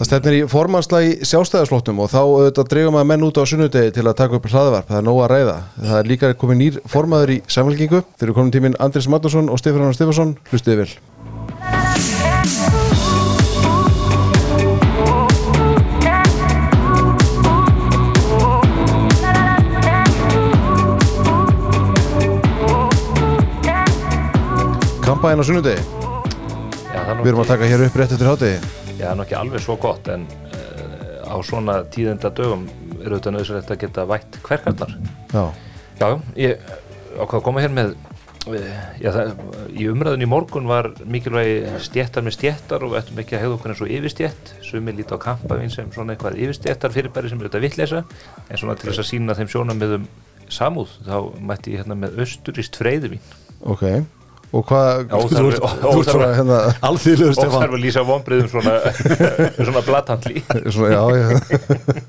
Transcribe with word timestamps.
Það 0.00 0.08
stefnir 0.08 0.34
í 0.38 0.44
formannsla 0.48 0.98
í 1.04 1.08
sjálfstæðarslóttum 1.28 1.98
og 2.00 2.06
þá 2.08 2.20
auðvitað 2.22 2.68
dreigum 2.70 2.96
að 2.96 3.02
menn 3.10 3.24
út 3.26 3.36
á 3.36 3.44
sunnudegi 3.44 3.90
til 3.92 4.04
að 4.06 4.14
taka 4.16 4.38
upp 4.38 4.46
hlaðvarp, 4.48 4.88
það 4.88 4.96
er 4.96 5.04
nóg 5.04 5.18
að 5.20 5.28
ræða. 5.34 5.56
Það 5.76 5.98
er 5.98 6.08
líka 6.08 6.30
komið 6.40 6.56
nýr 6.62 6.78
formaður 6.88 7.32
í 7.34 7.36
samfélkingu. 7.52 8.00
Þeir 8.16 8.30
eru 8.30 8.36
komin 8.38 8.54
tíminn 8.54 8.78
Andris 8.80 9.10
Magnússon 9.12 9.52
og 9.52 9.60
Stefán 9.60 9.92
Stefansson. 9.92 10.32
Hlustiði 10.48 10.80
vel. 10.80 10.88
Kampaðin 25.04 25.44
á 25.44 25.48
sunnudegi. 25.52 25.88
Við 27.20 27.34
erum 27.34 27.44
að 27.44 27.50
taka 27.52 27.68
hér 27.68 27.90
upp 27.90 28.00
rétt 28.00 28.16
eftir 28.16 28.32
hátegi. 28.32 28.79
Já, 29.00 29.06
það 29.06 29.10
er 29.14 29.18
nú 29.18 29.24
ekki 29.26 29.38
alveg 29.40 29.64
svo 29.64 29.76
gott 29.80 30.10
en 30.12 30.26
uh, 30.28 31.32
á 31.32 31.36
svona 31.46 31.80
tíðenda 31.94 32.30
dögum 32.36 32.68
er 33.00 33.14
auðvitað 33.14 33.36
nöðsynlegt 33.38 33.74
að 33.74 33.82
geta 33.86 34.06
vætt 34.10 34.38
hverkarnar. 34.44 34.94
Já. 35.32 35.44
Já, 36.00 36.08
ég 36.36 36.70
ákvað 37.16 37.38
að 37.40 37.44
koma 37.48 37.64
hér 37.64 37.72
með 37.76 37.94
uh, 37.94 38.68
já, 39.00 39.10
það, 39.16 39.32
í 39.72 39.86
umræðun 39.90 40.24
í 40.24 40.28
morgun 40.30 40.68
var 40.70 40.90
mikilvægi 41.04 41.74
stjættar 41.88 42.24
með 42.26 42.36
stjættar 42.38 42.84
og 42.86 42.96
ættum 43.00 43.20
ekki 43.22 43.36
að 43.38 43.44
hegða 43.46 43.56
okkur 43.58 43.74
eins 43.74 43.82
og 43.84 43.92
yfirstjætt 43.96 44.52
sumi 44.68 44.94
líti 44.96 45.16
á 45.16 45.18
kampavín 45.20 45.72
sem 45.72 45.90
svona 45.94 46.14
eitthvað 46.14 46.38
yfirstjættar 46.44 46.94
fyrirbæri 46.94 47.32
sem 47.32 47.40
er 47.40 47.48
auðvitað 47.48 47.66
vittleysa 47.66 48.02
en 48.04 48.60
svona 48.60 48.76
til 48.80 48.90
þess 48.90 49.02
að 49.04 49.10
sína 49.10 49.36
þeim 49.38 49.50
sjónamiðum 49.52 50.08
samúð 50.50 50.94
þá 51.06 51.16
mætti 51.50 51.74
ég 51.76 51.82
hérna 51.84 51.98
með 52.04 52.16
austurist 52.24 52.78
freyðuvín 52.80 53.20
Ok. 53.68 53.84
Og 54.50 54.64
hvað... 54.66 55.04
Hérna... 56.34 56.58
Alþýðlegur 56.88 57.30
og 57.30 57.36
þarf 57.38 57.52
Stefán 57.54 57.66
að 57.68 57.84
lýsa 57.84 58.02
vonbriðum 58.06 58.48
svona, 58.50 58.74
svona 59.68 59.84
já. 60.90 61.02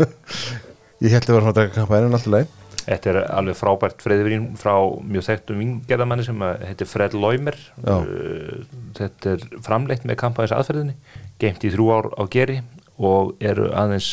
Ég 1.05 1.13
held 1.15 1.29
að 1.29 1.37
vera 1.37 1.45
svona 1.45 1.65
að 1.85 1.95
en 1.99 2.17
alltaf 2.17 2.33
leið. 2.35 2.57
Þetta 2.81 3.11
er 3.11 3.20
alveg 3.37 3.57
frábært 3.59 4.01
freyðivín 4.01 4.48
frá 4.57 4.73
mjög 5.05 5.27
þekktum 5.27 5.59
vingerðamanni 5.61 6.25
sem 6.25 6.43
að 6.45 6.65
heitir 6.65 6.89
Fred 6.89 7.13
Leumer. 7.13 7.57
Uh, 7.85 8.63
Þetta 8.98 9.35
er 9.35 9.45
framleitt 9.65 10.07
með 10.09 10.17
kampaðins 10.23 10.55
aðferðinni 10.57 10.98
geimt 11.41 11.65
í 11.65 11.73
þrjú 11.73 11.89
ár 11.93 12.09
á 12.17 12.23
geri 12.31 12.61
og 13.01 13.35
eru 13.41 13.70
aðeins 13.77 14.09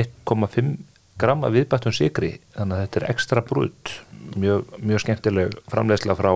1,5 0.00 0.76
gramma 1.18 1.50
viðbættum 1.52 1.94
sigri 1.94 2.36
þannig 2.54 2.76
að 2.76 2.82
þetta 2.84 3.00
er 3.00 3.06
ekstra 3.12 3.42
brútt 3.44 3.94
mjög, 4.36 4.64
mjög 4.82 5.00
skemmtileg 5.04 5.56
framleiðsla 5.72 6.16
frá 6.18 6.32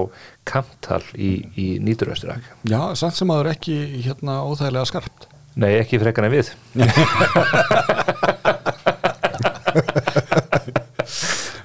Kamptal 0.48 1.02
í, 1.14 1.32
í 1.58 1.66
Nýturösturak 1.82 2.42
Já, 2.68 2.94
samt 2.98 3.18
sem 3.18 3.32
aður 3.34 3.52
ekki 3.52 3.76
hérna 4.06 4.40
óþægilega 4.46 4.88
skarpt. 4.88 5.28
Nei, 5.60 5.74
ekki 5.82 6.00
frekan 6.00 6.24
en 6.28 6.32
við. 6.32 6.52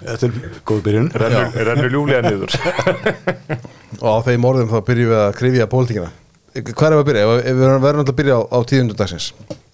Þetta 0.08 0.28
er 0.28 0.60
góð 0.68 0.84
byrjun. 0.86 1.10
Rennur, 1.20 1.58
rennur 1.68 1.92
ljúlega 1.94 2.22
niður. 2.26 2.54
Og 4.00 4.08
á 4.08 4.18
þeim 4.28 4.48
orðum 4.48 4.72
þá 4.72 4.80
byrjum 4.88 5.12
við 5.12 5.20
að 5.22 5.36
krifja 5.40 5.68
pólitíkina. 5.72 6.10
Hvað 6.58 6.88
er 6.92 6.96
að 6.98 7.06
byrja? 7.12 7.24
Við 7.46 7.62
verðum 7.62 8.02
alltaf 8.02 8.12
að 8.14 8.18
byrja 8.18 8.36
á, 8.38 8.42
á 8.50 8.60
tíðundudagsins. 8.72 9.28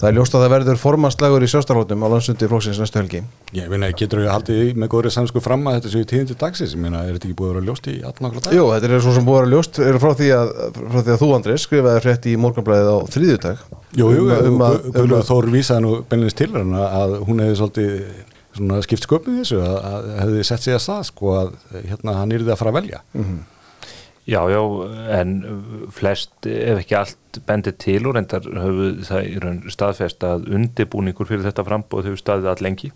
Það 0.03 0.07
er 0.09 0.15
ljóst 0.17 0.33
að 0.35 0.41
það 0.43 0.51
verður 0.53 0.79
formannslægur 0.81 1.43
í 1.45 1.47
sjóstarlótum 1.47 2.01
á 2.03 2.07
landsundi 2.11 2.47
flóksins 2.51 2.79
næstu 2.81 2.99
helgi. 2.99 3.21
Ég 3.55 3.69
meina, 3.71 3.87
getur 3.95 4.19
við 4.19 4.31
haldið 4.33 4.71
með 4.83 4.89
góðri 4.91 5.11
samsku 5.15 5.39
fram 5.45 5.63
að 5.69 5.77
þetta 5.77 5.91
séu 5.93 6.07
tíðindi 6.11 6.35
dagsins, 6.41 6.73
ég 6.75 6.81
meina, 6.83 7.05
er 7.07 7.15
þetta 7.15 7.29
ekki 7.29 7.37
búið 7.39 7.51
að 7.51 7.55
vera 7.55 7.67
ljóst 7.69 7.87
í 7.87 7.95
allan 8.03 8.27
okkur 8.31 8.43
dag? 8.49 8.57
Jú, 8.57 8.65
þetta 8.73 8.89
er 8.97 9.05
svo 9.05 9.13
sem 9.15 9.27
búið 9.29 9.37
að 9.37 9.45
vera 9.45 9.53
ljóst 9.53 9.79
frá 10.03 10.11
því 10.19 10.27
að, 10.35 10.51
frá 10.81 10.99
því 11.05 11.13
að 11.15 11.21
þú, 11.23 11.29
Andri, 11.37 11.55
skrifaði 11.63 12.03
frétt 12.03 12.27
í 12.27 12.35
morgunblæðið 12.43 12.91
á 12.91 12.97
þriðjudag. 13.15 13.63
Jú, 14.01 14.11
jú, 14.17 14.27
um, 14.27 14.51
um, 14.51 14.65
að- 14.67 14.91
um, 14.91 15.15
Þór 15.31 15.49
vísaði 15.55 15.85
nú 15.87 15.93
beinleins 16.11 16.35
til 16.41 16.51
hana 16.57 16.83
að 16.99 17.15
hún 17.29 17.39
hefði 17.45 17.57
svolítið 17.61 18.83
skipt 18.85 19.07
sköpum 19.07 19.39
þessu 19.39 19.63
að, 19.63 19.77
að 19.87 20.11
hefði 20.19 20.43
sett 20.51 20.61
sig 20.67 20.75
að 20.75 20.83
stað 20.83 21.07
sko 21.13 21.31
að 21.39 21.55
hérna 21.87 22.19
hann 22.19 22.35
yrði 22.35 22.51
að 22.53 22.59
fara 22.59 22.73
að 22.75 22.81
velja 22.81 22.99
Já, 24.23 24.39
já, 24.47 24.59
en 25.19 25.31
flest, 25.91 26.31
ef 26.47 26.77
ekki 26.79 26.95
allt 26.95 27.39
bendir 27.43 27.73
til 27.75 28.05
og 28.07 28.13
reyndar 28.15 28.45
höfu 28.45 28.85
það 29.03 29.25
í 29.27 29.39
raun 29.43 29.57
staðfest 29.73 30.23
að 30.23 30.45
undibúningur 30.55 31.27
fyrir 31.27 31.43
þetta 31.43 31.65
frambóð 31.67 32.07
hefur 32.07 32.21
staðið 32.21 32.47
all 32.53 32.63
lengi. 32.63 32.91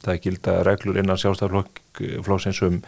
Það 0.00 0.12
er 0.14 0.20
gilda 0.24 0.54
reglur 0.64 0.96
innan 1.02 1.20
sjálfstæðarflokksins 1.20 2.62
um 2.64 2.78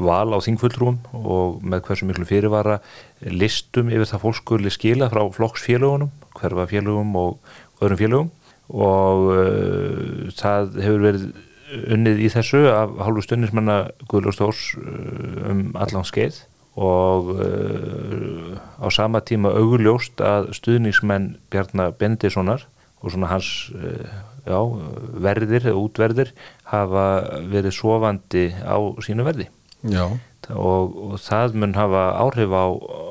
val 0.00 0.32
á 0.32 0.38
þingfulltrúum 0.40 0.96
og 1.12 1.58
með 1.60 1.82
hversu 1.88 2.08
miklu 2.08 2.24
fyrirvara 2.24 2.78
listum 3.20 3.92
yfir 3.92 4.08
það 4.08 4.24
fólkskurli 4.24 4.72
skila 4.72 5.10
frá 5.12 5.20
flokksfélagunum, 5.36 6.08
hverfa 6.38 6.64
félagum 6.70 7.12
og 7.20 7.52
öðrum 7.82 8.00
félagum 8.00 8.30
og 8.72 9.28
uh, 9.28 10.32
það 10.38 10.80
hefur 10.80 11.04
verið 11.04 11.28
unnið 11.92 12.24
í 12.24 12.32
þessu 12.32 12.64
af 12.72 12.96
hálfu 13.04 13.26
stundismanna 13.26 13.76
Guðljóðs 14.08 14.40
Þórs 14.40 14.64
uh, 14.80 15.52
um 15.52 15.62
allan 15.76 16.08
skeið 16.08 16.46
og 16.76 17.32
uh, 17.36 18.56
á 18.80 18.88
sama 18.88 19.20
tíma 19.20 19.52
augurljóst 19.52 20.22
að 20.24 20.52
stuðningsmenn 20.56 21.34
Bjarnar 21.52 21.92
Bendissonar 22.00 22.64
og 23.02 23.12
svona 23.12 23.28
hans 23.28 23.48
uh, 23.76 24.06
já, 24.46 24.58
verðir, 25.22 25.66
eða 25.66 25.80
útverðir 25.82 26.32
hafa 26.70 27.04
verið 27.50 27.76
sofandi 27.76 28.46
á 28.64 28.76
sínu 29.04 29.26
verði. 29.26 29.50
Já. 29.82 30.06
og, 30.54 30.94
og 30.94 31.18
það 31.18 31.58
mun 31.58 31.74
hafa 31.74 32.06
áhrif 32.22 32.54
á, 32.54 32.66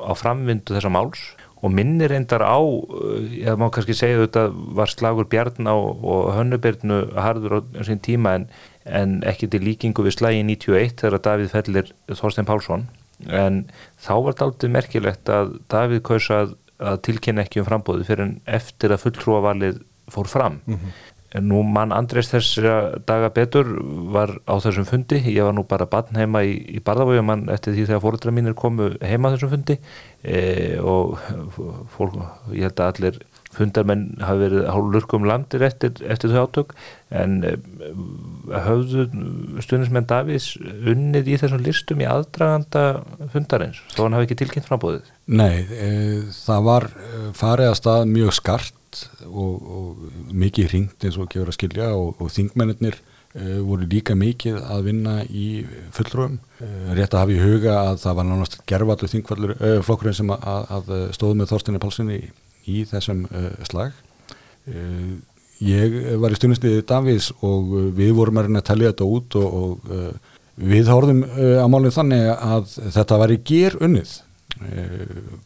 á 0.08 0.12
framvindu 0.16 0.74
þessa 0.74 0.92
máls. 0.92 1.22
Og 1.62 1.70
minnir 1.70 2.10
reyndar 2.10 2.42
á 2.42 2.58
ég 2.58 3.54
má 3.54 3.68
kannski 3.70 3.94
segja 3.94 4.24
þetta 4.24 4.48
var 4.50 4.90
slagur 4.90 5.28
Bjarn 5.30 5.70
á 5.70 5.78
og 5.78 6.32
Hönnubirnu 6.34 7.12
harður 7.14 7.60
á 7.78 7.86
sín 7.86 8.02
tíma 8.02 8.34
en, 8.34 8.48
en 8.82 9.20
ekki 9.22 9.46
til 9.46 9.62
líkingu 9.62 10.02
við 10.02 10.16
slagi 10.16 10.42
91 10.42 10.98
þegar 10.98 11.22
Davíð 11.22 11.54
fellir 11.54 11.94
Þorstein 12.10 12.50
Pálsson 12.50 12.88
en 13.28 13.62
þá 14.02 14.12
var 14.16 14.34
þetta 14.34 14.48
aldrei 14.48 14.74
merkilegt 14.78 15.32
að 15.32 15.54
Davíð 15.72 16.02
kaus 16.08 16.28
að, 16.34 16.54
að 16.82 17.00
tilkynna 17.08 17.46
ekki 17.46 17.62
um 17.62 17.68
frambóði 17.68 18.06
fyrir 18.08 18.26
en 18.26 18.36
eftir 18.46 18.94
að 18.94 19.04
fulltrúavalið 19.06 19.82
fór 20.12 20.30
fram. 20.30 20.60
En 21.32 21.46
Nú 21.48 21.62
mann 21.64 21.94
Andrés 21.96 22.28
þessara 22.28 22.98
daga 23.08 23.30
betur 23.32 23.68
var 24.12 24.34
á 24.44 24.60
þessum 24.60 24.84
fundi, 24.84 25.16
ég 25.32 25.46
var 25.46 25.54
nú 25.56 25.64
bara 25.64 25.86
barn 25.88 26.18
heima 26.18 26.42
í, 26.44 26.58
í 26.76 26.80
mann 27.24 27.48
eftir 27.48 27.72
því 27.72 27.86
þegar 27.88 28.02
fóruldra 28.04 28.34
mínir 28.36 28.54
komu 28.54 28.90
heima 29.00 29.32
þessum 29.32 29.54
fundi. 29.54 29.78
E, 30.22 30.76
og 30.76 31.16
fólk, 31.96 32.18
ég 32.52 32.68
held 32.68 32.84
að 32.84 32.92
allir 32.92 33.22
fundarmenn 33.56 34.16
hafi 34.22 34.44
verið 34.46 34.66
hálfurkum 34.72 35.26
landir 35.28 35.64
eftir, 35.66 35.94
eftir 36.08 36.32
þau 36.32 36.46
átök 36.46 36.74
en 37.12 37.38
e, 37.44 37.54
höfðu 38.66 39.06
stundismenn 39.64 40.08
Davís 40.08 40.52
unnið 40.60 41.32
í 41.34 41.38
þessum 41.40 41.64
listum 41.64 42.02
í 42.02 42.08
aðdraganda 42.08 42.84
fundarins, 43.34 43.82
þó 43.94 44.06
hann 44.06 44.16
hafi 44.16 44.30
ekki 44.30 44.40
tilkynnt 44.42 44.68
frambóðið. 44.68 45.10
Nei, 45.32 45.64
e, 45.68 45.90
það 46.42 46.68
var 46.68 46.88
e, 46.90 47.24
farið 47.38 47.72
að 47.72 47.80
stað 47.80 48.04
mjög 48.12 48.36
skart 48.40 49.06
og, 49.28 49.72
og 49.78 50.36
mikið 50.36 50.70
hringt 50.72 51.06
eins 51.06 51.18
og 51.20 51.30
gefur 51.32 51.52
að 51.52 51.58
skilja 51.58 51.90
og, 51.96 52.14
og 52.20 52.32
þingmennir 52.32 52.96
e, 52.96 53.58
voru 53.64 53.88
líka 53.88 54.16
mikið 54.18 54.60
að 54.62 54.86
vinna 54.88 55.18
í 55.28 55.48
fulltrúum. 55.96 56.38
E, 56.60 56.70
rétt 56.96 57.12
að 57.12 57.24
hafa 57.24 57.36
í 57.36 57.42
huga 57.42 57.76
að 57.82 58.00
það 58.04 58.18
var 58.20 58.28
nánast 58.28 58.58
gerfallu 58.68 59.12
þingfallur 59.12 59.54
e, 59.60 60.16
sem 60.16 60.32
að, 60.36 60.72
að 60.78 60.96
stóð 61.16 61.36
með 61.40 61.52
Þorstinni 61.52 61.82
Pálssoni 61.82 62.18
í, 62.18 62.32
í 62.70 62.82
þessum 62.88 63.24
e, 63.28 63.44
slag. 63.68 63.94
E, 64.66 64.82
ég 65.62 65.96
var 66.22 66.34
í 66.34 66.38
stundinstiði 66.38 66.84
Davís 66.88 67.30
og 67.40 67.72
við 67.96 68.12
vorum 68.18 68.40
að 68.40 68.48
reyna 68.48 68.62
að 68.62 68.68
tellja 68.70 68.92
þetta 68.92 69.08
út 69.16 69.38
og, 69.38 69.56
og 69.62 70.60
við 70.62 70.92
horfum 70.92 71.24
e, 71.24 71.48
á 71.62 71.66
málið 71.70 71.96
þannig 71.98 72.28
að 72.34 72.76
þetta 72.98 73.18
var 73.22 73.34
í 73.34 73.40
ger 73.46 73.78
unnið 73.80 74.20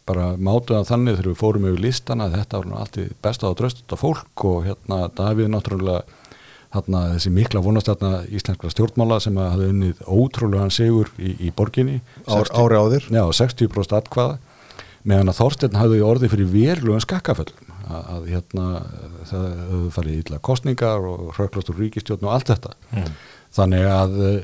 bara 0.04 0.32
mátuða 0.34 0.82
þannig 0.84 1.14
þegar 1.16 1.28
við 1.30 1.38
fórum 1.40 1.66
yfir 1.70 1.82
listana 1.84 2.26
þetta 2.32 2.58
var 2.60 2.80
alltaf 2.82 3.12
besta 3.24 3.48
á 3.48 3.56
dröstuta 3.56 3.96
fólk 3.96 4.44
og 4.44 4.66
hérna 4.66 5.06
Davíð 5.16 5.48
náttúrulega 5.52 6.02
hérna 6.74 7.02
þessi 7.14 7.32
mikla 7.34 7.62
vonastætna 7.64 8.10
íslenskra 8.26 8.70
stjórnmála 8.72 9.20
sem 9.22 9.38
að 9.40 9.50
hafa 9.54 9.70
unnið 9.70 10.02
ótrúlega 10.04 10.68
sigur 10.74 11.10
í, 11.16 11.36
í 11.48 11.52
borginni 11.56 12.00
Ár, 12.26 12.50
ári 12.50 12.80
áður. 12.80 13.08
Já, 13.08 13.22
60% 13.40 13.96
atkvaða 14.00 14.38
meðan 15.06 15.30
að 15.32 15.38
Þorsteinn 15.40 15.78
hafði 15.80 16.00
orðið 16.06 16.32
fyrir 16.34 16.50
verulegum 16.52 17.02
skakkaföllum 17.04 17.72
að, 17.86 18.02
að 18.16 18.28
hérna 18.32 18.66
það 19.30 19.46
höfðu 19.70 19.90
farið 19.96 20.20
illa 20.24 20.40
kostningar 20.50 21.06
og 21.12 21.32
hröklastur 21.38 21.78
ríkistjórn 21.80 22.26
og 22.28 22.34
allt 22.36 22.52
þetta 22.54 22.74
Mm. 22.96 23.10
þannig 23.56 23.84
að 23.90 24.16
uh, 24.26 24.36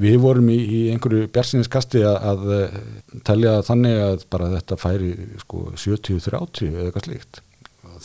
við 0.00 0.14
vorum 0.22 0.46
í, 0.48 0.56
í 0.56 0.78
einhverju 0.94 1.26
björnsinniskasti 1.34 2.00
að, 2.08 2.16
að 2.30 2.44
uh, 2.56 2.76
telja 3.28 3.56
þannig 3.66 3.98
að 4.06 4.22
bara 4.32 4.48
þetta 4.54 4.78
færi 4.80 5.10
sko 5.42 5.66
70-30 5.76 6.70
eða 6.70 6.86
eitthvað 6.88 7.08
slíkt 7.10 7.42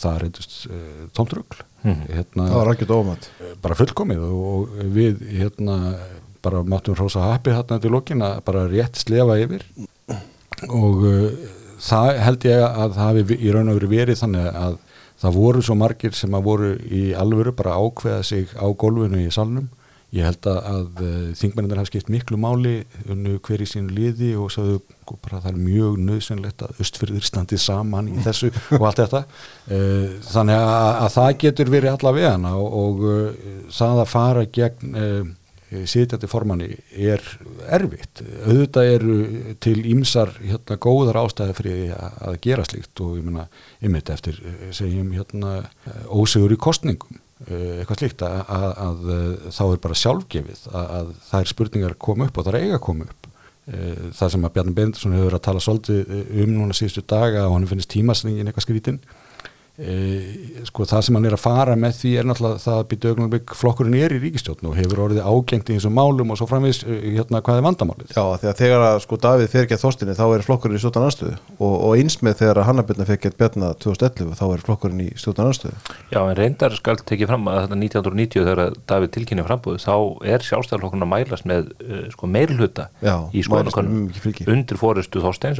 það 0.02 0.18
reyndust 0.24 0.58
uh, 0.70 1.06
tómtrugl 1.16 1.62
Mhm. 1.82 2.02
hérna, 2.14 2.44
Það 2.46 2.52
var 2.60 2.68
algjörð 2.70 2.92
ómætt. 2.94 3.24
bara 3.64 3.74
fullkomið 3.74 4.20
og, 4.22 4.42
og 4.46 4.82
við 4.94 5.24
hérna 5.34 5.78
bara 6.46 6.60
máttum 6.62 6.94
hrósa 6.94 7.24
happi 7.32 7.50
hérna 7.50 7.80
til 7.82 7.90
lokin 7.90 8.22
að 8.22 8.36
bara 8.46 8.62
rétt 8.70 9.00
slefa 9.02 9.34
yfir 9.42 9.64
og 10.68 11.04
uh, 11.08 11.28
það 11.82 12.22
held 12.22 12.48
ég 12.48 12.64
að 12.64 12.96
það 12.96 13.04
hafi 13.04 13.38
í 13.38 13.52
raun 13.54 13.70
og 13.72 13.78
veru 13.80 13.92
verið 13.92 14.22
þannig 14.22 14.48
að 14.62 14.80
það 15.22 15.38
voru 15.38 15.62
svo 15.62 15.76
margir 15.78 16.16
sem 16.18 16.34
að 16.34 16.48
voru 16.48 16.72
í 16.90 17.04
alvöru 17.14 17.54
bara 17.54 17.78
ákveða 17.78 18.26
sig 18.26 18.50
á 18.58 18.66
gólfinu 18.66 19.22
í 19.22 19.30
salnum. 19.34 19.70
Ég 20.12 20.26
held 20.28 20.44
að, 20.44 20.58
að 20.68 20.98
uh, 21.00 21.28
þingmennir 21.40 21.78
hafa 21.80 21.88
skipt 21.88 22.10
miklu 22.12 22.36
máli 22.36 22.82
unnu 23.08 23.38
hver 23.46 23.62
í 23.64 23.68
sínu 23.68 23.94
liði 23.96 24.34
og 24.36 24.50
sagðu 24.52 24.74
sko, 24.82 25.16
bara 25.24 25.40
það 25.40 25.54
er 25.54 25.62
mjög 25.62 25.94
nöðsynlegt 26.04 26.64
að 26.66 26.82
östfyrðir 26.84 27.24
standið 27.24 27.62
saman 27.64 28.10
í 28.12 28.18
þessu 28.26 28.50
og 28.76 28.84
allt 28.90 29.00
þetta. 29.00 29.22
Uh, 29.70 30.18
þannig 30.28 30.58
að, 30.58 30.74
að 31.06 31.14
það 31.16 31.30
getur 31.46 31.72
verið 31.72 31.94
allavega 31.94 32.34
og, 32.52 32.76
og 32.82 33.06
uh, 33.08 33.46
það 33.72 34.02
að 34.02 34.12
fara 34.12 34.44
gegn 34.58 34.98
sitjandi 35.88 36.28
formanni 36.30 36.68
er 36.92 37.22
erfitt. 37.72 38.22
Auðvitað 38.46 38.90
eru 38.96 39.16
til 39.62 39.78
ímsar 39.92 40.32
hérna, 40.40 40.78
góðar 40.82 41.20
ástæði 41.22 41.56
fyrir 41.58 41.82
að, 41.96 42.20
að 42.28 42.38
gera 42.46 42.66
slíkt 42.68 43.02
og 43.04 43.16
ég 43.18 43.26
menna, 43.26 43.48
ymmit 43.84 44.12
eftir 44.12 44.38
segjum 44.74 45.12
hérna, 45.16 45.54
ósegur 46.12 46.54
í 46.54 46.60
kostningum 46.60 47.18
eh, 47.48 47.82
eitthvað 47.82 48.02
slíkt 48.02 48.26
að, 48.26 48.38
að, 48.58 48.68
að 48.86 49.50
þá 49.58 49.64
er 49.66 49.82
bara 49.88 50.00
sjálfgefið 50.04 50.64
að 50.70 51.12
það 51.30 51.40
er 51.40 51.52
spurningar 51.54 51.96
að 51.96 52.02
koma 52.08 52.28
upp 52.28 52.38
og 52.38 52.46
það 52.48 52.54
er 52.54 52.66
eiga 52.68 52.78
að 52.78 52.86
koma 52.90 53.08
upp. 53.08 53.28
Eh, 53.72 54.06
það 54.18 54.32
sem 54.34 54.46
að 54.46 54.54
Bjarni 54.56 54.78
Bendisson 54.78 55.18
hefur 55.18 55.38
að 55.38 55.44
tala 55.48 55.64
svolítið 55.64 56.16
um 56.44 56.56
núna 56.56 56.76
síðustu 56.76 57.04
daga 57.06 57.46
og 57.48 57.56
hann 57.56 57.68
finnist 57.70 57.92
tímasningin 57.94 58.50
eitthvað 58.50 58.66
skrítinn 58.66 59.02
E, 59.80 60.64
sko 60.68 60.84
það 60.84 61.00
sem 61.06 61.16
hann 61.16 61.24
er 61.24 61.32
að 61.32 61.40
fara 61.40 61.74
með 61.80 61.94
því 61.96 62.10
er 62.20 62.26
náttúrulega 62.28 62.60
það 62.60 62.74
að 62.76 62.88
býta 62.90 63.08
augnablik 63.08 63.52
flokkurinn 63.56 63.94
er 63.96 64.12
í 64.12 64.18
ríkistjóðn 64.20 64.68
og 64.68 64.74
hefur 64.76 65.00
orðið 65.06 65.24
ágengt 65.24 65.70
í 65.72 65.76
þessum 65.78 65.94
málum 65.96 66.28
og 66.28 66.36
svo 66.36 66.44
framvís 66.50 66.82
e, 66.84 66.92
hérna 67.14 67.40
hvað 67.40 67.56
er 67.56 67.64
vandamálið? 67.64 68.12
Já 68.12 68.24
þegar 68.42 68.58
þegar 68.58 68.84
að 68.90 68.96
sko 69.06 69.16
Davíð 69.24 69.48
fyrir 69.54 69.70
gett 69.70 69.80
þóstinni 69.80 70.12
þá 70.18 70.26
er 70.26 70.44
flokkurinn 70.44 70.76
í 70.76 70.82
stjórnan 70.82 71.08
anstöðu 71.08 71.38
og, 71.56 71.72
og 71.72 71.92
eins 71.96 72.18
með 72.20 72.34
þegar 72.42 72.60
að 72.60 72.68
Hannabirna 72.68 73.06
fyrir 73.08 73.22
gett 73.22 73.38
björna 73.40 73.72
2011 73.80 74.36
þá 74.36 74.44
er 74.50 74.60
flokkurinn 74.66 75.00
í 75.00 75.08
stjórnan 75.16 75.48
anstöðu 75.54 75.72
Já 76.12 76.20
en 76.20 76.36
reyndar 76.36 76.76
skal 76.76 77.00
tekið 77.00 77.32
fram 77.32 77.48
að 77.48 77.56
þetta 77.62 77.80
1990 77.80 78.44
þegar 78.50 78.76
Davíð 78.92 79.10
tilkynni 79.16 79.46
frambúðu 79.48 79.80
þá 79.80 79.96
er 80.34 80.44
sjálfstæðarflokkurinn 80.50 81.06
að 81.08 81.12
mælast 81.14 81.48
með 81.48 81.72
uh, 81.80 82.04
sko 82.12 82.28
meirluta 82.28 82.90
í 83.32 83.40
skoðanakonum 83.40 84.12
undir 84.52 84.76
fóristu 84.76 85.24
þósteins 85.24 85.56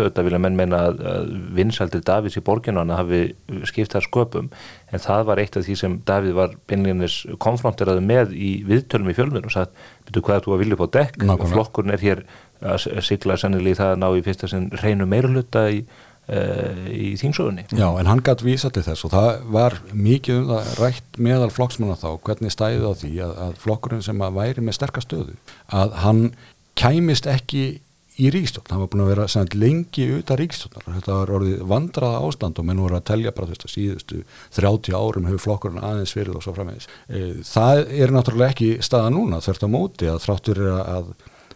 að, 4.02 4.06
sköpum. 4.10 4.52
En 4.93 5.02
það 5.02 5.26
var 5.31 5.43
eitt 5.43 5.56
af 5.56 5.66
því 5.66 5.78
sem 5.81 5.99
Davíð 6.08 6.37
var 6.37 6.54
beinleginis 6.69 7.19
konfronteraði 7.43 8.04
með 8.04 8.37
í 8.37 8.52
viðtölum 8.69 9.12
í 9.12 9.16
fjölmjörn 9.16 9.49
og 9.49 9.56
sagði, 9.56 9.90
betur 10.08 10.26
hvað 10.28 10.46
þú 10.46 10.56
að 10.56 10.64
vilja 10.64 10.78
upp 10.78 10.87
á 10.87 10.94
dekk? 10.99 11.28
Og 11.38 11.50
flokkurinn 11.54 11.96
er 11.96 12.04
hér 12.04 12.25
að 12.62 13.04
sigla 13.06 13.38
sannilegi 13.40 13.81
það 13.81 13.94
að 13.94 14.00
ná 14.02 14.08
í 14.12 14.25
fyrsta 14.26 14.50
sinn 14.50 14.72
reynu 14.82 15.08
meiruluta 15.08 15.66
í 15.72 15.82
uh, 16.31 16.88
í 16.93 17.12
þínsögunni. 17.20 17.66
Já, 17.75 17.87
en 17.99 18.10
hann 18.10 18.22
gætt 18.25 18.44
vísa 18.46 18.70
til 18.75 18.84
þess 18.87 19.06
og 19.06 19.14
það 19.14 19.31
var 19.54 19.78
mikið 19.93 20.40
um 20.40 20.50
það 20.52 20.72
rætt 20.81 21.20
meðal 21.22 21.50
flokksmanna 21.55 21.98
þá, 22.00 22.10
hvernig 22.26 22.55
stæðið 22.55 22.87
á 22.87 22.93
því 23.02 23.12
að, 23.26 23.32
að 23.46 23.56
flokkurinn 23.64 24.05
sem 24.06 24.25
að 24.25 24.38
væri 24.38 24.66
með 24.66 24.78
sterkastöðu, 24.78 25.38
að 25.82 25.96
hann 26.05 26.22
kæmist 26.78 27.28
ekki 27.31 27.64
í 28.22 28.30
ríkstjórn, 28.32 28.69
það 28.69 28.82
var 28.82 28.90
búin 28.92 29.02
að 29.04 29.10
vera 29.12 29.26
sænt, 29.30 29.56
lengi 29.58 30.06
auðvitað 30.08 30.40
ríkstjórnar, 30.42 30.86
þetta 30.98 31.16
var 31.16 31.32
orðið 31.38 31.64
vandraða 31.72 32.22
ástand 32.28 32.60
og 32.60 32.69
menn 32.69 32.82
voru 32.82 32.98
að 32.98 33.04
telja 33.10 33.34
bara 33.34 33.50
þetta 33.50 33.70
síðustu 33.72 34.22
30 34.58 34.96
árum 34.96 35.28
hefur 35.30 35.44
flokkurinn 35.46 35.82
aðeins 35.82 36.14
verið 36.16 36.38
og 36.38 36.46
svo 36.46 36.54
framvegis. 36.56 36.88
E, 37.08 37.22
það 37.48 37.82
er 37.98 38.14
náttúrulega 38.14 38.54
ekki 38.54 38.70
staða 38.84 39.12
núna 39.14 39.42
þvert 39.44 39.66
á 39.66 39.69
móti 39.74 40.10
að 40.12 40.22
þráttur 40.26 40.62
er 40.62 40.80
að 40.80 41.12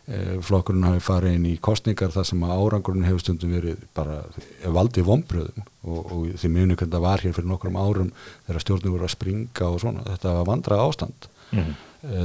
e, 0.07 0.21
flokkurinn 0.49 0.89
hafi 0.89 1.03
farið 1.07 1.39
inn 1.39 1.49
í 1.53 1.57
kostningar 1.63 2.15
þar 2.15 2.31
sem 2.31 2.47
að 2.47 2.55
árangurinn 2.59 3.09
hefur 3.09 3.25
stundum 3.25 3.57
verið 3.57 3.83
bara 3.97 4.21
valdið 4.65 5.11
vonbröðum 5.11 5.67
og, 5.87 5.99
og 6.03 6.31
því 6.41 6.55
mjög 6.57 6.87
það 6.87 7.03
var 7.07 7.27
hér 7.27 7.37
fyrir 7.37 7.51
nokkrum 7.53 7.81
árum 7.81 8.15
þegar 8.47 8.65
stjórnum 8.65 8.97
voru 8.97 9.07
að 9.07 9.17
springa 9.19 9.71
og 9.71 9.83
svona, 9.85 10.07
þetta 10.15 10.39
var 10.41 10.49
vandraða 10.51 10.89
ástand. 10.91 11.29
Mm. 11.55 11.77
E, 12.07 12.25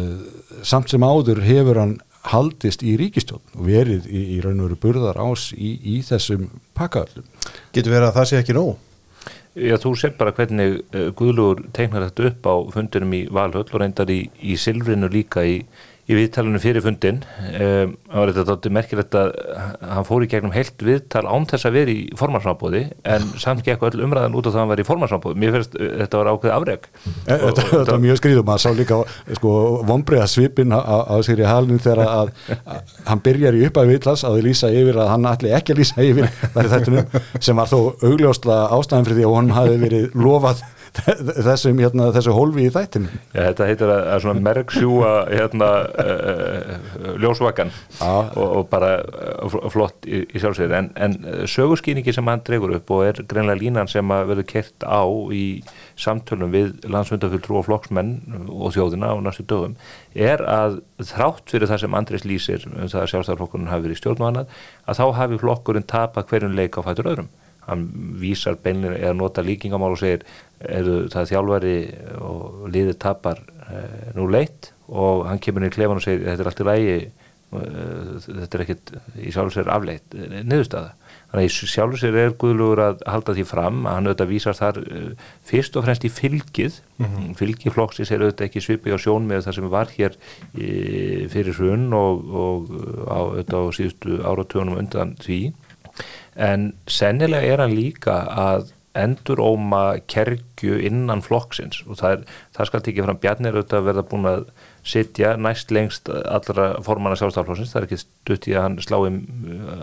samt 0.67 0.89
sem 0.89 1.03
áður 1.05 1.43
hefur 1.45 1.81
hann 1.81 1.99
haldist 2.29 2.83
í 2.85 2.95
ríkistjón 3.00 3.41
og 3.56 3.65
verið 3.65 4.07
í, 4.09 4.21
í 4.35 4.39
raun 4.44 4.62
og 4.62 4.69
veru 4.69 4.79
burðar 4.85 5.19
ás 5.21 5.50
í, 5.56 5.73
í 5.81 6.01
þessum 6.06 6.50
pakkaðallum. 6.77 7.27
Getur 7.73 7.95
verið 7.95 8.09
að 8.09 8.18
það 8.19 8.29
sé 8.29 8.41
ekki 8.41 8.57
nóg? 8.57 8.73
Já, 9.51 9.75
þú 9.83 9.91
sé 10.00 10.12
bara 10.15 10.31
hvernig 10.31 10.77
uh, 10.95 11.09
Guðlúur 11.18 11.65
teiknar 11.75 12.06
þetta 12.07 12.29
upp 12.29 12.47
á 12.47 12.56
fundunum 12.77 13.15
í 13.18 13.25
Valhöll 13.27 13.65
og 13.68 13.81
reyndar 13.81 14.12
í, 14.13 14.21
í 14.39 14.56
Silvrinu 14.56 15.09
líka 15.12 15.44
í 15.44 15.57
í 16.12 16.18
viðtalunum 16.18 16.62
fyrir 16.62 16.84
fundin 16.84 17.22
um, 17.58 17.94
var 18.12 18.31
þetta 18.36 18.72
merkilegt 18.74 19.16
að 19.18 19.31
hann 19.92 20.08
fór 20.08 20.25
í 20.25 20.30
gegnum 20.31 20.54
heilt 20.56 20.84
viðtal 20.86 21.24
án 21.28 21.48
þess 21.50 21.68
að 21.69 21.78
vera 21.80 21.94
í 21.94 22.02
formarsambóði 22.19 22.84
en 23.13 23.28
samt 23.42 23.63
gekk 23.66 23.86
öll 23.90 24.04
umræðan 24.08 24.36
út 24.38 24.50
af 24.50 24.54
það 24.54 24.60
að 24.60 24.63
hann 24.63 24.72
var 24.74 24.84
í 24.84 24.88
formarsambóði 24.88 25.42
mér 25.44 25.56
finnst 25.58 25.78
uh, 25.78 25.88
þetta 26.02 26.22
var 26.22 26.31
ákveð 26.34 26.56
afreg 26.58 26.90
e, 26.92 27.38
Þetta, 27.42 27.68
þetta 27.72 27.88
var 27.92 28.04
mjög 28.06 28.22
skrýðum 28.22 28.52
að 28.54 28.62
sá 28.66 28.69
líka 28.78 29.00
sko, 29.40 29.56
vonbreiða 29.90 30.28
svipin 30.31 30.75
á, 30.75 30.80
á 30.81 31.16
sér 31.25 31.44
í 31.44 31.48
halinu 31.48 31.81
þegar 31.81 32.04
að, 32.08 32.34
að 32.62 32.94
hann 33.08 33.24
byrjar 33.25 33.58
í 33.58 33.66
uppæðu 33.69 33.96
viðtals 33.96 34.25
að 34.28 34.38
þið 34.40 34.48
lýsa 34.50 34.74
yfir 34.81 35.02
að 35.02 35.13
hann 35.16 35.31
allir 35.31 35.58
ekki 35.58 35.75
að 35.75 35.81
lýsa 35.81 36.06
yfir 36.06 36.30
sem 37.46 37.58
var 37.58 37.72
þó 37.72 37.80
augljósla 38.04 38.62
ástæðan 38.78 39.08
fyrir 39.08 39.22
því 39.22 39.28
að 39.30 39.40
hann 39.40 39.56
hafi 39.56 39.81
verið 39.81 40.16
lofað 40.18 40.63
þessum, 41.47 41.79
hérna, 41.79 42.09
þessu 42.11 42.33
hólfi 42.35 42.65
í 42.67 42.71
þættinu 42.73 43.09
Já, 43.31 43.45
þetta 43.47 43.67
heitir 43.69 43.91
að, 43.93 44.01
að 44.11 44.23
svona 44.25 44.43
merksjúa 44.47 45.11
hérna 45.29 45.69
uh, 46.03 47.13
ljósvakan 47.21 47.71
og, 48.03 48.41
og 48.43 48.65
bara 48.71 48.91
uh, 48.99 49.55
flott 49.71 50.07
í, 50.09 50.23
í 50.27 50.41
sjálfsvegar 50.41 50.75
en, 50.81 50.89
en 50.99 51.47
sögurskýningi 51.49 52.15
sem 52.15 52.27
hann 52.27 52.43
dregur 52.47 52.75
upp 52.75 52.91
og 52.91 53.05
er 53.07 53.21
greinlega 53.23 53.61
línan 53.61 53.91
sem 53.91 54.11
að 54.11 54.33
verður 54.33 54.49
kert 54.51 54.83
á 54.83 55.03
í 55.31 55.45
samtölum 55.99 56.51
við 56.51 56.73
landsfundafull 56.91 57.43
trú 57.45 57.61
og 57.61 57.67
flokksmenn 57.69 58.17
og 58.51 58.75
þjóðina 58.75 59.13
á 59.15 59.23
næstu 59.23 59.47
dögum 59.47 59.77
er 60.11 60.43
að 60.43 60.81
þrátt 60.99 61.53
fyrir 61.53 61.71
það 61.71 61.85
sem 61.85 62.01
Andrés 62.01 62.27
lýsir 62.27 62.67
um 62.67 62.83
það 62.83 63.05
að 63.05 63.13
sjálfstæðarflokkurinn 63.13 63.71
hafi 63.71 63.88
verið 63.88 64.01
stjórn 64.01 64.25
og 64.25 64.31
annað 64.31 64.59
að 64.83 64.99
þá 64.99 65.05
hafi 65.21 65.39
flokkurinn 65.45 65.88
tapað 65.88 66.27
hverjum 66.33 66.59
leik 66.59 66.75
á 66.75 66.83
fætur 66.83 67.13
öðrum 67.13 67.31
hann 67.68 67.88
vísar 68.22 68.58
beinlega 68.62 69.00
eða 69.00 69.18
nota 69.18 69.44
líkingamál 69.46 69.94
og 69.96 70.02
segir 70.02 70.25
eru 70.62 71.08
það 71.12 71.31
þjálfari 71.31 71.80
og 72.22 72.69
liðið 72.74 73.02
tapar 73.02 73.42
e, 73.42 73.81
nú 74.18 74.28
leitt 74.31 74.72
og 74.92 75.28
hann 75.30 75.42
kemur 75.42 75.63
inn 75.63 75.72
í 75.72 75.75
klefan 75.75 76.02
og 76.02 76.06
segir 76.06 76.28
þetta 76.28 76.44
er 76.44 76.52
allt 76.52 76.63
í 76.63 76.68
lægi 76.68 76.96
e, 76.98 77.12
þetta 78.25 78.58
er 78.58 78.66
ekkit 78.66 78.92
í 79.22 79.34
sjálfsvegar 79.36 79.72
afleitt 79.75 80.18
e, 80.18 80.42
niðurstaða. 80.42 80.94
Þannig 81.31 81.46
að 81.46 81.48
í 81.48 81.72
sjálfsvegar 81.72 82.28
er 82.28 82.38
Guðlugur 82.42 82.84
að 82.84 83.04
halda 83.08 83.36
því 83.38 83.48
fram 83.48 83.81
að 83.86 83.98
hann 83.98 84.10
auðvitað 84.10 84.31
vísar 84.34 84.58
þar 84.58 84.80
fyrst 85.48 85.78
og 85.80 85.86
fremst 85.86 86.06
í 86.08 86.12
fylgið 86.12 86.81
mm 86.98 87.06
-hmm. 87.06 87.34
fylgið 87.40 87.75
flokksins 87.78 88.12
er 88.12 88.25
auðvitað 88.25 88.50
ekki 88.50 88.65
svipið 88.65 88.98
á 88.98 89.03
sjón 89.06 89.30
með 89.30 89.46
það 89.48 89.58
sem 89.58 89.70
var 89.72 89.94
hér 89.96 90.18
fyrir 91.32 91.56
hrun 91.56 91.94
og, 91.96 92.25
og 92.46 92.74
á, 93.08 93.20
auðvitað 93.22 93.63
á 93.63 93.75
síðustu 93.77 94.20
áratögunum 94.27 94.82
undan 94.82 95.15
því 95.24 95.41
en 96.35 96.71
sennilega 96.88 97.53
er 97.53 97.63
hann 97.63 97.75
líka 97.75 98.21
að 98.29 98.71
endur 98.97 99.39
óma 99.39 100.01
kergju 100.11 100.79
innan 100.83 101.23
flokksins. 101.23 101.81
Og 101.88 102.00
það, 102.01 102.25
það 102.55 102.69
skal 102.69 102.83
tekið 102.85 103.07
fram. 103.07 103.19
Bjarnir 103.23 103.57
auðvitað 103.57 103.79
að 103.79 103.88
verða 103.88 104.03
búin 104.11 104.27
að 104.27 104.43
sitja 104.91 105.33
næst 105.39 105.71
lengst 105.71 106.09
allra 106.09 106.67
formanna 106.83 107.17
sjálfstaflokksins, 107.19 107.71
það 107.71 107.81
er 107.81 107.88
ekki 107.88 108.01
stutt 108.01 108.47
í 108.50 108.55
að 108.55 108.65
hann 108.65 108.77
slái 108.83 109.00
um, 109.07 109.19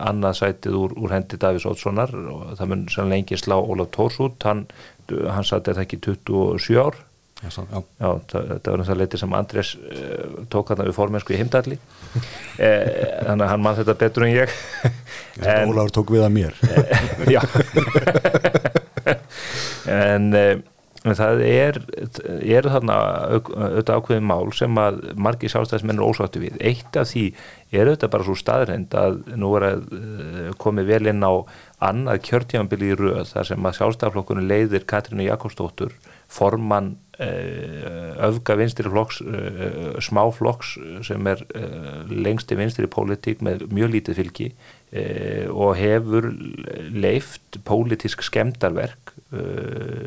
annað 0.05 0.41
sætið 0.43 0.79
úr, 0.81 0.97
úr 0.99 1.15
hendi 1.15 1.41
Davís 1.41 1.67
Ótssonar 1.69 2.13
og 2.19 2.57
það 2.59 2.73
mun 2.73 2.87
sannlega 2.93 3.23
engi 3.23 3.41
slá 3.41 3.57
Ólaf 3.57 3.93
Tórs 3.97 4.19
út. 4.25 4.49
Hann, 4.49 4.67
hann 5.09 5.47
satt 5.47 5.71
eða 5.71 5.87
ekki 5.87 6.03
27 6.05 6.83
ár. 6.83 6.99
Já, 7.39 7.53
svo, 7.55 7.65
já. 7.71 7.79
já 8.03 8.09
það, 8.33 8.49
það 8.51 8.73
var 8.73 8.81
náttúrulega 8.83 8.99
leiti 8.99 9.23
sem 9.23 9.39
Andrés 9.39 9.73
uh, 9.79 10.39
tók 10.51 10.75
hann 10.75 10.83
við 10.83 10.97
formensku 10.97 11.33
í 11.33 11.39
heimdalli 11.39 11.79
þannig 12.59 13.45
að 13.45 13.51
hann 13.53 13.63
mann 13.65 13.79
þetta 13.79 13.99
betur 14.01 14.27
en 14.27 14.35
ég. 14.35 14.57
En, 15.39 15.71
Óláður 15.71 15.95
tók 16.01 16.11
við 16.17 16.25
að 16.27 16.35
mér. 16.35 16.59
Já. 17.31 17.43
En, 19.89 20.35
en 20.35 21.17
það 21.17 21.43
er 21.47 21.79
eru 22.19 22.73
þarna 22.75 22.97
auðvitað 23.31 23.95
ákveðin 23.95 24.27
mál 24.29 24.51
sem 24.57 24.81
að 24.83 24.99
margi 25.17 25.49
sjálfstæðismenn 25.53 26.01
er 26.01 26.09
ósáttu 26.09 26.43
við. 26.43 26.59
Eitt 26.61 26.99
af 26.99 27.09
því 27.13 27.25
er 27.71 27.87
auðvitað 27.87 28.13
bara 28.17 28.27
svo 28.27 28.37
staðrind 28.37 28.99
að 28.99 29.21
nú 29.39 29.55
er 29.57 29.69
að 29.71 29.87
komið 30.61 30.91
vel 30.93 31.13
inn 31.15 31.25
á 31.25 31.33
annað 31.89 32.23
kjörtjámbili 32.29 32.93
í 32.93 32.99
röð 32.99 33.25
þar 33.31 33.51
sem 33.53 33.71
að 33.71 33.79
sjálfstæðarflokkunni 33.79 34.49
leiðir 34.51 34.89
Katrínu 34.91 35.29
Jakobsdóttur 35.31 35.95
formann 36.29 36.97
Eh, 37.19 38.15
öfga 38.23 38.55
vinstri 38.55 38.87
flokks 38.87 39.17
eh, 39.27 39.97
smáflokks 39.99 40.77
sem 41.03 41.27
er 41.27 41.41
eh, 41.59 42.05
lengst 42.15 42.53
í 42.55 42.59
vinstri 42.61 42.87
pólitík 42.87 43.43
með 43.43 43.65
mjög 43.75 43.91
lítið 43.97 44.21
fylgi 44.21 44.47
og 45.51 45.75
hefur 45.77 46.31
leift 46.95 47.59
pólitísk 47.67 48.23
skemdarverk 48.25 49.13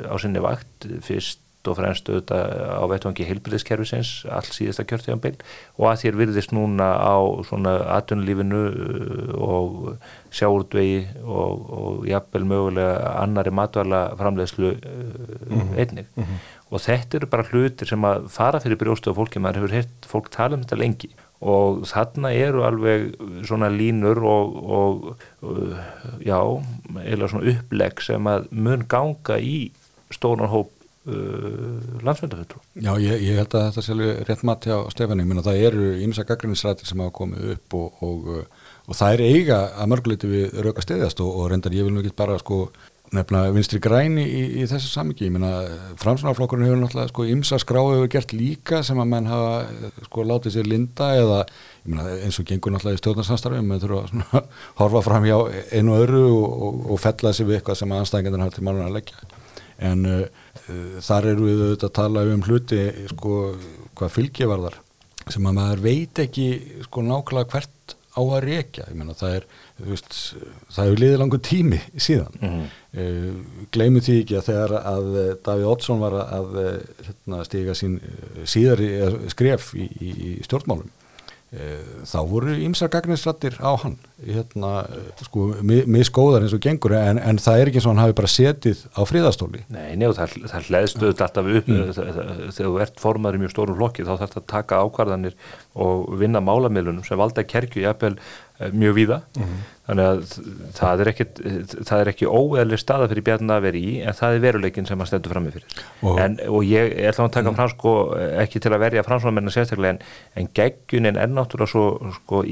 á 0.10 0.16
sinni 0.18 0.42
vakt. 0.42 0.88
Fyrst 1.06 1.44
og 1.70 1.78
fremst 1.78 2.10
auðvitað 2.10 2.54
á 2.74 2.84
vettvangi 2.92 3.28
heilbyrðiskerfisins 3.28 4.12
all 4.32 4.48
síðasta 4.48 4.86
kjörtíðanbíl 4.90 5.36
og 5.78 5.88
að 5.92 6.04
þér 6.04 6.20
virðist 6.22 6.54
núna 6.56 6.90
á 6.98 7.18
svona 7.48 7.76
atvinnulífinu 7.98 8.62
uh, 8.72 9.34
og 9.42 9.76
sjáurdvegi 10.34 11.02
og, 11.24 11.66
og 11.82 12.08
jafnvel 12.10 12.48
mögulega 12.50 13.16
annari 13.22 13.54
matvæla 13.54 14.04
framleiðslu 14.20 14.72
mm 14.72 15.60
-hmm. 15.60 15.78
einnig 15.78 16.06
mm 16.16 16.24
-hmm. 16.24 16.38
og 16.72 16.80
þetta 16.82 17.18
eru 17.18 17.28
bara 17.28 17.48
hlutir 17.52 17.88
sem 17.88 18.02
að 18.02 18.30
fara 18.30 18.60
fyrir 18.60 18.78
brjóstu 18.78 19.12
á 19.12 19.18
fólki, 19.18 19.40
maður 19.40 19.62
hefur 19.62 19.76
hitt 19.76 20.06
fólk 20.08 20.30
tala 20.30 20.56
um 20.56 20.64
þetta 20.64 20.78
lengi 20.78 21.10
og 21.42 21.86
þarna 21.90 22.32
eru 22.38 22.64
alveg 22.64 23.16
svona 23.48 23.70
línur 23.70 24.20
og, 24.24 24.56
og 24.64 25.18
já, 26.22 26.38
eða 27.02 27.28
svona 27.28 27.50
upplegg 27.50 28.02
sem 28.02 28.28
að 28.30 28.46
mun 28.52 28.86
ganga 28.88 29.40
í 29.40 29.72
stóran 30.14 30.52
hóp 30.52 30.70
uh, 31.08 32.02
landsmyndafutur 32.06 32.62
Já, 32.76 32.94
ég, 33.02 33.24
ég 33.28 33.40
held 33.42 33.56
að 33.58 33.70
þetta 33.70 33.86
sé 33.88 34.12
rétt 34.30 34.46
mat 34.48 34.68
hjá 34.70 34.78
Stefani, 34.94 35.26
minna 35.28 35.46
það 35.46 35.66
eru 35.70 35.88
ímsa 36.06 36.28
gaggrinnisrættir 36.28 36.90
sem 36.90 37.02
hafa 37.04 37.18
komið 37.22 37.56
upp 37.56 37.80
og, 37.80 38.04
og 38.06 38.30
og 38.92 38.98
það 38.98 39.14
er 39.16 39.22
eiga 39.28 39.60
að 39.80 39.92
mörguleiti 39.92 40.30
við 40.30 40.56
rauka 40.66 40.84
stiðjast 40.84 41.22
og, 41.24 41.36
og 41.38 41.52
reyndar 41.52 41.76
ég 41.76 41.86
vil 41.88 41.94
nú 41.96 42.02
ekki 42.02 42.18
bara 42.18 42.40
sko 42.42 42.66
nefna 43.12 43.42
vinstri 43.52 43.80
græni 43.84 44.24
í, 44.24 44.42
í 44.62 44.66
þessu 44.72 44.88
samingi, 44.88 45.28
ég 45.28 45.34
meina 45.36 45.50
framsvonarflokkurinn 46.00 46.70
hefur 46.70 46.80
náttúrulega 46.80 47.12
sko 47.12 47.26
ymsa 47.28 47.60
skráðu 47.60 47.98
hefur 47.98 48.12
gert 48.14 48.36
líka 48.36 48.80
sem 48.88 49.00
að 49.04 49.10
menn 49.12 49.28
hafa 49.28 49.90
sko 50.08 50.24
látið 50.28 50.56
sér 50.56 50.70
linda 50.72 51.10
eða 51.20 51.42
ég 51.44 51.92
meina 51.92 52.06
eins 52.24 52.40
og 52.40 52.48
gengur 52.48 52.72
náttúrulega 52.76 53.00
í 53.00 53.04
stjórnarsamstarfi 53.04 53.66
með 53.68 53.84
þurfa 53.86 54.24
að 54.40 54.64
horfa 54.80 55.04
fram 55.10 55.28
hjá 55.28 55.38
einu 55.76 55.98
öðru 56.00 56.24
og, 56.30 56.48
og, 56.70 56.80
og 56.96 57.04
fella 57.04 57.34
þessi 57.34 57.50
við 57.50 57.60
eitthvað 57.60 57.82
sem 57.82 57.96
anstæðingarnir 58.00 58.46
har 58.48 58.56
til 58.56 58.66
málun 58.68 58.88
að 58.88 58.96
leggja. 59.00 59.28
En 59.92 60.08
uh, 60.08 60.41
þar 61.02 61.30
eru 61.34 61.48
við 61.48 61.64
auðvitað 61.66 61.90
að 61.90 61.98
tala 62.00 62.26
um 62.36 62.46
hluti 62.48 62.82
sko 63.12 63.36
hvað 63.98 64.16
fylgjevarðar 64.18 64.80
sem 65.32 65.46
að 65.46 65.58
maður 65.58 65.84
veit 65.86 66.22
ekki 66.24 66.48
sko 66.88 67.04
nákvæmlega 67.06 67.52
hvert 67.54 67.98
á 68.12 68.22
að 68.22 68.44
reykja, 68.44 68.86
ég 68.90 68.98
menna 69.00 69.16
það 69.16 69.36
er 69.38 69.46
veist, 69.88 70.16
það 70.74 70.88
hefur 70.88 71.02
liðið 71.02 71.20
langur 71.22 71.42
tími 71.48 71.80
síðan 71.96 72.34
mm 72.40 72.50
-hmm. 72.50 72.66
uh, 72.66 73.04
eh, 73.04 73.68
gleimu 73.72 74.02
því 74.04 74.16
ekki 74.22 74.38
að 74.38 74.48
þegar 74.50 74.74
að 74.82 75.08
eh, 75.22 75.30
Davíð 75.46 75.70
Oddsson 75.72 76.02
var 76.02 76.18
að 76.22 76.50
hérna, 77.08 77.44
stiga 77.48 77.76
sín 77.78 78.00
eh, 78.02 78.44
síðari 78.44 78.90
skref 79.32 79.72
í, 79.76 79.88
í 80.02 80.34
stjórnmálum 80.44 80.92
þá 81.52 82.20
voru 82.32 82.54
ymsar 82.64 82.88
gagninsrættir 82.94 83.58
á 83.60 83.76
hann 83.82 83.98
hérna, 84.24 84.86
sko, 85.26 85.50
miskóðar 85.62 86.46
eins 86.46 86.54
og 86.56 86.62
gengur 86.64 86.94
en, 86.96 87.20
en 87.20 87.42
það 87.44 87.60
er 87.60 87.72
ekki 87.72 87.82
eins 87.82 87.88
og 87.90 87.92
hann 87.92 88.04
hafi 88.06 88.16
bara 88.22 88.30
setið 88.32 88.84
á 88.96 89.02
fríðastóli 89.10 89.66
Nei, 89.68 89.98
njá, 90.00 90.14
það, 90.16 90.38
það 90.54 90.70
hlæðstuð 90.70 91.12
alltaf 91.26 91.50
upp 91.52 91.68
mm. 91.68 91.92
þegar 91.98 92.56
þú 92.62 92.78
ert 92.86 93.04
formaður 93.04 93.40
í 93.40 93.44
mjög 93.44 93.52
stórum 93.52 93.80
flokki 93.82 94.08
þá 94.08 94.14
þarf 94.14 94.38
það 94.38 94.40
að 94.44 94.48
taka 94.54 94.80
ákvarðanir 94.86 95.36
og 95.76 96.08
vinna 96.24 96.44
málamilunum 96.48 97.04
sem 97.04 97.20
valda 97.20 97.44
kerkju 97.44 97.84
jafnvel 97.84 98.16
mjög 98.72 98.98
víða 99.02 99.20
mm. 99.36 99.60
Þannig 99.92 100.08
að 100.08 100.22
það 100.78 101.02
er 101.04 101.10
ekki, 101.12 101.26
það 101.90 102.02
er 102.02 102.10
ekki 102.14 102.28
óeðli 102.30 102.78
staða 102.80 103.10
fyrir 103.12 103.26
bjarni 103.28 103.52
að 103.52 103.66
vera 103.66 103.80
í 103.82 103.90
en 104.08 104.16
það 104.16 104.36
er 104.36 104.44
veruleikin 104.46 104.88
sem 104.88 105.04
að 105.04 105.10
stendur 105.10 105.34
fram 105.34 105.48
með 105.48 105.58
fyrir 105.58 105.82
oh. 106.08 106.20
en, 106.24 106.38
og 106.48 106.64
ég 106.64 106.94
ætla 107.10 107.26
að 107.28 107.34
taka 107.36 107.52
mm. 107.52 107.58
frans 107.60 107.76
sko, 107.76 107.96
ekki 108.44 108.62
til 108.64 108.72
að 108.72 108.84
verja 108.86 109.04
fransvonarmennar 109.08 109.56
sérstaklega 109.56 109.98
en, 109.98 110.00
en 110.40 110.48
geggunin 110.62 111.20
er 111.20 111.34
náttúrulega 111.34 111.74
svo, 111.74 112.14
sko, 112.22 112.44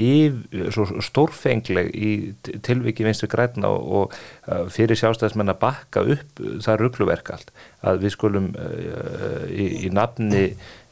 svo 0.76 1.04
stórfengleg 1.08 1.94
í 1.96 2.12
tilviki 2.66 3.08
vinstu 3.08 3.30
græna 3.32 3.72
og, 3.72 3.88
og 4.02 4.20
uh, 4.50 4.66
fyrir 4.74 5.00
sjálfstæðismenn 5.00 5.56
að 5.56 5.62
bakka 5.64 6.04
upp 6.04 6.44
það 6.66 6.84
ruggluverk 6.84 7.34
allt 7.38 7.56
að 7.88 8.04
við 8.04 8.16
skulum 8.18 8.52
uh, 8.60 9.48
í, 9.48 9.88
í 9.88 9.94
nafni 9.96 10.50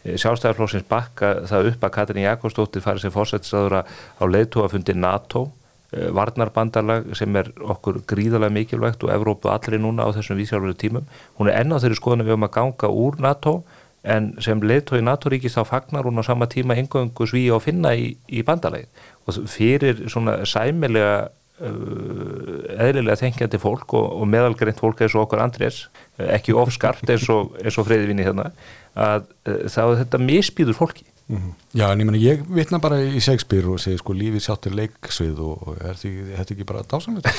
sjálfstæðarflóksins 0.08 0.88
bakka 0.88 1.34
það 1.50 1.74
upp 1.74 1.84
að 1.84 1.96
Katrin 1.98 2.24
Jakobsdóttir 2.24 2.84
farið 2.86 3.04
sem 3.04 3.12
fórsættisáður 3.12 3.82
á 3.84 4.24
leiðtóafundi 4.24 4.96
NATO 4.96 5.50
eh, 5.94 6.10
varnarbandarlag 6.16 7.12
sem 7.18 7.36
er 7.40 7.50
okkur 7.58 8.02
gríðarlega 8.10 8.54
mikilvægt 8.54 9.04
og 9.06 9.14
Evrópu 9.14 9.52
allri 9.52 9.80
núna 9.82 10.08
á 10.08 10.12
þessum 10.16 10.40
vísjálfur 10.40 10.78
tímum. 10.78 11.08
Hún 11.40 11.52
er 11.52 11.62
enná 11.62 11.80
þeirri 11.82 12.00
skoðan 12.00 12.26
við 12.28 12.38
um 12.38 12.48
að 12.48 12.56
ganga 12.60 12.92
úr 12.92 13.20
NATO 13.24 13.62
en 14.08 14.34
sem 14.44 14.62
leiðtói 14.64 15.02
NATO-ríkist 15.04 15.58
þá 15.58 15.64
fagnar 15.68 16.08
hún 16.08 16.22
á 16.22 16.24
sama 16.24 16.48
tíma 16.48 16.78
engöngu 16.78 17.28
sví 17.28 17.48
og 17.52 17.66
finna 17.66 17.96
í, 17.98 18.14
í 18.28 18.44
bandalagið 18.46 18.88
og 19.28 19.50
fyrir 19.52 20.06
svona 20.08 20.38
sæmilega 20.48 21.28
uh, 21.28 22.78
eðlilega 22.78 23.20
þengjandi 23.20 23.60
fólk 23.60 23.98
og, 23.98 24.08
og 24.22 24.30
meðalgreint 24.32 24.80
fólk 24.80 25.04
eins 25.04 25.18
og 25.18 25.26
okkur 25.26 25.44
Andrés 25.44 25.82
ekki 26.24 26.56
ofskart 26.56 27.10
eins 27.10 27.28
og, 27.34 27.58
og 27.58 27.90
freyðvinni 27.90 28.28
hérna 28.28 28.52
að 28.96 29.28
þá 29.44 29.82
er 29.84 30.00
þetta 30.06 30.24
misbýður 30.24 30.80
fólki 30.80 31.08
mm 31.28 31.38
-hmm. 31.38 31.54
Já 31.74 31.92
en 31.92 32.00
ég 32.00 32.06
menna 32.06 32.18
ég 32.18 32.44
vitna 32.50 32.80
bara 32.80 32.96
í 33.02 33.20
Shakespeare 33.20 33.68
og 33.68 33.80
segi 33.80 33.98
sko 33.98 34.14
lífið 34.14 34.40
sjáttur 34.40 34.74
leiksvið 34.76 35.40
og 35.40 35.78
er 35.82 35.96
þetta 35.96 36.54
ekki 36.54 36.64
bara 36.66 36.84
dásamlega 36.84 37.32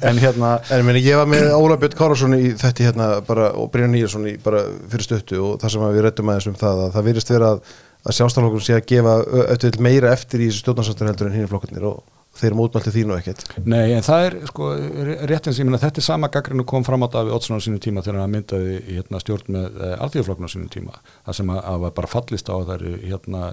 en 0.08 0.18
hérna 0.18 0.60
en 0.70 0.84
meni, 0.84 1.00
ég 1.00 1.16
var 1.16 1.26
með 1.26 1.52
Óla 1.52 1.76
Björn 1.76 1.96
Kárásson 1.98 2.34
í 2.34 2.54
þetta 2.54 2.84
hérna 2.84 3.20
bara 3.20 3.52
og 3.52 3.70
Brynjar 3.70 3.90
Nýjarsson 3.90 4.26
í 4.26 4.36
bara 4.44 4.64
fyrir 4.88 5.04
stöttu 5.04 5.36
og 5.42 5.60
það 5.60 5.70
sem 5.70 5.80
við 5.82 6.02
rettum 6.02 6.28
aðeins 6.28 6.46
um 6.46 6.54
það 6.54 6.84
að 6.86 6.92
það 6.92 7.04
virðist 7.04 7.30
vera 7.30 7.50
að, 7.50 7.60
að 8.06 8.14
sjálfstaflokkur 8.16 8.62
sé 8.62 8.74
að 8.74 8.86
gefa 8.86 9.14
öll 9.48 9.80
meira 9.80 10.12
eftir 10.12 10.40
í 10.40 10.48
þessu 10.48 10.58
stjórnarsastur 10.58 11.06
heldur 11.06 11.26
en 11.26 11.32
hinn 11.36 11.48
flokkarnir 11.48 11.84
og 11.84 12.02
þeir 12.36 12.54
mótmælti 12.56 12.92
þínu 12.94 13.16
ekkert. 13.18 13.42
Nei, 13.68 13.92
en 13.96 14.04
það 14.04 14.26
er 14.26 14.36
sko 14.48 14.68
rétt 15.28 15.48
eins 15.48 15.58
ég 15.60 15.68
minna 15.68 15.80
þetta 15.82 16.00
er 16.00 16.06
sama 16.06 16.30
gaggrinu 16.32 16.64
kom 16.68 16.86
fram 16.86 17.04
á 17.04 17.08
Daví 17.12 17.34
Ótsson 17.34 17.60
á 17.60 17.64
sínum 17.64 17.82
tíma 17.82 18.04
þegar 18.04 18.22
hann 18.22 18.32
myndaði 18.32 18.78
hérna, 18.88 19.20
stjórn 19.20 19.52
með 19.52 19.76
eh, 19.76 19.92
alþjóðflokkn 20.06 20.48
á 20.48 20.52
sínum 20.54 20.70
tíma. 20.72 20.96
Það 21.26 21.38
sem 21.40 21.52
að, 21.52 21.60
að 21.72 21.84
var 21.84 21.94
bara 22.00 22.12
fallist 22.14 22.48
á 22.48 22.56
það 22.56 22.74
eru 22.78 22.94
hérna, 23.02 23.44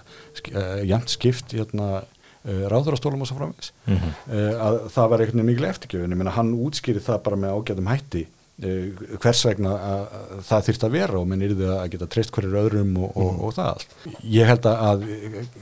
eh, 0.48 0.74
jæmt 0.94 1.12
skipt 1.12 1.56
hérna 1.58 1.90
eh, 2.00 2.66
ráðurastólum 2.72 3.26
og 3.26 3.30
svo 3.30 3.40
framvegs 3.42 3.74
mm 3.86 3.98
-hmm. 4.00 4.58
að 4.64 4.82
það 4.96 5.10
var 5.12 5.26
eitthvað 5.26 5.50
mikil 5.52 5.70
eftirgjöfin. 5.74 6.16
Ég 6.16 6.22
minna 6.24 6.38
hann 6.40 6.56
útskýri 6.56 7.04
það 7.04 7.24
bara 7.28 7.42
með 7.44 7.56
ágæðum 7.60 7.92
hætti 7.92 8.28
hvers 8.60 9.46
vegna 9.48 9.72
að, 9.72 10.02
að 10.36 10.40
það 10.44 10.66
þýrt 10.68 10.82
að 10.84 10.96
vera 10.96 11.20
og 11.20 11.28
minn 11.28 11.44
er 11.46 11.54
það 11.56 11.78
að 11.80 11.92
geta 11.94 12.08
treyst 12.12 12.32
hverjur 12.36 12.58
öðrum 12.60 12.98
og, 13.00 13.12
og, 13.16 13.30
mm. 13.32 13.44
og 13.44 13.54
það 13.56 13.70
allt. 13.72 13.94
Ég 14.24 14.50
held 14.50 14.66
að 14.68 15.06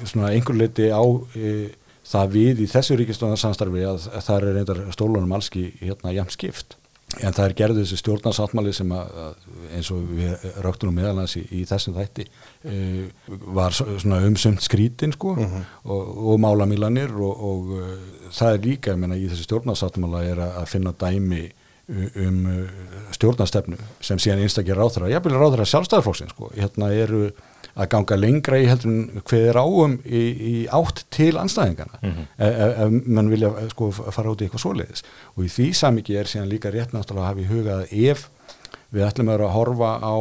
svona 0.05 0.31
leiti 0.33 0.89
á 0.89 1.05
það 2.07 2.33
við 2.33 2.63
í 2.63 2.67
þessu 2.71 2.97
ríkistónarsamstarfi 3.01 3.85
að, 3.87 4.09
að 4.13 4.27
það 4.27 4.37
er 4.37 4.57
reyndar 4.57 4.83
stólunum 4.95 5.33
allski 5.37 5.69
hérna 5.81 6.15
jæmt 6.15 6.35
skipt 6.35 6.77
en 7.23 7.33
það 7.33 7.43
er 7.45 7.53
gerðið 7.57 7.85
þessi 7.85 7.97
stjórnarsáttmáli 8.01 8.73
sem 8.75 8.89
að, 8.93 9.13
eins 9.77 9.89
og 9.95 10.09
við 10.11 10.47
rögtunum 10.65 10.97
meðalans 10.99 11.37
í, 11.39 11.43
í 11.55 11.61
þessum 11.67 11.95
þætti 11.95 12.25
e, 12.27 12.79
var 13.55 13.75
svona 13.77 14.19
umsönd 14.27 14.59
skrítin 14.63 15.15
sko 15.15 15.33
uh 15.33 15.39
mhm. 15.39 15.53
-huh. 15.55 15.93
og, 15.95 16.17
og 16.33 16.41
málamílanir 16.43 17.13
og, 17.15 17.45
og 17.51 17.71
uh, 17.77 17.93
það 18.31 18.53
er 18.53 18.65
líka, 18.65 18.97
menna, 18.99 19.15
í 19.15 19.29
þessi 19.31 19.47
stjórnarsáttmála 19.47 20.23
er 20.27 20.43
að, 20.43 20.59
að 20.61 20.69
finna 20.75 20.93
dæmi 20.93 21.47
um 21.87 22.39
stjórnarstefnu 23.15 23.77
sem 24.03 24.19
síðan 24.19 24.41
einstakir 24.43 24.75
ráðra, 24.75 25.07
ég 25.07 25.23
vil 25.23 25.37
ráðra 25.39 25.63
sjálfstæðarflokksinn 25.63 26.33
sko, 26.33 26.49
hérna 26.51 26.89
eru 26.91 27.29
að 27.77 27.89
ganga 27.93 28.17
lengra 28.17 28.59
í 28.59 28.67
heldur 28.67 28.91
en 28.91 29.21
hvað 29.21 29.47
er 29.51 29.59
áum 29.61 29.95
í, 30.03 30.21
í 30.51 30.53
átt 30.73 31.03
til 31.13 31.33
anstæðingana 31.37 31.99
mm 32.01 32.11
-hmm. 32.11 32.27
ef, 32.37 32.77
ef 32.85 33.09
mann 33.17 33.29
vilja 33.29 33.51
sko 33.71 33.91
fara 33.91 34.31
út 34.33 34.41
í 34.41 34.47
eitthvað 34.47 34.63
svoleiðis 34.65 35.03
og 35.35 35.45
í 35.45 35.51
því 35.55 35.67
samiki 35.81 36.17
er 36.17 36.29
síðan 36.29 36.49
líka 36.49 36.73
rétt 36.73 36.93
náttúrulega 36.93 37.25
að 37.25 37.29
hafa 37.29 37.41
í 37.41 37.51
huga 37.51 37.79
að 37.81 37.93
ef 38.11 38.29
við 38.89 39.07
ætlum 39.07 39.29
að 39.33 39.49
horfa 39.53 39.91
á 40.01 40.17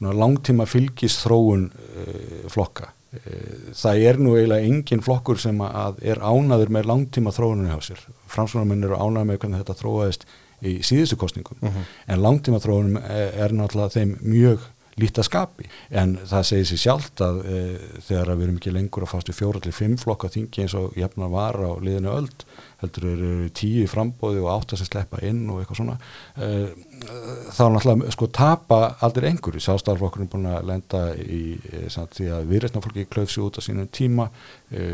langtíma 0.00 0.66
fylgisþróun 0.66 1.70
uh, 1.70 2.48
flokka 2.48 2.90
uh, 2.90 3.72
það 3.76 4.04
er 4.08 4.18
nú 4.18 4.36
eiginlega 4.36 4.66
engin 4.66 5.04
flokkur 5.04 5.38
sem 5.38 5.60
að 5.60 6.00
er 6.02 6.18
ánaður 6.18 6.72
með 6.72 6.86
langtíma 6.86 7.30
þróuninu 7.30 7.70
hjá 7.70 7.80
sér 7.90 8.06
framsvonarminn 8.26 8.84
eru 8.84 8.96
ánaður 8.96 9.28
með 9.28 9.42
hvernig 9.44 9.62
þetta 9.62 9.80
þróaðist 9.82 10.26
í 10.60 10.80
síðustu 10.84 11.16
kostningum 11.16 11.56
mm 11.60 11.68
-hmm. 11.68 11.88
en 12.06 12.22
langtíma 12.22 12.60
þróunum 12.60 12.96
er, 13.04 13.34
er 13.44 13.52
náttúrulega 13.52 13.94
þeim 13.94 14.16
mjög 14.20 14.66
líta 14.98 15.22
skapi. 15.26 15.68
En 15.90 16.16
það 16.28 16.48
segir 16.48 16.70
sér 16.70 16.82
sjálft 16.84 17.22
að 17.24 17.42
e, 17.44 17.60
þegar 18.08 18.32
að 18.32 18.40
við 18.40 18.46
erum 18.46 18.58
ekki 18.60 18.74
lengur 18.74 19.06
að 19.06 19.12
fást 19.12 19.30
við 19.30 19.38
fjóra 19.38 19.62
til 19.64 19.76
fimm 19.76 19.96
flokka 20.00 20.32
þingi 20.32 20.64
eins 20.64 20.74
og 20.78 20.98
jafnar 20.98 21.32
var 21.32 21.60
á 21.60 21.70
liðinu 21.78 22.16
öll 22.16 22.32
heldur 22.80 23.06
eru 23.10 23.32
tíu 23.56 23.84
í 23.84 23.88
frambóði 23.90 24.40
og 24.40 24.50
átt 24.54 24.74
að 24.74 24.86
sleppa 24.88 25.20
inn 25.26 25.42
og 25.52 25.60
eitthvað 25.60 25.80
svona 25.82 25.96
e, 26.40 26.48
þá 27.52 27.62
náttúrulega 27.74 28.14
sko 28.14 28.28
tapa 28.34 28.78
aldrei 29.04 29.28
einhverju, 29.30 29.62
sástaflokkurinn 29.64 30.28
er 30.28 30.32
búin 30.32 30.48
að 30.50 30.68
lenda 30.70 31.02
í 31.20 31.42
e, 31.58 31.82
samt, 31.92 32.16
því 32.16 32.30
að 32.36 32.48
viðreitnafólki 32.54 33.06
klöfsi 33.12 33.44
út 33.44 33.60
á 33.60 33.64
sínum 33.64 33.88
tíma. 33.92 34.30
E, 34.72 34.86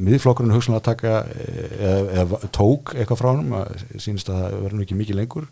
miðflokkurinn 0.00 0.54
hugsanlega 0.56 0.86
taka 0.90 1.14
e, 1.36 1.92
eða 2.22 2.40
tók 2.56 2.96
eitthvað 2.96 3.22
frá 3.22 3.30
hann 3.34 4.00
sínist 4.00 4.32
að 4.32 4.42
það 4.42 4.58
verður 4.66 4.86
ekki 4.86 5.00
mikið 5.02 5.20
lengur 5.20 5.50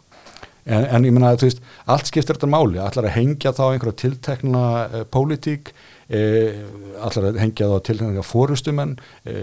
en, 0.65 0.85
en 0.85 1.09
ég 1.09 1.15
menna 1.15 1.35
þú 1.39 1.49
veist 1.49 1.65
allt 1.91 2.11
skiptir 2.11 2.39
þetta 2.39 2.51
máli, 2.53 2.81
allar 2.83 3.09
að 3.11 3.17
hengja 3.19 3.55
þá 3.57 3.65
einhverja 3.71 4.01
tiltekna 4.05 4.65
uh, 4.85 5.03
pólitík? 5.11 5.75
E, 6.05 6.21
allar 7.01 7.31
að 7.31 7.39
hengja 7.41 7.69
þá 7.71 7.79
til 7.87 7.95
þennan 7.97 8.27
fórustumenn 8.29 8.91
e, 9.25 9.37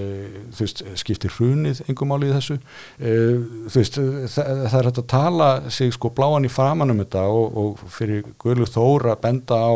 þú 0.54 0.62
veist, 0.62 0.84
skiptir 1.02 1.34
hrunið 1.34 1.82
engum 1.90 2.14
álið 2.14 2.36
þessu? 2.36 2.58
E, 3.02 3.16
þú 3.66 3.80
veist, 3.80 3.98
það, 3.98 4.62
það 4.68 4.78
er 4.78 4.90
hægt 4.90 5.02
að 5.02 5.08
tala 5.10 5.48
sig 5.74 5.96
sko 5.96 6.12
bláan 6.14 6.46
í 6.46 6.54
framann 6.54 6.94
um 6.94 7.02
þetta 7.02 7.26
og, 7.34 7.58
og 7.58 7.82
fyrir 7.96 8.30
Guðlu 8.42 8.70
Þóra 8.70 9.18
benda 9.24 9.58
á 9.58 9.74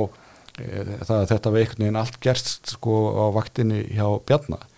e, 0.62 0.86
það 1.02 1.18
að 1.18 1.28
þetta 1.34 1.56
veiknin 1.58 2.00
allt 2.04 2.22
gerst 2.22 2.76
sko 2.78 3.02
á 3.18 3.26
vaktinni 3.34 3.82
hjá 3.90 4.06
Bjarnar 4.22 4.70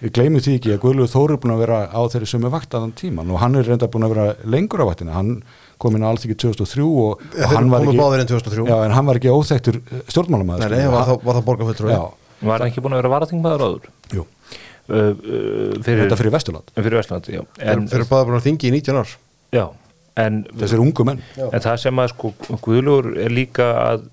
við 0.00 0.14
gleymum 0.16 0.42
því 0.44 0.56
ekki 0.58 0.74
að 0.74 0.84
Guðluður 0.86 1.12
Þóri 1.12 1.36
er 1.36 1.42
búin 1.42 1.56
að 1.58 1.64
vera 1.66 1.82
á 1.92 2.00
þeirri 2.08 2.30
sömu 2.32 2.52
vakt 2.56 2.72
að 2.72 2.86
þann 2.86 2.96
tíman 3.04 3.34
og 3.34 3.44
hann 3.44 3.60
er 3.60 3.68
reynda 3.68 3.92
búin 3.92 4.08
að 4.08 4.16
vera 4.16 4.30
lengur 4.48 4.80
á 4.80 4.88
vaktina 4.88 5.18
hann 5.18 5.36
kom 5.80 5.96
inn 5.96 6.04
á 6.04 6.08
alþyggi 6.12 6.36
2003 6.44 6.84
og, 6.86 7.22
og 7.24 7.54
hann, 7.54 7.70
var 7.72 7.84
ekki, 7.86 7.98
báðir 8.00 8.22
inn 8.24 8.30
2003 8.30 8.66
já, 8.68 8.76
en 8.86 8.94
hann 8.96 9.08
var 9.08 9.20
ekki 9.20 9.32
óþektur 9.32 9.78
stjórnmálamæður 10.12 10.66
Nei, 10.66 10.78
nei, 10.84 10.90
var 10.92 11.06
það, 11.08 11.22
var 11.24 11.38
það 11.40 11.46
borgarfulltrúi. 11.48 11.94
Já, 11.94 12.02
Var 12.40 12.62
hann 12.64 12.70
ekki 12.70 12.82
búin 12.84 12.94
að 12.96 13.02
vera 13.02 13.12
varatingmaður 13.16 13.66
áður? 13.68 13.88
jú, 14.18 14.26
Uh, 14.90 15.12
uh, 15.14 15.74
fyrir, 15.86 16.00
þetta 16.02 16.16
fyrir 16.18 16.32
Vesturland. 16.34 16.70
Fyrir 16.74 16.96
Vestland, 16.98 17.28
já. 17.30 17.42
Þeir 17.60 17.68
En, 17.76 17.84
þeir 17.86 18.00
eru 18.00 18.06
báðir 18.10 18.26
búin 18.26 18.38
að 18.40 18.46
þingi 18.48 18.66
í 18.66 18.70
19 18.74 18.96
ár. 18.98 19.12
Já, 19.54 19.62
en, 20.18 20.38
þessir 20.58 20.82
ungu 20.82 21.04
menn. 21.06 21.20
En 21.44 21.62
það 21.62 21.76
sem 21.84 22.00
að 22.02 22.08
sko 22.10 22.32
Guðlur 22.64 23.12
er 23.22 23.30
líka 23.30 23.68
að 23.84 24.08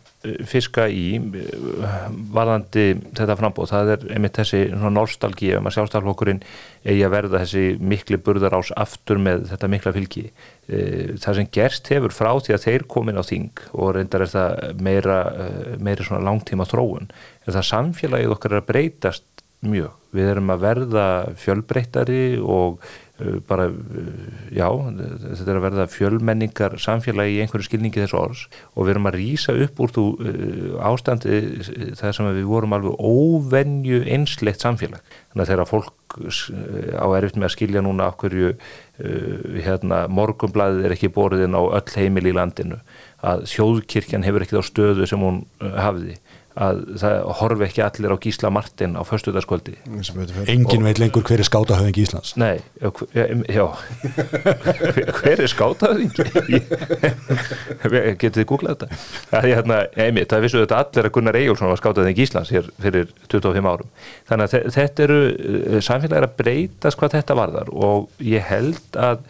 fiska 0.50 0.88
í 0.89 1.19
uh, 1.19 2.07
varðandi 2.33 2.88
þetta 3.15 3.38
frambóð, 3.38 3.69
það 3.71 3.91
er 3.93 4.05
einmitt 4.15 4.39
þessi 4.39 4.63
nostalgí, 4.74 5.51
ef 5.53 5.62
maður 5.62 5.77
sjálfstaflokkurinn 5.77 6.43
eigi 6.88 7.03
að 7.05 7.13
verða 7.13 7.41
þessi 7.43 7.65
mikli 7.93 8.19
burðarás 8.25 8.74
aftur 8.75 9.21
með 9.21 9.50
þetta 9.53 9.74
mikla 9.75 9.95
fylgi 9.97 10.29
Uh, 10.67 11.13
það 11.24 11.38
sem 11.38 11.45
gerst 11.55 11.88
hefur 11.93 12.12
frá 12.12 12.27
því 12.43 12.51
að 12.51 12.63
þeir 12.65 12.83
komin 12.91 13.15
á 13.15 13.24
þing 13.24 13.62
og 13.71 13.93
reyndar 13.95 14.25
er 14.25 14.31
það 14.33 14.81
meira, 14.83 15.19
uh, 15.31 15.69
meira 15.79 16.03
svona 16.03 16.25
langtíma 16.27 16.65
þróun 16.67 17.07
er 17.47 17.55
það 17.55 17.67
samfélagið 17.69 18.33
okkar 18.36 18.51
er 18.57 18.59
að 18.59 18.67
breytast 18.74 19.45
mjög. 19.63 19.93
Við 20.12 20.31
erum 20.33 20.51
að 20.51 20.65
verða 20.65 21.05
fjölbreyttari 21.39 22.19
og 22.43 22.83
bara, 23.50 23.65
uh, 23.71 24.07
já, 24.53 24.67
þetta 24.67 25.50
er 25.50 25.57
að 25.57 25.63
verða 25.63 25.86
fjölmenningar 25.89 26.75
samfélagi 26.81 27.38
í 27.38 27.39
einhverju 27.41 27.65
skilningi 27.65 28.03
þessu 28.03 28.19
orðs 28.19 28.43
og 28.75 28.86
við 28.86 28.93
erum 28.93 29.09
að 29.09 29.17
rýsa 29.17 29.55
upp 29.65 29.81
úr 29.81 29.93
þú 29.95 30.03
uh, 30.13 30.75
ástandi 30.91 31.39
það 31.97 32.13
sem 32.13 32.29
við 32.38 32.50
vorum 32.51 32.75
alveg 32.77 33.01
óvenju 33.01 34.03
einsleitt 34.05 34.62
samfélag. 34.62 35.01
Þannig 35.31 35.43
að 35.43 35.51
þegar 35.53 35.71
fólk 35.71 36.17
á 36.97 37.07
erfitt 37.17 37.39
með 37.41 37.50
að 37.50 37.55
skilja 37.55 37.83
núna 37.86 38.12
uh, 38.13 38.53
hérna, 39.65 40.03
morgumblæðið 40.13 40.86
er 40.86 40.97
ekki 40.97 41.13
borðin 41.13 41.57
á 41.57 41.62
öll 41.65 41.97
heimil 41.97 42.29
í 42.29 42.38
landinu, 42.38 42.77
að 43.25 43.47
þjóðkirkjan 43.50 44.25
hefur 44.27 44.45
ekki 44.45 44.59
þá 44.59 44.69
stöðu 44.69 45.09
sem 45.09 45.25
hún 45.25 45.41
hafði 45.57 46.19
að 46.58 46.80
það 47.02 47.16
horfi 47.40 47.66
ekki 47.68 47.84
allir 47.86 48.14
á 48.14 48.18
Gísla 48.24 48.50
Martin 48.54 48.96
á 48.98 49.02
fer. 50.34 50.50
engin 50.54 50.86
veit 50.88 51.00
lengur 51.02 51.26
hver 51.28 51.44
er 51.44 51.48
skátahöfing 51.48 52.00
Íslands 52.02 52.32
Nei, 52.42 52.58
já, 52.82 52.90
hver- 52.90 53.44
já 53.46 53.66
hver, 55.22 55.44
er 55.44 55.52
skátaðingi? 55.52 56.26
Getið 58.18 58.40
þið 58.42 58.48
googlað 58.50 58.76
þetta? 58.78 59.00
Það, 59.30 59.38
er 59.42 59.50
hérna, 59.54 59.78
einmitt, 60.08 60.30
það 60.32 60.44
vissu 60.48 60.62
þetta 60.64 60.80
allir 60.84 61.10
að 61.10 61.14
Gunnar 61.18 61.38
Eyjólfsson 61.40 61.72
var 61.72 61.82
skátaðingi 61.82 62.26
Íslands 62.26 62.52
hér 62.54 62.70
fyrir 62.82 63.12
25 63.32 63.70
árum. 63.72 63.92
Þannig 64.30 64.48
að 64.48 64.54
þe- 64.56 64.76
þetta 64.78 65.06
eru 65.08 65.20
eh, 65.32 65.80
samfélagir 65.88 66.28
að 66.28 66.36
breytast 66.42 67.00
hvað 67.02 67.16
þetta 67.20 67.38
varðar 67.40 67.72
og 67.74 68.10
ég 68.34 68.46
held 68.50 69.00
að 69.02 69.22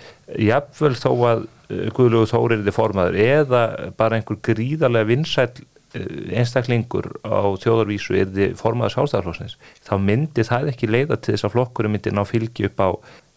jafnvel 0.47 0.95
þó 0.99 1.09
að 1.31 1.45
eh, 1.71 1.87
Guðlaugur 1.97 2.31
Þórir 2.31 2.63
er 2.67 2.75
formaður 2.75 3.19
eða 3.27 3.63
bara 3.99 4.19
einhver 4.19 4.39
gríðarlega 4.47 5.09
vinsæll 5.11 5.51
eh, 5.51 5.65
einstaklingur 5.95 7.13
á 7.23 7.47
þjóðarvísu 7.61 8.17
er 8.19 8.33
þið 8.33 8.57
formaður 8.59 8.95
sjálfstæðarflóksins 8.95 9.55
þá 9.87 9.93
myndi 10.03 10.43
það 10.47 10.73
ekki 10.73 10.89
leiða 10.91 11.17
til 11.21 11.35
þess 11.35 11.47
að 11.47 11.55
flokkurum 11.55 11.95
myndi 11.95 12.13
ná 12.13 12.23
fylgi 12.27 12.67
upp 12.67 12.83
á 12.83 12.89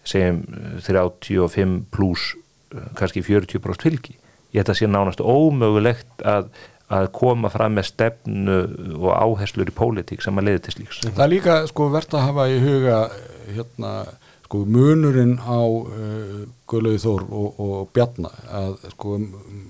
segjum 0.06 0.42
eh, 0.50 0.80
35 0.82 1.78
pluss 1.94 2.34
eh, 2.74 2.90
kannski 2.98 3.22
40% 3.22 3.86
fylgi. 3.86 4.16
Ég 4.54 4.66
að 4.66 4.80
sé 4.80 4.88
nánast 4.90 5.22
ómögulegt 5.22 6.24
að, 6.26 6.48
að 6.90 7.10
koma 7.14 7.50
fram 7.52 7.76
með 7.78 7.90
stefnu 7.92 8.56
og 8.98 9.12
áherslur 9.14 9.70
í 9.70 9.76
pólitík 9.76 10.24
sem 10.24 10.40
að 10.40 10.48
leiði 10.48 10.64
til 10.66 10.76
slíks. 10.78 11.04
Það 11.06 11.24
er 11.26 11.32
líka 11.34 11.60
sko 11.70 11.86
verðt 11.92 12.16
að 12.18 12.26
hafa 12.30 12.48
í 12.50 12.58
huga 12.64 12.98
eh, 13.14 13.52
hérna 13.58 13.94
sko 14.50 14.64
munurinn 14.66 15.36
á 15.38 15.62
uh, 15.62 16.38
Guðlaug 16.66 16.98
Þór 16.98 17.26
og, 17.30 17.58
og 17.62 17.90
Bjarna 17.94 18.32
að 18.50 18.72
sko 18.96 19.18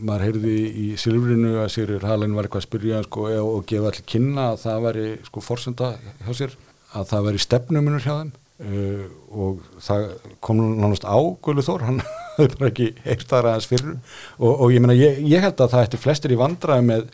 maður 0.00 0.22
heyrði 0.24 0.54
í 0.72 0.84
Silfrinu 1.00 1.58
að 1.60 1.72
Sigrir 1.74 2.06
Halin 2.08 2.32
var 2.32 2.48
eitthvað 2.48 2.62
að 2.62 2.68
spyrja 2.70 3.00
sko 3.04 3.26
og, 3.28 3.50
og 3.58 3.66
gefa 3.68 3.90
allir 3.90 4.06
kynna 4.08 4.46
að 4.54 4.62
það 4.62 4.86
væri 4.86 5.08
sko 5.26 5.42
forsenda 5.44 5.90
hjá 6.22 6.30
sér 6.38 6.54
að 6.96 7.10
það 7.12 7.26
væri 7.28 7.42
stefnumunur 7.44 8.06
hjá 8.06 8.14
þeim. 8.14 8.30
Uh, 8.60 9.04
og 9.32 9.60
það 9.80 10.06
kom 10.44 10.58
nánast 10.60 11.04
á 11.04 11.16
Guðlaug 11.16 11.68
Þór, 11.68 11.84
hann 11.88 12.00
hafði 12.38 12.56
bara 12.56 12.72
ekki 12.72 12.88
heyrt 13.04 13.28
það 13.28 13.50
aðeins 13.50 13.68
fyrir 13.68 13.92
og, 13.92 14.50
og 14.50 14.72
ég 14.72 14.84
meina 14.84 14.96
ég, 14.96 15.20
ég 15.28 15.44
held 15.44 15.60
að 15.60 15.74
það 15.74 15.84
ætti 15.86 16.00
flestir 16.00 16.34
í 16.34 16.40
vandræði 16.40 16.88
með 16.88 17.06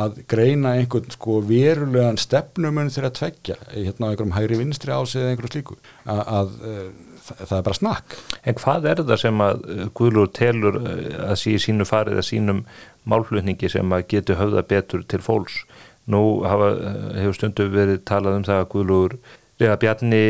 að 0.00 0.20
greina 0.28 0.76
einhvern 0.78 1.12
sko 1.12 1.40
verulegan 1.44 2.20
stefnumun 2.20 2.92
þegar 2.92 3.10
að 3.10 3.18
tveggja 3.18 3.58
hérna 3.72 4.08
á 4.08 4.10
einhverjum 4.10 4.36
hægri 4.36 4.60
vinstri 4.60 4.96
ásið 4.96 5.24
eða 5.24 5.34
einhverju 5.34 5.52
slíku. 5.52 5.76
Að, 6.04 6.22
að 6.38 6.56
uh, 6.64 7.13
það, 7.24 7.54
er 7.58 7.64
bara 7.68 7.78
snakk 7.78 8.16
En 8.44 8.58
hvað 8.60 8.88
er 8.90 9.04
það 9.04 9.22
sem 9.22 9.44
að 9.44 9.62
uh, 9.64 9.86
Guðlur 9.96 10.32
telur 10.36 10.80
uh, 10.80 10.90
að 11.30 11.46
í 11.52 11.54
sínu 11.62 11.86
farið 11.88 12.20
að 12.20 12.28
sínum 12.30 12.64
málflutningi 13.10 13.70
sem 13.72 13.94
að 13.96 14.06
getur 14.14 14.40
höfða 14.40 14.64
betur 14.68 15.06
til 15.08 15.22
fólks? 15.24 15.62
Nú 16.10 16.20
hafa, 16.44 16.74
uh, 16.74 17.08
hefur 17.20 17.38
stundu 17.38 17.70
verið 17.72 18.04
talað 18.08 18.40
um 18.40 18.46
það 18.48 18.62
að 18.62 18.70
Guðlur 18.74 19.16
eða 19.64 19.78
Bjarni 19.80 20.22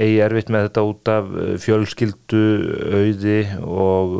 eigi 0.00 0.20
erfitt 0.24 0.50
með 0.50 0.66
þetta 0.66 0.82
út 0.88 1.08
af 1.12 1.26
fjölskyldu 1.60 2.44
auði 2.96 3.40
og 3.60 4.14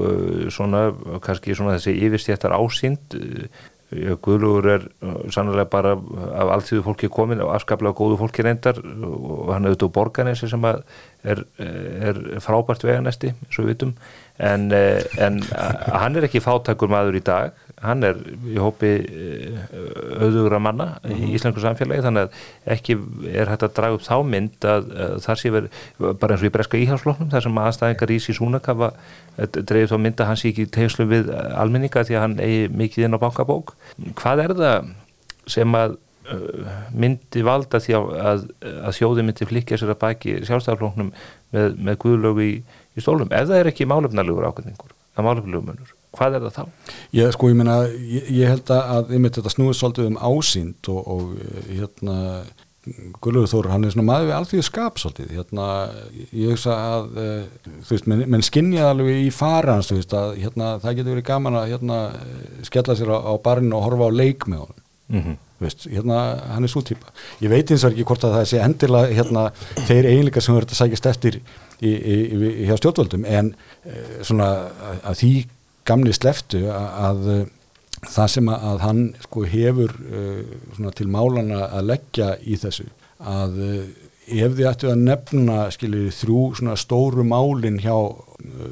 svona, 0.53 0.83
kannski 1.25 1.57
svona 1.57 1.79
þessi 1.79 1.95
yfirstjættar 1.97 2.53
ásýnd 2.59 3.17
Guðlugur 3.91 4.67
er 4.71 4.85
sannlega 5.35 5.67
bara 5.71 5.97
af 5.97 6.53
alltíðu 6.55 6.85
fólki 6.87 7.09
komin 7.11 7.41
og 7.43 7.51
afskaplega 7.57 7.97
góðu 7.99 8.21
fólki 8.21 8.45
reyndar 8.47 8.79
og 8.79 9.51
hann 9.51 9.67
er 9.67 9.73
auðvitað 9.73 9.89
úr 9.89 9.95
borganessi 9.97 10.51
sem 10.51 10.67
er, 10.71 10.83
er 11.27 12.21
frábært 12.45 12.87
veganesti 12.87 13.33
og 13.35 13.59
við 13.59 13.73
vitum. 13.73 13.97
En, 14.39 14.71
en 14.71 15.41
hann 15.51 16.17
er 16.17 16.29
ekki 16.29 16.45
fátækur 16.45 16.93
maður 16.93 17.19
í 17.19 17.25
dag 17.27 17.59
hann 17.81 18.05
er 18.05 18.19
í 18.45 18.59
hópi 18.61 18.91
auðugra 20.21 20.61
manna 20.61 20.89
í 21.09 21.33
íslensku 21.37 21.63
samfélagi 21.65 22.05
þannig 22.05 22.27
að 22.27 22.75
ekki 22.77 22.97
er 23.33 23.49
hægt 23.49 23.65
að 23.65 23.75
draga 23.79 23.97
upp 23.97 24.05
þá 24.05 24.17
mynd 24.29 24.69
að, 24.69 24.91
að 25.07 25.15
það 25.25 25.41
sé 25.41 25.53
verið 25.55 25.81
bara 26.21 26.37
eins 26.37 26.45
og 26.45 26.51
í 26.51 26.53
breska 26.57 26.81
íhalsfloknum 26.81 27.33
þar 27.33 27.47
sem 27.47 27.63
aðstæðingar 27.65 28.13
í 28.13 28.21
Sísúnak 28.27 28.69
hafa 28.69 28.93
dreifð 29.39 29.95
þá 29.95 29.99
mynd 30.05 30.21
að 30.21 30.31
hann 30.31 30.41
sé 30.43 30.53
ekki 30.53 30.69
tegnslu 30.77 31.09
við 31.11 31.33
almenninga 31.33 32.05
því 32.05 32.19
að 32.19 32.25
hann 32.27 32.39
eigi 32.45 32.69
mikið 32.83 33.09
inn 33.09 33.17
á 33.17 33.23
bankabók. 33.25 33.75
Hvað 34.21 34.45
er 34.45 34.57
það 34.61 34.93
sem 35.51 35.77
að 35.81 35.99
myndi 36.95 37.45
valda 37.47 37.81
því 37.83 37.97
að, 37.97 38.11
að, 38.31 38.43
að 38.87 38.97
þjóði 38.99 39.25
myndi 39.27 39.49
flikja 39.49 39.79
sér 39.81 39.95
að 39.95 40.03
baki 40.05 40.37
sjálfstæðarflóknum 40.47 41.15
með, 41.55 41.79
með 41.81 41.99
guðlögu 42.05 42.45
í, 42.45 42.53
í 42.95 43.03
stólum 43.03 43.33
ef 43.33 43.49
það 43.49 43.63
er 43.63 43.71
ekki 43.73 43.89
málefnalegur 43.91 44.47
ákveðningur 44.51 44.95
að 45.17 45.27
málefnalegur 45.27 45.67
munur 45.67 45.97
hvað 46.17 46.39
er 46.39 46.47
það 46.47 46.57
þá? 46.57 46.95
Ég, 47.17 47.35
sko, 47.37 47.51
ég, 47.53 47.61
meina, 47.61 47.77
ég, 47.91 48.33
ég 48.41 48.55
held 48.55 48.73
að 48.75 49.15
einmitt 49.15 49.39
þetta 49.39 49.55
snúið 49.55 49.79
svolítið 49.79 50.11
um 50.11 50.19
ásýnd 50.19 50.91
og, 50.93 51.15
og 51.15 51.69
hérna 51.69 52.19
Guðlaugur 53.21 53.51
Þór, 53.51 53.67
hann 53.75 53.85
er 53.85 53.93
svona 53.93 54.07
maður 54.09 54.31
við 54.31 54.35
allþjóðu 54.39 54.65
skap 54.65 54.99
svolítið, 54.99 55.33
hérna 55.37 55.65
ég 56.33 56.55
hugsa 56.55 56.77
að, 56.81 57.11
uh, 57.21 57.73
þú 57.85 57.93
veist, 57.95 58.07
menn, 58.09 58.23
menn 58.33 58.45
skinnjaði 58.47 58.89
alveg 58.95 59.19
í 59.21 59.33
farans, 59.37 59.91
þú 59.91 59.99
veist, 59.99 60.15
að 60.17 60.31
hérna, 60.41 60.71
það 60.81 60.97
getur 60.97 61.15
verið 61.15 61.27
gaman 61.29 61.59
að 61.61 61.75
hérna 61.75 61.99
skella 62.67 62.97
sér 62.97 63.13
á, 63.13 63.19
á 63.21 63.33
barinu 63.45 63.77
og 63.77 63.85
horfa 63.85 64.09
á 64.09 64.19
leik 64.23 64.49
með 64.49 64.65
honum 64.65 64.81
Mm 65.11 65.21
-hmm. 65.21 65.37
Veist, 65.59 65.87
hérna, 65.91 66.41
hann 66.49 66.63
er 66.63 66.69
svo 66.69 66.81
típa 66.81 67.07
ég 67.41 67.51
veit 67.51 67.71
eins 67.71 67.85
og 67.85 67.91
ekki 67.91 68.05
hvort 68.05 68.25
að 68.25 68.33
það 68.33 68.45
sé 68.45 68.61
endilega 68.65 69.15
hérna, 69.15 69.51
þeir 69.89 70.07
eiginleika 70.07 70.41
sem 70.41 70.55
verður 70.55 70.71
að 70.71 70.79
sækjast 70.79 71.07
eftir 71.07 71.35
í, 71.81 71.91
í, 71.91 72.15
í, 72.33 72.67
hjá 72.69 72.77
stjórnvöldum 72.77 73.25
en 73.25 73.55
e, 73.85 74.23
svona 74.23 74.47
að, 74.55 74.97
að 75.05 75.19
því 75.21 75.47
gamli 75.89 76.13
sleftu 76.17 76.65
að, 76.73 76.89
að 77.09 77.49
það 78.09 78.31
sem 78.35 78.51
að, 78.53 78.67
að 78.71 78.85
hann 78.85 79.03
sko 79.25 79.45
hefur 79.49 79.97
e, 80.09 80.93
til 80.97 81.09
málana 81.13 81.67
að 81.69 81.91
leggja 81.93 82.33
í 82.41 82.59
þessu 82.61 82.89
að 83.21 83.59
e, 83.61 83.71
ef 84.41 84.57
þið 84.57 84.67
ættu 84.71 84.91
að 84.91 85.05
nefna 85.05 85.63
skiljið 85.75 86.13
þrjú 86.21 86.43
svona 86.61 86.77
stóru 86.79 87.25
málin 87.27 87.81
hjá 87.83 87.95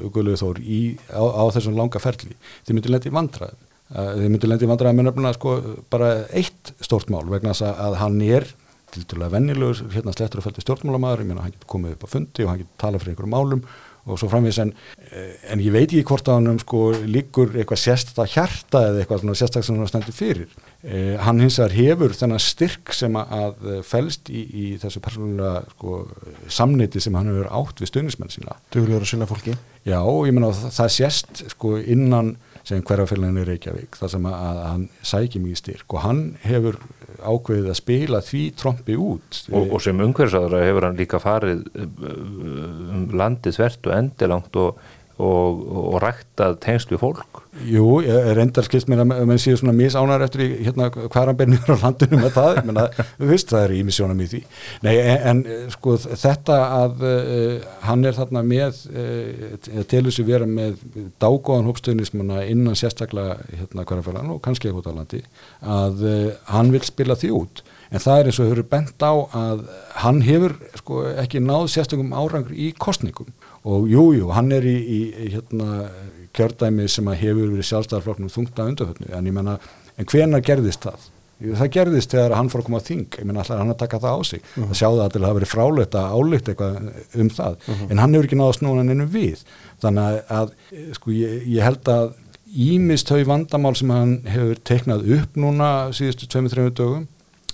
Guðlaugur 0.09 0.39
Þór 0.39 0.61
í, 0.63 0.81
á, 1.13 1.21
á 1.21 1.43
þessum 1.53 1.75
langa 1.77 2.01
ferli 2.01 2.37
þið 2.65 2.77
myndir 2.77 2.95
leta 2.95 3.11
í 3.11 3.17
vandraðum 3.17 3.67
þið 3.89 4.25
myndir 4.29 4.51
lendi 4.51 4.69
vandræði 4.69 4.97
með 4.97 5.07
nefnilega 5.09 5.37
sko 5.37 5.53
bara 5.89 6.09
eitt 6.37 6.73
stórt 6.85 7.09
mál 7.09 7.25
vegna 7.29 7.55
þess 7.57 7.69
að 7.73 7.95
hann 8.03 8.19
er 8.21 8.45
til 8.93 9.03
dærulega 9.05 9.33
vennilegur 9.35 9.93
hérna 9.93 10.13
slettur 10.13 10.41
og 10.41 10.45
fælti 10.47 10.63
stjórnmálamæður, 10.63 11.23
ég 11.23 11.29
meina 11.29 11.45
hann 11.45 11.53
getur 11.53 11.69
komið 11.73 11.95
upp 11.95 12.05
á 12.05 12.13
fundi 12.13 12.45
og 12.45 12.51
hann 12.51 12.61
getur 12.61 12.81
talað 12.81 13.03
fyrir 13.03 13.13
einhverjum 13.13 13.35
málum 13.35 13.63
og 14.09 14.19
svo 14.19 14.29
framvís 14.31 14.59
en, 14.61 14.73
eh, 15.11 15.35
en 15.53 15.61
ég 15.63 15.73
veit 15.73 15.87
ekki 15.87 16.05
hvort 16.09 16.27
að 16.27 16.39
hann 16.39 16.59
sko 16.63 16.81
líkur 17.05 17.53
eitthvað 17.55 17.83
sérstakta 17.83 18.27
hjarta 18.33 18.83
eða 18.89 19.03
eitthvað 19.03 19.23
svona 19.23 19.37
sérstakta 19.39 19.67
sem 19.67 19.79
hann 19.79 19.91
stendur 19.91 20.17
fyrir. 20.17 20.57
Eh, 20.83 21.15
hann 21.21 21.39
hins 21.43 21.59
vegar 21.59 21.77
hefur 21.77 22.17
þennan 22.17 22.43
styrk 22.43 22.93
sem 22.93 23.13
að 23.13 23.83
fælst 23.85 24.29
í, 24.29 24.43
í 24.49 24.65
þessu 24.81 25.01
persónulega 25.03 25.63
sko 25.75 26.01
samneiti 26.47 27.01
sem 27.03 27.15
hann 27.15 27.31
hefur 27.31 27.51
átt 27.61 27.81
við 27.83 27.93
stundismenn 27.93 28.33
sína. 28.33 28.59
Duglegur 28.73 29.05
að 29.05 29.11
sinna 29.13 29.29
fólki. 29.29 29.57
Já, 29.85 30.01
ég 30.03 30.35
menna 30.35 30.53
það, 30.53 30.71
það 30.75 30.95
sést 30.97 31.43
sko 31.55 31.77
innan 31.79 32.37
sem 32.67 32.81
hverjafélaginu 32.85 33.45
Reykjavík 33.47 33.97
þar 33.97 34.11
sem 34.13 34.25
að, 34.29 34.39
að 34.39 34.59
hann 34.67 34.87
sækir 35.11 35.43
mjög 35.43 35.61
styrk. 35.61 35.87
Og 35.95 36.03
hann 36.03 36.23
hefur 36.43 36.79
ákveðið 37.23 37.71
að 37.71 37.79
spila 37.79 38.21
því 38.25 38.43
trombi 38.59 38.95
út. 38.99 39.41
Og, 39.51 39.73
og 39.75 39.83
sem 39.83 40.05
umhverfisáður 40.05 40.65
hefur 40.65 40.87
hann 40.87 40.99
líka 40.99 41.21
farið 41.23 41.65
um 41.79 43.05
landið 43.19 43.57
svert 43.57 43.89
og 43.89 43.95
endilangt 43.97 44.59
og 44.59 44.79
og, 45.19 45.63
og 45.67 45.99
ræktað 46.03 46.57
tengslu 46.63 46.97
fólk? 46.99 47.41
Jú, 47.67 47.99
reyndar 48.37 48.63
skilst 48.63 48.87
mér 48.87 49.01
að 49.03 49.09
mann 49.27 49.41
séu 49.41 49.57
svona 49.59 49.73
misánar 49.75 50.23
eftir 50.23 50.45
í 50.45 50.49
hérna 50.67 50.87
hverjanbernir 50.95 51.67
á 51.67 51.75
landinu 51.81 52.19
með 52.21 52.35
það, 52.37 52.59
menn 52.67 52.79
að 52.79 52.99
við 53.19 53.33
veist 53.33 53.51
það 53.51 53.65
er 53.65 53.73
ímissjónum 53.79 54.21
í 54.23 54.27
því. 54.31 54.41
Nei, 54.85 54.93
en, 55.01 55.17
en 55.31 55.73
sko 55.73 55.95
þetta 55.99 56.59
að 56.77 57.03
uh, 57.09 57.65
hann 57.87 58.05
er 58.07 58.15
þarna 58.15 58.45
með 58.47 58.83
uh, 58.93 59.57
til 59.91 60.03
þess 60.07 60.23
að 60.23 60.31
vera 60.31 60.47
með 60.47 60.77
dágóðan 61.19 61.67
hópstöðnismuna 61.67 62.45
innan 62.47 62.79
sérstaklega 62.79 63.39
hérna 63.49 63.87
hverjanferðan 63.89 64.31
og 64.37 64.39
kannski 64.45 64.71
eitthvað 64.71 64.93
á 64.95 64.99
landi 65.01 65.25
að 65.59 66.05
uh, 66.05 66.23
hann 66.53 66.71
vil 66.71 66.85
spila 66.87 67.19
því 67.19 67.33
út. 67.41 67.65
En 67.89 68.01
það 68.03 68.19
er 68.21 68.27
eins 68.29 68.39
og 68.39 68.51
eru 68.53 68.63
bent 68.69 69.01
á 69.01 69.13
að 69.33 69.65
hann 70.03 70.21
hefur 70.21 70.53
sko 70.77 71.03
ekki 71.17 71.41
náð 71.41 71.71
sérstökum 71.73 72.13
árangri 72.13 72.69
í 72.69 72.73
kostningum 72.77 73.33
og 73.67 73.87
jújú, 73.89 74.15
jú, 74.21 74.31
hann 74.35 74.51
er 74.55 74.65
í, 74.67 74.77
í, 74.79 74.99
hérna, 75.33 75.89
kjördæmi 76.35 76.87
sem 76.91 77.07
að 77.11 77.21
hefur 77.23 77.53
verið 77.53 77.69
sjálfstæðarflokknum 77.69 78.33
þungt 78.33 78.59
að 78.59 78.73
undarföldnu 78.73 79.15
en 79.17 79.29
ég 79.29 79.35
menna, 79.35 79.55
en 79.97 80.09
hvena 80.09 80.41
gerðist 80.45 80.85
það? 80.85 81.07
Það 81.39 81.71
gerðist 81.71 82.11
þegar 82.11 82.35
hann 82.35 82.49
fór 82.51 82.61
að 82.61 82.67
koma 82.67 82.79
á 82.83 82.87
þing 82.89 83.17
ég 83.19 83.27
menna 83.27 83.43
alltaf 83.43 83.61
hann 83.61 83.71
að 83.71 83.79
taka 83.79 83.99
það 84.03 84.15
á 84.15 84.21
sig 84.27 84.41
uh 84.43 84.47
-huh. 84.55 84.69
að 84.69 84.79
sjá 84.79 84.87
það 84.87 85.03
að 85.03 85.13
það 85.13 85.27
hafi 85.27 85.37
verið 85.39 85.53
frálegt 85.53 85.95
að 85.95 86.15
álygt 86.15 86.49
eitthvað 86.49 86.79
um 87.15 87.29
það, 87.29 87.53
uh 87.55 87.75
-huh. 87.75 87.91
en 87.91 88.01
hann 88.03 88.13
hefur 88.13 88.27
ekki 88.27 88.39
náða 88.39 88.57
snúan 88.57 88.91
ennum 88.91 89.13
við, 89.13 89.45
þannig 89.79 90.19
að 90.29 90.51
sko 90.93 91.11
ég, 91.11 91.47
ég 91.47 91.63
held 91.63 91.87
að 91.87 92.11
ímist 92.49 93.09
höf 93.09 93.27
vandamál 93.27 93.75
sem 93.75 93.89
hann 93.89 94.21
hefur 94.25 94.59
teiknað 94.65 95.07
upp 95.19 95.35
núna 95.37 95.93
síðustu 95.93 96.27
2-3 96.27 96.69
dögum 96.73 97.07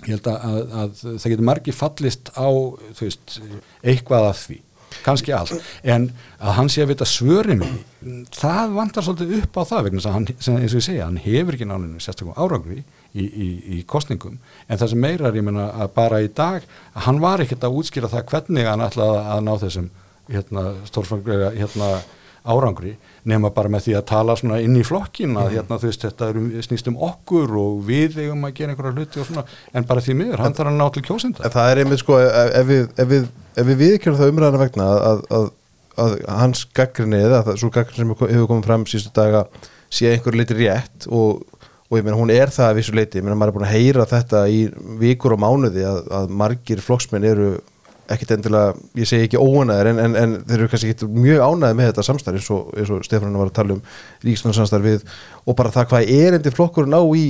ég 0.05 0.15
held 0.15 0.27
að, 0.27 0.37
að, 0.43 0.61
að 0.81 1.19
það 1.19 1.31
getur 1.31 1.49
margi 1.49 1.71
fallist 1.75 2.31
á 2.33 2.49
veist, 2.99 3.39
eitthvað 3.83 4.29
af 4.31 4.39
því 4.47 4.59
kannski 5.03 5.33
allt, 5.35 5.55
en 5.83 6.09
að 6.39 6.55
hann 6.59 6.71
sé 6.71 6.83
að 6.83 6.93
vita 6.93 7.07
svörin 7.09 7.63
það 8.35 8.75
vantar 8.75 9.05
svolítið 9.05 9.35
upp 9.41 9.59
á 9.59 9.63
það 9.71 9.87
vegna 9.89 10.13
hann, 10.15 10.27
eins 10.29 10.49
og 10.51 10.79
ég 10.79 10.85
segja, 10.87 11.09
hann 11.09 11.21
hefur 11.21 11.57
ekki 11.57 11.67
náninu 11.69 12.01
sérstaklega 12.03 12.45
árangri 12.45 12.81
í, 13.15 13.25
í, 13.25 13.49
í 13.77 13.83
kostningum, 13.89 14.39
en 14.67 14.81
það 14.81 14.93
sem 14.93 15.05
meira 15.05 15.29
er 15.29 15.39
ég 15.39 15.47
menna 15.47 15.69
að 15.73 15.93
bara 15.97 16.21
í 16.23 16.29
dag, 16.29 16.65
hann 17.07 17.21
var 17.23 17.43
ekkert 17.43 17.65
að 17.65 17.79
útskýra 17.81 18.11
það 18.11 18.27
hvernig 18.31 18.69
hann 18.69 18.85
ætlaði 18.85 19.23
að 19.35 19.45
ná 19.47 19.53
þessum 19.65 19.89
hérna, 20.31 20.67
stórfanglega 20.89 21.51
hérna, 21.55 21.89
árangri 22.45 22.95
nema 23.25 23.49
bara 23.53 23.71
með 23.73 23.87
því 23.87 23.95
að 23.99 24.05
tala 24.11 24.35
svona 24.37 24.59
inn 24.61 24.75
í 24.77 24.83
flokkin 24.85 25.33
að 25.33 25.47
mm. 25.47 25.55
hérna 25.55 25.79
þú 25.81 25.89
veist 25.89 26.05
þetta 26.05 26.27
er 26.29 26.37
um, 26.41 26.51
snýst 26.67 26.91
um 26.91 26.99
okkur 27.07 27.55
og 27.61 27.79
við 27.87 28.19
eigum 28.21 28.45
að 28.45 28.53
gera 28.59 28.75
einhverja 28.75 28.93
hluti 28.99 29.23
og 29.23 29.29
svona 29.29 29.45
en 29.73 29.87
bara 29.89 30.03
því 30.05 30.19
miður, 30.19 30.43
hann 30.45 30.57
þarf 30.57 30.71
að 30.71 30.77
ná 30.77 30.85
til 30.93 31.05
kjósenda. 31.07 31.45
En 31.45 31.55
það 31.55 31.71
er 31.71 31.81
einmitt 31.83 32.03
sko 32.03 32.19
ef 32.21 32.69
við, 32.69 32.85
ef 33.01 33.11
við 33.11 33.27
ef 33.55 33.69
við 33.69 33.81
viðkjörðum 33.81 34.19
það 34.19 34.33
umræðana 34.33 34.61
vegna 34.61 34.87
að, 34.95 35.21
að, 35.37 35.47
að 36.03 36.15
hans 36.41 36.63
gaggrinni 36.75 37.21
eða 37.23 37.43
svo 37.55 37.71
gaggrinni 37.73 38.01
sem 38.01 38.33
hefur 38.35 38.49
komið 38.51 38.69
fram 38.69 38.87
sístu 38.89 39.13
daga 39.15 39.45
sé 39.93 40.11
einhver 40.11 40.35
litur 40.35 40.59
rétt 40.59 41.07
og, 41.07 41.45
og 41.87 41.99
ég 41.99 42.05
meina 42.05 42.19
hún 42.19 42.33
er 42.33 42.51
það 42.53 42.71
að 42.71 42.79
vissu 42.79 42.95
leiti, 42.97 43.21
ég 43.21 43.25
meina 43.25 43.37
maður 43.39 43.53
er 43.53 43.57
búin 43.59 43.67
að 43.69 43.75
heyra 43.77 44.07
þetta 44.09 44.43
í 44.51 44.65
vikur 45.01 45.37
og 45.37 45.43
mánuði 45.45 45.85
að, 45.87 46.01
að 46.19 46.35
margir 46.43 46.83
flokksmenn 46.83 47.27
eru 47.29 47.49
ekkit 48.13 48.35
endilega, 48.35 48.75
ég 48.99 49.09
segi 49.09 49.25
ekki 49.27 49.41
óanæðir 49.41 49.89
en, 49.91 49.99
en, 50.03 50.15
en 50.19 50.35
þeir 50.45 50.59
eru 50.59 50.69
kannski 50.71 50.93
ekki 50.93 51.09
mjög 51.09 51.41
ánæðið 51.41 51.79
með 51.79 51.89
þetta 51.89 52.05
samstarf 52.05 52.39
eins 52.39 52.49
og, 52.53 52.69
og 52.97 53.07
Stefán 53.07 53.37
var 53.39 53.49
að 53.49 53.57
tala 53.57 53.77
um 53.77 53.81
ríksnarsamstarf 54.25 54.85
við 54.85 55.05
og 55.45 55.57
bara 55.57 55.73
það 55.73 55.89
hvað 55.91 56.11
er 56.19 56.37
endi 56.37 56.53
flokkurinn 56.53 56.97
á 56.97 57.03
í 57.17 57.25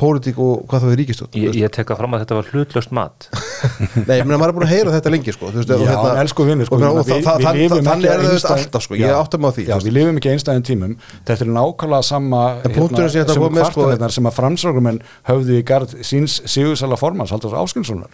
pólitík 0.00 0.38
og 0.40 0.64
hvað 0.70 0.84
þá 0.84 0.88
er 0.90 0.98
ríkistöld 1.00 1.38
Ég, 1.40 1.58
ég 1.60 1.72
tekka 1.74 1.96
fram 1.98 2.16
að 2.16 2.24
þetta 2.24 2.38
var 2.38 2.50
hlutlöst 2.54 2.94
mat. 2.96 3.28
Nei, 4.08 4.16
ég 4.18 4.24
meina, 4.26 4.38
maður 4.40 4.50
er 4.50 4.56
búin 4.56 4.66
að 4.66 4.72
heyra 4.74 4.94
þetta 4.96 5.12
lengi 5.14 5.34
sko, 5.36 5.50
veist, 5.54 5.70
Já, 5.70 5.76
hérna, 5.84 6.14
elsku 6.22 6.46
vinni 6.48 6.66
sko, 6.66 6.78
og, 6.80 7.00
þannig 7.10 8.08
er 8.10 8.24
þetta 8.24 8.54
alltaf 8.56 8.86
sko, 8.86 8.98
ég 9.00 9.14
áttum 9.14 9.46
á 9.46 9.50
því 9.54 9.66
Já, 9.68 9.76
við 9.84 9.96
lifum 9.98 10.20
ekki 10.20 10.32
einstæðin 10.32 10.66
tímum. 10.66 10.96
Þetta 11.28 11.46
er 11.46 11.52
nákvæmlega 11.54 12.06
sama 12.08 12.42
hérna, 12.64 14.10
sem 14.10 14.28
að 14.30 14.36
framsrákumenn 14.38 15.00
höfðu 15.28 15.58
í 15.60 15.64
gard 15.66 15.94
síns 16.06 16.40
Sigursala 16.48 16.98
Formans, 17.00 17.32
Haldur 17.34 17.56
Áskinssonar 17.60 18.10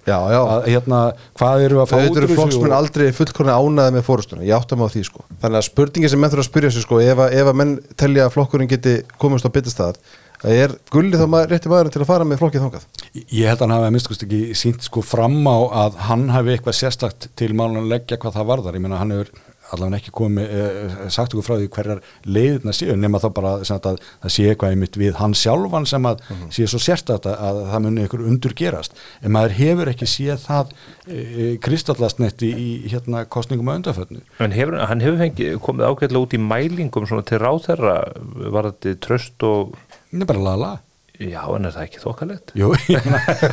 hérna, 0.67 1.01
hvað 1.39 1.67
eru 1.69 1.83
að 1.83 1.91
fá 1.93 1.97
út 2.01 2.17
Þau 2.17 2.21
eru 2.23 2.31
flokksmenn 2.35 2.77
aldrei 2.77 3.07
fullkorna 3.17 3.57
ánaði 3.61 3.97
með 3.97 4.07
fórustunum 4.09 4.47
ég 4.47 4.57
áttum 4.57 4.85
á 4.85 4.89
því 4.93 5.05
sko, 5.09 5.25
þannig 5.43 5.61
að 5.61 5.67
spurningi 5.71 6.13
sem 6.13 6.23
menn 6.23 6.33
þurfa 6.33 6.45
að 6.45 6.51
spyrja 6.51 6.75
sig 6.75 6.87
sko, 6.87 7.01
ef 7.03 7.23
að 7.25 7.57
menn 7.63 7.75
telja 7.99 8.27
að 8.27 8.37
flokkurinn 8.37 8.71
geti 8.71 8.99
komist 9.21 9.47
á 9.47 9.51
byttistæðar 9.55 10.01
er 10.45 10.77
gullið 10.93 11.23
þá 11.23 11.27
maður, 11.33 11.51
rétti 11.53 11.73
maðurinn 11.73 11.95
til 11.97 12.03
að 12.03 12.11
fara 12.11 12.29
með 12.29 12.41
flokkið 12.43 12.65
þongað? 12.67 12.87
Ég 13.17 13.49
held 13.49 13.59
að 13.59 13.65
hann 13.65 13.77
hafi 13.77 13.89
að 13.89 13.95
minnst 13.97 14.25
ekki 14.27 14.41
sínt 14.55 14.87
sko 14.87 15.03
fram 15.03 15.39
á 15.49 15.59
að 15.87 16.01
hann 16.11 16.29
hafi 16.35 16.55
eitthvað 16.55 16.81
sérstakt 16.81 17.29
til 17.37 17.53
málun 17.57 17.83
að 17.85 17.93
leggja 17.95 18.21
hvað 18.21 18.39
það 18.41 18.51
varðar, 18.53 18.79
ég 18.79 18.85
menna 18.85 19.01
hann 19.01 19.15
hefur 19.17 19.33
allavega 19.75 19.99
ekki 19.99 20.13
komið, 20.15 20.53
eh, 20.53 20.97
sagt 21.11 21.35
okkur 21.35 21.47
frá 21.47 21.57
því 21.59 21.69
hverjar 21.75 22.03
leiðina 22.25 22.75
séu, 22.77 22.97
nema 22.99 23.19
þá 23.23 23.29
bara 23.35 23.53
að 23.59 23.65
það 23.67 24.31
sé 24.31 24.47
eitthvað 24.51 24.75
einmitt 24.75 24.99
við 25.01 25.17
hann 25.19 25.35
sjálfan 25.35 25.87
sem 25.87 26.07
að 26.07 26.21
mm 26.21 26.37
-hmm. 26.37 26.53
sé 26.55 26.67
svo 26.67 26.79
sérstakt 26.79 27.27
að, 27.27 27.37
að 27.41 27.61
það 27.73 27.83
muni 27.83 28.05
ykkur 28.07 28.27
undur 28.27 28.55
gerast, 28.55 28.95
en 29.23 29.33
maður 29.33 29.57
hefur 29.61 29.89
ekki 29.89 30.07
séð 30.07 30.39
það 30.47 30.67
e, 31.09 31.57
kristallast 31.59 32.19
netti 32.19 32.53
í 32.53 32.89
hérna 32.89 33.25
kostningum 33.25 33.69
að 33.69 33.77
undarföldnu. 33.81 34.21
En 34.39 34.53
hefur, 34.53 34.79
hann 34.79 35.01
hefur 35.01 35.19
fengið 35.19 35.59
komið 35.59 35.87
ágætlega 35.87 36.23
út 36.23 36.35
í 36.35 36.39
mælingum 36.39 37.07
svona 37.07 37.27
til 37.27 37.39
ráþerra, 37.39 38.13
var 38.51 38.71
þetta 38.71 39.01
tröst 39.01 39.43
og 39.43 39.75
það 40.13 40.27
er 40.27 40.31
bara 40.33 40.45
lala 40.51 40.75
Já, 41.17 41.41
en 41.57 41.65
er 41.65 41.73
það 41.73 41.85
ekki 41.87 42.01
þokkalegt? 42.03 42.51
Jú, 42.61 42.75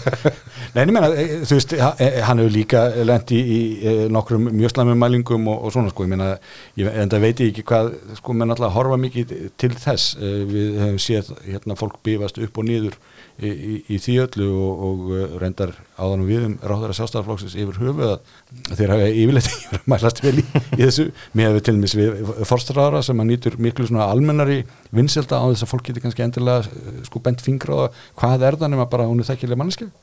Nei, 0.73 0.81
ég 0.81 0.89
meina, 0.91 1.07
e, 1.15 1.37
þú 1.47 1.55
veist, 1.55 1.75
e, 1.79 2.07
hann 2.27 2.41
hefur 2.41 2.51
líka 2.51 2.81
lendi 3.07 3.39
í, 3.39 3.59
í 3.79 3.93
nokkrum 4.11 4.49
mjög 4.49 4.73
slæmum 4.73 4.99
mælingum 4.99 5.47
og, 5.47 5.61
og 5.63 5.71
svona, 5.75 5.93
sko, 5.93 6.03
ég 6.03 6.11
meina, 6.11 6.33
ég, 6.79 6.89
en 6.91 7.13
það 7.13 7.23
veit 7.23 7.43
ég 7.45 7.53
ekki 7.53 7.63
hvað, 7.69 7.93
sko, 8.19 8.35
menn 8.35 8.51
alltaf 8.51 8.75
horfa 8.75 8.97
mikið 8.99 9.31
til 9.63 9.71
þess, 9.79 10.17
við 10.19 10.75
hefum 10.81 10.99
séð, 11.05 11.31
hérna, 11.47 11.79
fólk 11.79 12.01
bífast 12.03 12.41
upp 12.43 12.59
og 12.59 12.67
nýður 12.67 12.99
í, 13.41 13.49
í, 13.49 13.73
í 13.95 13.99
því 14.01 14.15
öllu 14.25 14.47
og, 14.51 14.83
og 14.87 15.03
uh, 15.09 15.23
reyndar 15.41 15.73
áðanum 15.97 16.29
við 16.29 16.45
um 16.47 16.55
ráðara 16.61 16.95
sjálfstæðarflóksins 16.97 17.57
yfir 17.57 17.79
höfu 17.81 18.07
að 18.11 18.77
þeir 18.77 18.93
hafa 18.93 19.09
yfirleitt 19.09 19.49
yfir 19.55 19.79
að 19.79 19.89
mælast 19.93 20.23
vel 20.23 20.35
í, 20.37 20.45
í 20.77 20.81
þessu. 20.83 21.07
Með 21.39 21.57
við 21.57 21.65
til 21.67 21.75
og 21.75 21.83
með 21.83 22.33
forstráðara 22.49 23.03
sem 23.05 23.23
að 23.23 23.29
nýtur 23.31 23.59
miklu 23.61 23.89
svona 23.89 24.09
almennari 24.13 24.61
vinselda 24.93 25.41
á 25.41 25.45
þess 25.49 25.67
að 25.67 25.73
fólk 25.73 25.89
getur 25.89 26.05
kannski 26.07 26.25
endilega 26.27 26.65
uh, 26.67 27.03
sko 27.09 27.23
bent 27.25 27.43
fingra 27.43 27.85
á 27.89 27.93
hvað 28.21 28.49
er 28.49 28.59
það 28.61 28.75
nema 28.75 28.89
bara 28.91 29.09
hún 29.09 29.23
er 29.23 29.31
þekkilega 29.33 29.63
mannskið 29.63 29.93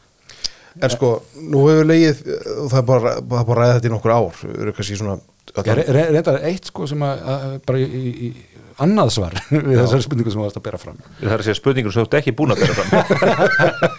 En 0.78 0.92
sko, 0.92 1.08
nú 1.50 1.64
hefur 1.66 1.88
leið 1.88 2.20
og 2.30 2.68
það 2.70 2.78
er 2.78 2.84
bara, 2.86 3.12
bara, 3.26 3.46
bara 3.48 3.62
ræðið 3.64 3.72
þetta 3.76 3.88
í 3.88 3.90
nokkur 3.90 4.12
ár. 4.14 4.42
Eru 4.54 4.74
kannski 4.76 4.98
svona 5.00 5.16
Reyndar 5.50 6.36
eitt 6.46 6.68
sko 6.70 6.86
sem 6.86 7.00
að, 7.02 7.22
að 7.32 7.54
bara 7.66 7.80
í, 7.82 8.10
í 8.10 8.28
annað 8.84 9.12
svar 9.16 9.38
við 9.50 9.78
þessari 9.80 10.06
spurningu 10.06 10.32
sem 10.32 10.40
þú 10.40 10.46
varst 10.46 10.60
að 10.60 10.66
bera 10.68 10.80
fram. 10.80 11.00
Það 11.20 11.32
er 11.32 11.38
að 11.38 11.48
segja 11.48 11.60
spurningur 11.60 11.94
sem 11.94 12.04
þú 12.04 12.08
ert 12.08 12.18
ekki 12.20 12.36
búin 12.38 12.54
að 12.54 12.62
bera 12.64 12.76
fram. 12.78 12.90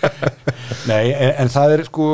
Nei, 0.91 1.11
en, 1.11 1.33
en 1.43 1.51
það 1.53 1.75
er 1.75 1.83
sko 1.87 2.07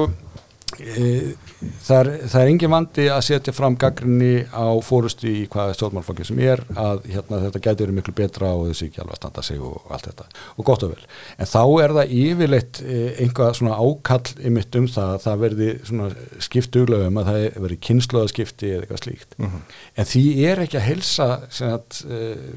e, 0.80 1.12
það 1.58 2.00
er, 2.00 2.10
það 2.30 2.41
er 2.41 2.52
engin 2.52 2.72
vandi 2.72 3.06
að 3.10 3.24
setja 3.26 3.54
fram 3.56 3.78
gaggrinni 3.80 4.46
á 4.54 4.67
fórustu 4.86 5.30
í 5.30 5.46
hvaða 5.52 5.76
stjórnmálfangir 5.78 6.30
sem 6.30 6.41
er 6.43 6.62
að 6.78 7.08
hérna, 7.10 7.39
þetta 7.46 7.62
gæti 7.65 7.84
verið 7.84 7.98
miklu 7.98 8.15
betra 8.17 8.52
og 8.58 8.67
þessi 8.70 8.89
ekki 8.89 9.02
alveg 9.02 9.15
að 9.15 9.22
standa 9.22 9.46
sig 9.48 9.63
og 9.63 9.93
allt 9.93 10.10
þetta. 10.10 10.28
Og 10.58 10.67
gott 10.70 10.86
og 10.86 10.93
vel, 10.93 11.08
en 11.38 11.52
þá 11.54 11.62
er 11.84 11.96
það 11.98 12.13
yfirleitt 12.22 12.82
e, 12.84 13.00
einhvað 13.24 13.56
svona 13.60 13.80
ákall 13.82 14.36
ymitt 14.52 14.78
um 14.82 14.89
það 14.98 15.13
að 15.15 15.24
það 15.26 15.41
verði 15.46 15.72
svona 15.89 16.10
skiptuglaugum 16.48 17.22
að 17.22 17.32
það 17.32 17.48
verði 17.65 17.80
kynnslóðaskipti 17.89 18.74
eða 18.74 18.86
eitthvað 18.86 19.04
slíkt, 19.06 19.39
mm 19.39 19.48
-hmm. 19.48 19.80
en 19.98 20.12
því 20.12 20.26
er 20.52 20.63
ekki 20.65 20.78
að 20.82 20.88
helsa 20.91 21.30
sem 21.50 21.74
að 21.74 22.04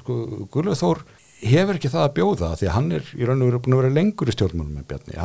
sko, 0.03 0.21
Guðlöð 0.53 0.81
Þór 0.85 1.05
hefur 1.41 1.79
ekki 1.79 1.91
það 1.93 2.05
að 2.05 2.15
bjóða 2.19 2.51
því 2.61 2.69
að 2.69 2.75
hann 2.77 2.89
er 2.97 3.11
í 3.17 3.27
raun 3.29 3.43
og 3.43 3.51
veru 3.51 3.61
búin 3.65 3.77
að 3.77 3.83
vera 3.83 3.95
lengur 3.97 4.31
í 4.31 4.35
stjórnmálum 4.35 4.79
með 4.79 4.87
Bjarni, 4.91 5.17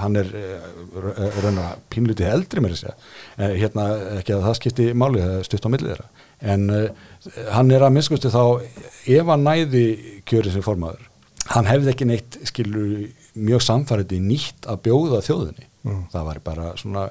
hann 0.00 0.18
er 0.20 0.32
eh, 0.40 1.38
raun 1.44 1.60
og 1.62 1.84
pínlutið 1.92 2.30
eldri 2.30 2.64
með 2.64 2.74
þess 2.76 2.90
að 2.90 3.54
hérna 3.60 3.86
ekki 4.20 4.36
að 4.36 4.44
það 4.48 4.58
skipti 4.60 4.88
máli 4.94 5.22
það 5.24 5.46
stutt 5.48 5.66
á 5.66 5.72
millið 5.74 5.94
þeirra. 5.94 6.26
En 6.40 6.68
uh, 6.72 7.08
hann 7.52 7.72
er 7.74 7.84
að 7.84 7.96
minnskustu 7.96 8.30
þá 8.32 8.44
ef 9.12 9.32
hann 9.32 9.44
næði 9.44 9.86
kjörið 10.28 10.54
sem 10.56 10.64
formadur 10.64 11.08
hann 11.50 11.66
hefði 11.66 11.92
ekki 11.92 12.06
neitt 12.06 12.38
skilur 12.48 13.08
mjög 13.34 13.64
samfærið 13.64 14.14
í 14.16 14.20
nýtt 14.22 14.68
að 14.70 14.84
bjóða 14.86 15.24
þjóðinni. 15.26 15.66
Mm. 15.80 16.00
það 16.12 16.26
var 16.26 16.38
bara 16.44 16.70
svona 16.76 17.08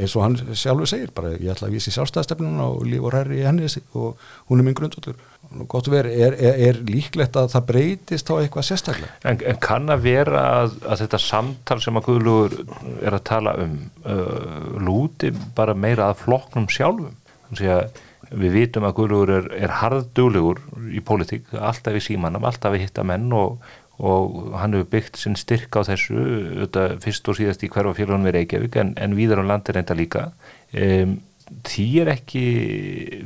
eins 0.00 0.14
og 0.16 0.24
hann 0.24 0.36
sjálfur 0.56 0.88
segir 0.88 1.10
bara 1.14 1.34
ég 1.34 1.50
ætla 1.52 1.68
að 1.68 1.74
vísi 1.76 1.92
sjálfstæðastefnuna 1.92 2.68
og 2.70 2.84
líf 2.88 3.04
og 3.04 3.12
ræri 3.12 3.40
í 3.42 3.44
henni 3.44 3.66
og 3.98 4.20
hún 4.48 4.62
er 4.62 4.66
minn 4.66 4.76
grundvöldur 4.78 5.18
gott 5.50 5.88
að 5.88 5.94
vera, 5.96 6.10
er, 6.26 6.36
er, 6.38 6.58
er 6.68 6.76
líklegt 6.86 7.36
að 7.38 7.48
það 7.54 7.64
breytist 7.70 8.30
á 8.30 8.34
eitthvað 8.38 8.66
sérstaklega? 8.68 9.16
En, 9.26 9.40
en 9.50 9.58
kann 9.62 9.90
að 9.90 10.04
vera 10.04 10.44
að, 10.60 10.76
að 10.86 11.02
þetta 11.02 11.20
samtal 11.24 11.78
sem 11.82 11.98
að 11.98 12.06
Guðlugur 12.06 12.54
er 13.00 13.16
að 13.16 13.24
tala 13.26 13.56
um 13.64 13.74
uh, 14.04 14.78
lúti 14.78 15.32
bara 15.56 15.74
meira 15.74 16.10
að 16.10 16.22
flokknum 16.22 16.70
sjálfum? 16.70 17.18
Þannig 17.48 17.74
að 17.74 18.00
við 18.30 18.56
vitum 18.60 18.86
að 18.86 18.96
Guðlugur 19.00 19.34
er, 19.40 19.52
er 19.66 19.76
harðduglegur 19.80 20.62
í 20.94 21.02
pólitík, 21.02 21.50
alltaf 21.58 21.98
í 21.98 22.04
símanum, 22.04 22.46
alltaf 22.46 22.78
í 22.78 22.84
hitta 22.84 23.02
menn 23.06 23.26
og, 23.34 23.58
og 23.98 24.54
hann 24.60 24.78
hefur 24.78 24.92
byggt 24.94 25.18
sinn 25.18 25.38
styrk 25.38 25.74
á 25.74 25.82
þessu 25.90 26.14
auðvitað, 26.20 26.98
fyrst 27.02 27.32
og 27.32 27.40
síðast 27.40 27.66
í 27.66 27.72
hverfa 27.72 27.98
félagunum 27.98 28.30
við 28.30 28.38
Reykjavík 28.38 28.78
en, 28.84 28.94
en 29.02 29.18
víðar 29.18 29.42
á 29.42 29.50
landi 29.50 29.74
reynda 29.74 29.98
líka. 29.98 30.28
Um, 30.70 31.18
því 31.66 31.88
er 32.04 32.12
ekki 32.14 32.44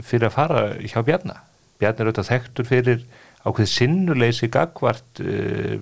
fyrir 0.00 0.30
að 0.30 0.38
fara 0.38 0.70
hjá 0.80 1.02
Bjarnar 1.04 1.42
Bjarnar 1.80 2.04
er 2.04 2.10
auðvitað 2.10 2.30
þekktur 2.30 2.68
fyrir 2.68 3.04
ákveð 3.44 3.68
sinnuleysi 3.68 4.48
gagvart 4.52 5.20
uh, 5.20 5.74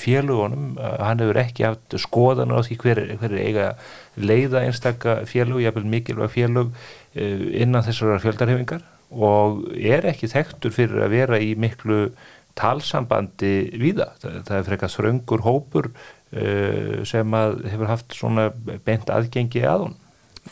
félagunum 0.00 0.78
hann 0.80 1.20
hefur 1.20 1.40
ekki 1.42 1.66
haft 1.68 1.96
skoðan 2.00 2.54
á 2.56 2.64
því 2.64 2.78
hver, 2.80 3.02
hver 3.20 3.34
er 3.34 3.42
eiga 3.44 3.66
leiða 4.16 4.64
einstakka 4.64 5.20
félug, 5.28 5.60
jáfnvel 5.60 5.90
mikilvæg 5.92 6.32
félug 6.38 6.72
uh, 6.72 7.46
innan 7.52 7.84
þessara 7.84 8.20
fjöldarhefingar 8.24 8.86
og 9.10 9.66
er 9.74 10.06
ekki 10.08 10.30
þekktur 10.30 10.72
fyrir 10.74 11.04
að 11.04 11.16
vera 11.16 11.40
í 11.42 11.52
miklu 11.58 12.06
talsambandi 12.58 13.54
víða. 13.80 14.12
Það, 14.22 14.36
það 14.46 14.56
er 14.56 14.68
frekar 14.68 14.94
þröngur 14.94 15.44
hópur 15.46 15.90
uh, 15.90 17.00
sem 17.08 17.36
að 17.36 17.64
hefur 17.72 17.90
haft 17.90 18.16
svona 18.16 18.50
bent 18.86 19.12
aðgengi 19.12 19.66
að 19.66 19.86
hún. 19.86 19.99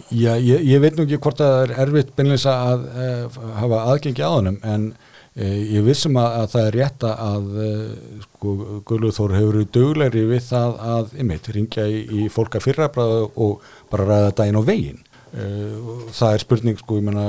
Já, 0.08 0.38
ég, 0.38 0.62
ég 0.64 0.80
veit 0.80 0.96
nú 0.96 1.04
ekki 1.04 1.18
hvort 1.20 1.40
að 1.42 1.52
það 1.52 1.62
er 1.64 1.72
erfitt 1.84 2.10
beinleins 2.16 2.46
að 2.48 2.84
uh, 2.88 3.38
hafa 3.58 3.80
aðgengi 3.92 4.24
að 4.24 4.36
honum 4.36 4.58
en 4.64 4.86
uh, 4.94 5.58
ég 5.74 5.84
vissum 5.84 6.16
að, 6.20 6.36
að 6.38 6.46
það 6.54 6.68
er 6.68 6.78
rétt 6.78 7.06
að 7.08 7.50
uh, 7.64 8.22
sko, 8.22 8.54
Guðluð 8.88 9.18
Þór 9.18 9.34
hefur 9.36 9.58
verið 9.58 9.74
döglegri 9.74 10.24
við 10.30 10.46
það 10.46 10.78
að 10.94 11.12
ymmit 11.24 11.50
ringja 11.56 11.84
í, 11.90 12.00
í 12.08 12.30
fólka 12.32 12.62
fyrrabræðu 12.64 13.28
og 13.34 13.68
bara 13.92 14.08
ræða 14.08 14.32
daginn 14.40 14.62
á 14.62 14.68
veginn. 14.70 15.04
Það 15.28 16.30
er 16.32 16.40
spurning 16.40 16.78
sko, 16.80 16.96
ég 16.96 17.04
menna 17.04 17.26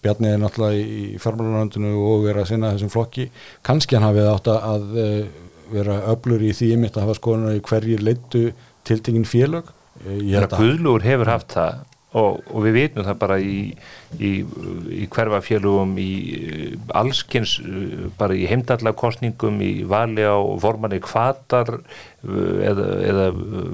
Bjarni 0.00 0.30
er 0.30 0.38
náttúrulega 0.40 0.86
í 0.88 1.18
farmálanandinu 1.20 1.90
og 2.00 2.24
er 2.30 2.38
að 2.40 2.46
sinna 2.48 2.70
þessum 2.72 2.92
flokki 2.94 3.26
kannski 3.60 3.98
hann 3.98 4.06
hafið 4.06 4.30
átt 4.30 4.48
að 4.54 4.86
vera 5.68 5.98
öblur 6.14 6.40
í 6.40 6.54
því 6.56 6.70
ymmit 6.78 6.96
að 6.96 7.04
hafa 7.04 7.18
skoðunar 7.20 7.58
í 7.58 7.64
hverjir 7.68 8.00
leittu 8.08 8.46
tiltingin 8.88 9.28
félög. 9.28 9.68
Guðluður 10.00 11.04
hefur 11.10 11.34
haft 11.34 11.52
það 11.52 11.82
Og, 12.12 12.42
og 12.52 12.64
við 12.66 12.74
veitum 12.76 13.06
það 13.06 13.18
bara 13.22 13.38
í, 13.40 13.72
í, 14.20 14.30
í 14.92 15.06
hverfafélugum 15.08 15.94
í 15.96 16.10
allskynns 16.92 17.54
bara 18.18 18.36
í 18.36 18.44
heimdallakostningum 18.50 19.62
í 19.64 19.70
vali 19.88 20.26
á 20.28 20.36
formanni 20.60 21.00
kvatar 21.00 21.78
eða, 22.22 22.86
eða 23.08 23.26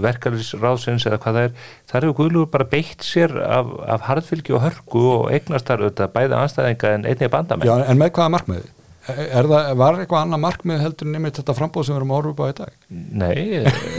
verkefnisráðsins 0.06 1.08
eða 1.08 1.18
hvað 1.24 1.38
það 1.40 1.48
er 1.48 1.68
þar 1.90 2.06
hefur 2.06 2.18
Guðlugur 2.22 2.52
bara 2.54 2.68
beitt 2.70 3.02
sér 3.06 3.34
af, 3.42 3.74
af 3.90 4.06
harðfylgi 4.06 4.54
og 4.54 4.64
hörku 4.68 5.04
og 5.16 5.28
eignast 5.34 5.68
þar 5.68 5.88
auðvitað 5.88 6.14
bæði 6.14 6.38
anstæðinga 6.38 6.92
en 6.94 7.08
einnig 7.10 7.32
bandamenn 7.34 7.68
Já 7.68 7.90
en 7.90 8.00
með 8.00 8.14
hvaða 8.14 8.34
markmiði? 8.36 8.74
Er 9.08 9.46
það, 9.48 9.68
var 9.80 9.98
eitthvað 10.02 10.24
annað 10.26 10.40
markmið 10.42 10.80
heldur 10.84 11.08
nefnir 11.08 11.32
þetta 11.38 11.54
frambóð 11.56 11.86
sem 11.86 11.94
við 11.94 12.00
erum 12.02 12.10
að 12.12 12.18
orfa 12.18 12.44
á 12.44 12.50
í 12.52 12.56
dag? 12.58 12.74
Nei, 12.92 13.38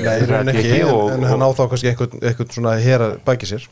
Nei 0.06 0.12
ekki, 0.14 0.52
ekki 0.54 0.82
og, 0.86 1.00
en 1.16 1.26
hann 1.26 1.46
á 1.46 1.50
þá 1.50 1.64
kannski 1.72 1.90
einhvern, 1.90 2.20
einhvern 2.22 2.52
svona 2.54 2.76
hér 2.84 3.06
að 3.08 3.16
bæki 3.26 3.50
sér 3.50 3.66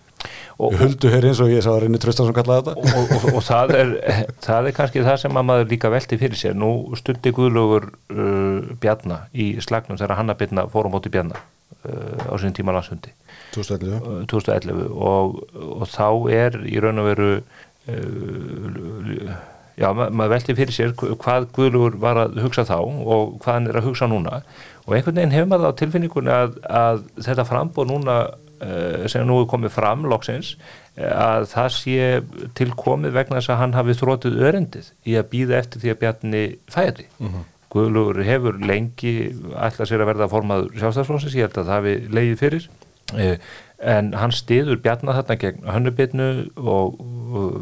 Huldu 0.58 1.12
hér 1.14 1.28
eins 1.30 1.38
og 1.44 1.52
ég 1.54 1.62
sá 1.62 1.70
að 1.70 1.84
reyni 1.84 2.00
trösta 2.02 2.24
sem 2.26 2.34
kallaði 2.34 2.72
þetta. 2.72 2.98
Og, 2.98 3.12
og, 3.14 3.26
og 3.38 3.44
það, 3.46 3.74
er, 3.78 3.90
það 4.42 4.70
er 4.70 4.74
kannski 4.80 5.04
það 5.06 5.18
sem 5.22 5.38
að 5.38 5.46
maður 5.52 5.68
líka 5.70 5.92
velti 5.94 6.18
fyrir 6.18 6.40
sér. 6.40 6.56
Nú 6.58 6.98
stundi 6.98 7.30
Guðlaugur 7.36 7.86
uh, 7.92 8.64
Bjarna 8.82 9.18
í 9.38 9.62
slagnum 9.62 10.00
þegar 10.00 10.18
hann 10.18 10.34
að 10.34 10.40
byrna 10.42 10.66
fórum 10.74 10.98
átti 10.98 11.14
Bjarna 11.14 11.38
uh, 11.38 11.42
á 12.26 12.34
sín 12.42 12.58
tíma 12.58 12.74
landsundi 12.74 13.14
2011, 13.54 14.02
uh, 14.02 14.26
2011 14.34 14.98
og, 14.98 15.46
og 15.78 15.86
þá 15.92 16.10
er 16.34 16.58
í 16.66 16.82
raun 16.82 17.04
og 17.04 17.08
veru 17.12 17.30
uh, 17.38 17.46
já, 19.78 19.94
ma 19.94 20.10
maður 20.10 20.34
velti 20.34 20.58
fyrir 20.58 20.74
sér 20.74 20.98
hvað 20.98 21.54
Guðlugur 21.54 22.02
var 22.02 22.18
að 22.26 22.42
hugsa 22.48 22.66
þá 22.66 22.82
og 22.82 23.38
hvað 23.44 23.54
hann 23.54 23.70
er 23.70 23.78
að 23.78 23.86
hugsa 23.92 24.10
núna. 24.10 24.42
Og 24.88 24.96
einhvern 24.96 25.20
veginn 25.20 25.36
hefur 25.36 25.50
maður 25.52 25.70
á 25.70 25.78
tilfinningunni 25.78 26.32
að, 26.34 26.58
að 26.66 26.98
þetta 27.22 27.46
frambóð 27.46 27.86
núna 27.92 28.16
sem 29.12 29.28
nú 29.28 29.42
er 29.42 29.50
komið 29.52 29.74
fram 29.76 30.06
loksins 30.10 30.56
að 30.98 31.46
það 31.52 31.70
sé 31.76 32.08
tilkomið 32.58 33.14
vegna 33.14 33.38
þess 33.38 33.54
að 33.54 33.62
hann 33.62 33.76
hafi 33.78 33.96
þrótið 34.00 34.42
örendið 34.50 34.90
í 35.06 35.18
að 35.20 35.30
býða 35.34 35.60
eftir 35.60 35.84
því 35.84 35.94
að 35.94 36.02
Bjarni 36.02 36.44
færi 36.74 37.06
mm 37.20 37.28
-hmm. 37.28 37.46
Guðlugur 37.70 38.24
hefur 38.24 38.60
lengi 38.64 39.14
ætlað 39.54 39.90
sér 39.90 40.02
að 40.02 40.10
verða 40.14 40.30
formaður 40.32 40.70
sjálfstæðsflónsins, 40.80 41.36
ég 41.36 41.50
held 41.50 41.58
að 41.58 41.66
það 41.68 41.76
hafi 41.76 41.96
leiðið 42.16 42.40
fyrir 42.40 42.70
uh, 43.14 43.36
en 43.78 44.14
hann 44.14 44.32
stiður 44.32 44.80
Bjarni 44.82 45.14
þarna 45.14 45.38
gegn 45.42 45.68
hönnubitnu 45.68 46.30
og 46.58 46.98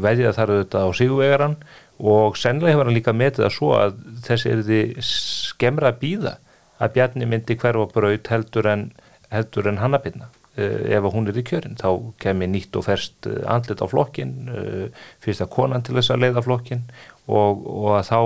veðja 0.03 0.31
þar 0.38 0.53
auðvitað 0.53 0.88
á 0.88 0.89
síguvegaran 0.99 1.58
og 1.99 2.38
sennilega 2.38 2.75
hefur 2.75 2.89
hann 2.89 2.97
líka 2.97 3.13
metið 3.13 3.47
að 3.47 3.55
svo 3.58 3.73
að 3.75 3.97
þessi 4.27 4.51
er 4.51 4.63
því 4.69 4.81
skemra 5.10 5.91
að 5.91 5.99
býða 6.03 6.38
að 6.79 6.95
Bjarni 6.95 7.25
myndi 7.25 7.58
hverfa 7.60 7.88
braut 7.91 8.31
heldur 8.31 8.67
en, 8.71 8.89
heldur 9.31 9.67
en 9.71 9.81
hannabinna 9.84 10.29
uh, 10.57 10.97
ef 10.97 11.09
hún 11.13 11.29
er 11.31 11.39
í 11.39 11.45
kjörin 11.47 11.77
þá 11.79 11.89
kemur 12.21 12.51
nýtt 12.51 12.79
og 12.79 12.87
ferst 12.87 13.29
andlit 13.45 13.83
á 13.83 13.87
flokkin 13.91 14.35
uh, 14.51 15.07
fyrst 15.23 15.45
að 15.45 15.53
konan 15.55 15.85
til 15.85 15.97
þess 15.97 16.13
að 16.15 16.25
leiða 16.25 16.45
flokkin 16.45 16.85
og, 17.25 17.65
og 17.65 17.89
að 17.99 18.11
þá 18.11 18.19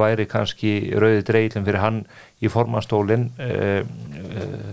væri 0.00 0.28
kannski 0.30 0.72
rauði 0.96 1.26
dreilin 1.28 1.66
fyrir 1.66 1.82
hann 1.82 2.00
í 2.40 2.50
formanstólin 2.52 3.30
uh, 3.40 3.82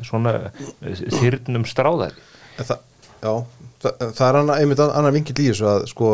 svona 0.03 0.37
þyrnum 0.83 1.67
stráðari. 1.67 2.31
Það, 2.59 2.81
Já, 3.23 3.33
það, 3.79 4.07
það 4.17 4.25
er 4.27 4.37
annað, 4.39 4.61
einmitt 4.61 4.81
annar 4.83 5.13
vingil 5.15 5.35
í 5.37 5.49
þessu 5.49 5.67
að 5.71 5.85
sko 5.91 6.09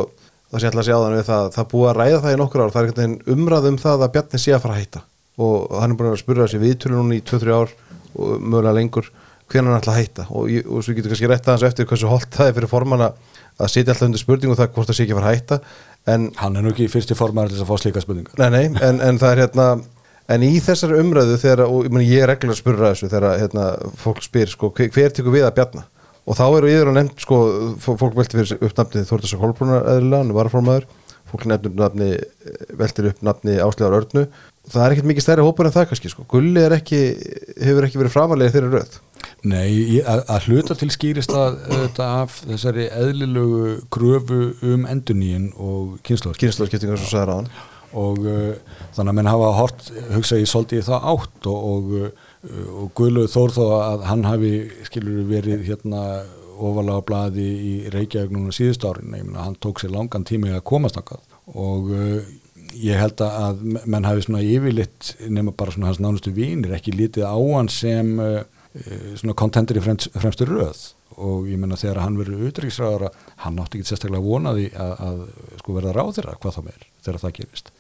það 0.50 0.62
sé 0.62 0.70
alltaf 0.70 0.82
að 0.82 0.88
segja 0.88 0.98
á 0.98 1.04
þannig 1.04 1.20
við 1.20 1.30
það 1.30 1.48
það 1.56 1.70
búið 1.72 1.90
að 1.90 1.98
ræða 2.00 2.20
það 2.24 2.36
í 2.36 2.40
nokkur 2.42 2.64
ár, 2.64 2.74
það 2.74 2.82
er 2.82 2.90
einhvern 2.90 3.02
veginn 3.02 3.36
umræð 3.36 3.70
um 3.70 3.80
það 3.82 4.04
að 4.06 4.14
Bjarni 4.16 4.42
sé 4.42 4.54
að 4.54 4.62
fara 4.66 4.76
að 4.76 4.84
hætta 4.84 5.02
og 5.40 5.76
hann 5.80 5.94
er 5.94 6.00
búin 6.00 6.12
að 6.12 6.22
spyrja 6.22 6.46
þessi 6.46 6.62
viðtölu 6.64 7.00
núna 7.00 7.18
í 7.18 7.24
2-3 7.30 7.56
ár 7.56 7.74
og 8.20 8.44
mögulega 8.44 8.76
lengur 8.78 9.10
hvernig 9.50 9.72
hann 9.72 9.82
ætla 9.82 9.94
að 9.94 10.00
hætta. 10.00 10.26
Og, 10.30 10.50
og 10.66 10.84
svo 10.86 10.96
getur 10.98 11.14
kannski 11.14 11.30
rétt 11.30 11.48
aðeins 11.48 11.68
eftir 11.70 11.88
hversu 11.90 12.10
holdt 12.10 12.36
það 12.36 12.52
er 12.52 12.58
fyrir 12.58 12.72
forman 12.72 13.06
að 13.06 13.72
sitja 13.72 13.94
alltaf 13.94 14.08
undir 14.08 14.22
spurningu 14.22 14.54
um 14.54 14.60
það 14.60 14.74
hvort 14.76 14.90
það 14.90 14.98
sé 14.98 15.06
ekki 15.06 15.16
að 15.16 15.22
fara 15.22 15.32
að 15.32 15.38
hætta. 15.38 15.60
En, 16.10 16.28
Hann 16.40 16.58
er 16.58 16.66
nú 16.66 16.74
ekki 16.74 16.90
fyrst 16.92 17.14
í 17.14 17.18
forman 17.18 17.50
að 17.50 17.64
fá 17.68 17.76
slíka 17.82 18.04
spurningar. 18.04 18.38
Nei, 18.40 18.50
nei, 18.56 18.82
en, 18.86 19.02
en 19.04 19.22
það 19.22 19.34
er 19.34 19.44
hérna 19.46 19.68
en 20.30 20.46
í 20.46 20.52
þessari 20.64 21.00
umræðu 21.02 21.38
þegar, 21.42 21.66
og 21.66 21.88
ég, 21.88 21.94
meni, 21.94 22.10
ég 22.10 22.24
er 22.24 22.32
reglulega 22.32 22.56
að 22.56 22.62
spyrja 22.62 22.92
þessu 22.94 23.10
þegar 23.10 23.40
hérna, 23.42 23.66
fólk 24.00 24.22
spyr 24.26 24.54
sko, 24.54 24.70
hver, 24.78 24.92
hver 24.94 25.16
tekur 25.18 25.34
við 25.34 25.48
að 25.48 25.56
Bjarna? 25.58 25.86
Og 26.30 26.38
þá 26.38 26.46
eru 26.46 26.70
yfir 26.70 26.92
að 26.92 26.98
nefnd 27.00 27.24
sko, 27.26 27.38
fólk 27.82 28.18
velti 28.18 28.38
fyrir 28.38 28.68
upp 28.68 28.76
nafni 28.78 29.06
Þórtasa 29.10 29.40
Kolbrunar 29.42 30.86
fólk 31.30 31.46
nefnir 31.50 32.24
veltir 32.78 33.10
upp 33.12 33.22
nafni 33.26 33.58
Áslegar 33.62 33.98
Örnu. 34.00 34.26
Það 34.70 34.86
er 34.86 34.96
ekkert 34.96 35.10
mikið 35.10 35.26
stærri 35.26 35.46
hópur 35.46 35.70
en 35.70 35.74
það 35.76 35.88
kannski 35.92 36.12
sko. 36.12 36.26
Gulli 36.30 36.66
ekki, 36.76 37.00
hefur 37.66 37.88
ekki 37.88 38.02
verið 38.02 38.16
framalega 38.16 38.54
þeirra 38.56 38.72
röð 38.76 38.98
Nei, 39.48 40.02
að, 40.04 40.26
að 40.28 40.48
hluta 40.50 40.76
til 40.76 40.90
skýrist 40.92 41.32
að 41.32 41.62
þetta 41.70 42.08
af 42.26 42.40
þessari 42.44 42.90
eðlilegu 42.92 43.76
gröfu 43.94 44.40
um 44.68 44.88
enduníin 44.90 45.52
og 45.56 46.00
kynnslóðskiptingar 46.08 47.00
sem 47.00 47.08
sagði 47.08 47.30
ráðan 47.30 47.48
og 47.98 48.20
uh, 48.28 48.82
þannig 48.94 49.14
að 49.14 49.18
menn 49.18 49.30
hafa 49.32 49.54
hort 49.58 49.88
hugsa 50.12 50.42
ég 50.42 50.50
svolítið 50.50 50.84
það 50.90 51.08
átt 51.14 51.48
og, 51.50 51.70
og, 51.70 51.96
uh, 51.96 52.68
og 52.84 52.92
Guðlaug 53.00 53.32
Þór 53.32 53.56
þó 53.56 53.64
að 53.78 54.06
hann 54.10 54.28
hafi 54.28 54.52
skilur 54.90 55.24
verið 55.32 55.66
hérna 55.70 56.04
ofalega 56.60 57.06
bladi 57.08 57.48
í 57.48 57.74
Reykjavík 57.94 58.36
núna 58.36 58.52
síðust 58.54 58.84
árin, 58.84 59.16
ég 59.16 59.24
meina 59.24 59.48
hann 59.48 59.58
tók 59.64 59.80
sér 59.80 59.96
langan 59.96 60.28
tími 60.28 60.52
að 60.52 60.66
komast 60.68 61.00
ákvað 61.00 61.24
og 61.56 61.90
uh, 61.96 62.20
ég 62.76 63.00
held 63.00 63.24
að 63.24 63.64
menn 63.88 64.06
hafi 64.06 64.28
svona 64.28 64.44
yfirlitt 64.46 65.16
nema 65.32 65.56
bara 65.56 65.74
svona 65.74 65.90
hans 65.90 66.04
nánustu 66.04 66.36
vínir 66.36 66.76
ekki 66.76 66.94
lítið 66.94 67.26
á 67.26 67.40
hann 67.40 67.72
sem 67.72 68.18
svona 69.20 69.36
kontentur 69.38 69.80
í 69.80 69.84
fremst, 69.84 70.10
fremstu 70.16 70.48
röð. 70.50 70.86
Og 71.20 71.50
ég 71.50 71.60
menna 71.60 71.78
þegar 71.80 72.04
hann 72.04 72.20
verið 72.20 72.40
auðvitaðriksræðara 72.40 73.12
hann 73.44 73.60
átti 73.60 73.80
ekki 73.80 73.90
sérstaklega 73.90 74.24
vonaði 74.24 74.70
að, 74.78 74.96
að 75.08 75.20
sko 75.60 75.76
verða 75.76 75.96
ráðira 75.98 76.38
hvað 76.40 76.56
þá 76.56 76.62
meir 76.70 76.88
þegar 77.06 77.22
það 77.26 77.36
gerist. 77.40 77.72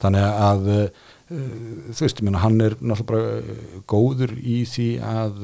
Þannig 0.00 0.26
að 0.48 0.70
uh, 0.74 1.08
þú 1.30 2.06
veist, 2.06 2.20
ég 2.20 2.26
menna 2.26 2.42
hann 2.42 2.60
er 2.64 2.76
náttúrulega 2.80 3.10
bara 3.12 3.82
góður 3.92 4.36
í 4.40 4.62
því 4.66 4.90
að 5.04 5.36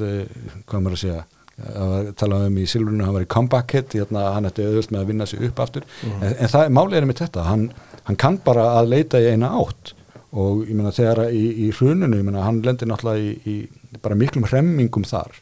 hvað 0.66 0.80
maður 0.80 0.96
að 0.96 1.02
segja 1.04 1.24
að 1.56 2.10
tala 2.20 2.42
um 2.46 2.56
í 2.60 2.66
Silvurinu, 2.68 3.04
hann 3.06 3.14
var 3.16 3.24
í 3.24 3.30
comeback 3.32 3.72
hit 3.72 3.94
hérna, 3.96 4.26
hann 4.34 4.48
ætti 4.48 4.64
auðvöld 4.66 4.90
með 4.92 5.02
að 5.02 5.12
vinna 5.12 5.26
sig 5.28 5.44
upp 5.46 5.62
aftur. 5.64 5.86
Mm. 6.04 6.16
en, 6.20 6.34
en 6.34 6.50
það, 6.52 6.96
er 6.98 7.06
með 7.08 7.20
þetta 7.22 7.46
hann, 7.46 7.68
hann 8.08 8.18
kann 8.20 8.40
bara 8.44 8.66
að 8.76 8.90
leita 8.92 9.22
í 9.22 9.30
eina 9.32 9.54
átt. 9.62 9.94
Og 10.36 10.66
ég 10.66 10.74
menna 10.76 10.92
þegar 10.92 11.30
í, 11.32 11.44
í 11.64 11.70
hruninu, 11.72 12.18
ég 12.18 12.26
menna 12.26 12.44
hann 12.44 12.60
lendir 12.64 12.90
náttúrulega 12.90 13.24
í, 13.24 13.30
í 13.48 13.56
bara 14.02 14.18
miklum 14.18 14.46
hremmingum 14.48 15.04
þar 15.06 15.34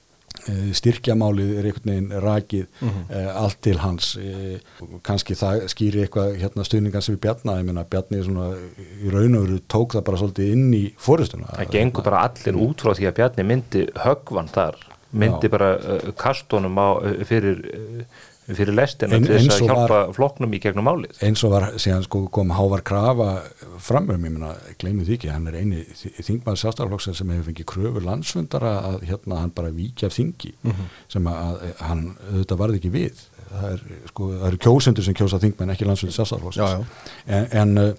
eh, 0.48 0.70
styrkjamálið 0.76 1.52
er 1.58 1.68
einhvern 1.68 1.92
veginn 1.92 2.24
rakið 2.24 2.66
eh, 2.84 3.28
allt 3.30 3.60
til 3.64 3.76
hans 3.82 4.14
eh, 4.20 4.58
kannski 5.06 5.36
það 5.38 5.66
skýri 5.72 6.04
eitthvað 6.04 6.38
hérna 6.42 6.66
stuðningan 6.66 7.04
sem 7.04 7.16
við 7.16 7.22
Bjarni, 7.26 7.58
ég 7.60 7.68
meina 7.68 7.86
Bjarni 7.88 8.20
er 8.20 8.26
svona 8.28 8.50
í 8.54 9.14
raun 9.14 9.38
og 9.38 9.46
veru 9.46 9.60
tók 9.76 9.96
það 9.96 10.06
bara 10.10 10.22
svolítið 10.22 10.56
inn 10.56 10.68
í 10.76 10.84
fóristuna. 11.00 11.52
Það 11.54 11.72
gengur 11.78 12.08
bara 12.10 12.26
allir 12.28 12.60
út 12.66 12.84
frá 12.84 12.94
því 12.98 13.10
að 13.10 13.16
Bjarni 13.20 13.48
myndi 13.50 13.86
högvan 14.04 14.52
þar, 14.52 14.78
myndi 15.14 15.50
Já. 15.50 15.54
bara 15.56 15.74
uh, 15.78 16.12
kastunum 16.18 16.80
á, 16.80 16.88
uh, 16.98 17.20
fyrir, 17.28 17.60
uh, 17.70 18.24
fyrir 18.48 18.74
lestina 18.76 19.16
En- 19.16 19.24
til 19.24 19.38
þess 19.38 19.56
að 19.60 19.66
hjálpa 19.68 19.88
var- 19.88 20.12
flokknum 20.16 20.52
í 20.52 20.60
gegnum 20.60 20.84
málið. 20.84 21.16
eins 21.24 21.44
og 21.44 21.50
var 21.54 21.66
síðan 21.80 22.02
sko 22.04 22.26
kom 22.28 22.50
Hávar 22.52 22.82
Krafa 22.84 23.42
framum, 23.80 24.20
ég 24.24 24.34
meina, 24.34 24.54
gleymið 24.78 25.06
því 25.08 25.16
ekki 25.18 25.30
hann 25.32 25.46
er 25.48 25.54
eini 25.60 25.84
þingmaður 26.20 26.60
sjálfstæðarflokksins 26.62 27.16
sem 27.22 27.28
hefur 27.32 27.48
fengið 27.52 27.68
kröfur 27.72 28.04
landsfundara 28.04 28.74
að 28.90 29.00
hérna 29.08 29.40
hann 29.40 29.50
bara 29.56 29.70
víkja 29.70 30.06
af 30.10 30.16
þingi 30.18 30.52
sem 31.08 31.24
að, 31.26 31.62
hann 31.80 32.16
auðvitað 32.32 32.58
varði 32.58 32.80
ekki 32.82 32.92
við 32.92 33.22
það 33.54 33.68
er 33.72 33.80
sko, 34.08 34.32
eru 34.48 34.56
kjósendur 34.58 35.04
sem 35.06 35.14
kjósa 35.14 35.38
þingmenn 35.40 35.70
ekki 35.76 35.86
landsfundur 35.88 36.16
sjálfstæðarflokksins 36.18 36.64
Já, 36.64 36.78
já. 36.78 36.84
en, 37.26 37.46
en 37.62 37.78
uh, 37.78 37.94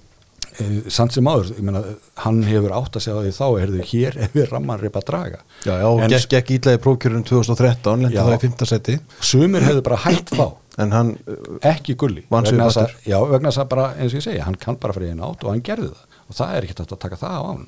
samt 0.94 1.16
sem 1.16 1.28
áður, 1.28 1.50
ég 1.58 1.64
meina, 1.68 1.82
hann 2.24 2.42
hefur 2.48 2.74
átt 2.78 2.96
að 3.00 3.04
segja 3.06 3.24
því 3.26 3.32
þá, 3.36 3.46
er 3.62 3.72
þau 3.74 3.88
hér 3.92 4.18
ef 4.26 4.36
við 4.38 4.46
ramman 4.52 4.80
reypa 4.82 5.02
að 5.02 5.08
draga. 5.10 5.40
Já, 5.66 5.72
já, 5.82 5.86
og 5.90 6.04
En- 6.06 6.14
gekk, 6.14 6.28
gekk 6.36 6.52
ítlaði 6.58 6.82
prókjörun 6.86 7.26
2013, 7.28 8.06
lendi 8.06 8.16
Já. 8.16 8.24
það 8.24 8.36
í 8.38 8.42
5. 8.46 8.66
seti 8.72 8.96
sumir 9.20 9.66
hefur 9.68 9.82
bara 9.90 10.02
hætt 10.06 10.32
þá. 10.36 10.46
En 10.84 10.92
hann, 10.92 11.14
uh, 11.32 11.36
ekki 11.72 11.94
gulli 11.96 12.26
vegna 12.28 12.66
þess 12.68 12.82
að, 12.82 12.96
já, 13.08 13.16
vegna 13.32 13.48
þess 13.48 13.62
að 13.64 13.70
bara, 13.72 13.84
eins 13.96 14.12
og 14.12 14.18
ég 14.20 14.26
segja, 14.26 14.44
hann 14.44 14.58
kann 14.60 14.76
bara 14.84 14.92
fyrir 14.98 15.14
einu 15.14 15.24
átt 15.24 15.46
og 15.48 15.54
hann 15.54 15.62
gerði 15.64 15.88
það. 15.94 16.18
Og 16.28 16.36
það 16.36 16.52
er 16.58 16.66
ekkert 16.68 16.82
hægt 16.84 16.92
að 16.98 17.00
taka 17.06 17.20
það 17.22 17.36
á 17.40 17.44
hann. 17.48 17.62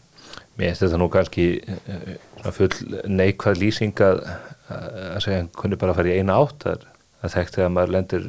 Mér 0.58 0.68
finnst 0.74 0.84
þetta 0.84 1.00
nú 1.00 1.08
kannski 1.14 1.46
uh, 1.64 2.10
svona 2.42 2.54
full 2.58 3.00
neikvæð 3.22 3.62
lýsing 3.64 4.04
að, 4.04 4.20
að 4.68 5.22
segja 5.24 5.40
hann 5.40 5.48
kunni 5.56 5.80
bara 5.80 5.96
að 5.96 6.02
fara 6.02 6.12
í 6.12 6.18
eina 6.20 6.36
átt 6.44 6.66
það 6.66 6.76
er 6.76 6.84
að 7.24 7.34
þekkt 7.38 7.56
þegar 7.62 7.72
maður 7.78 7.96
lendir 7.96 8.28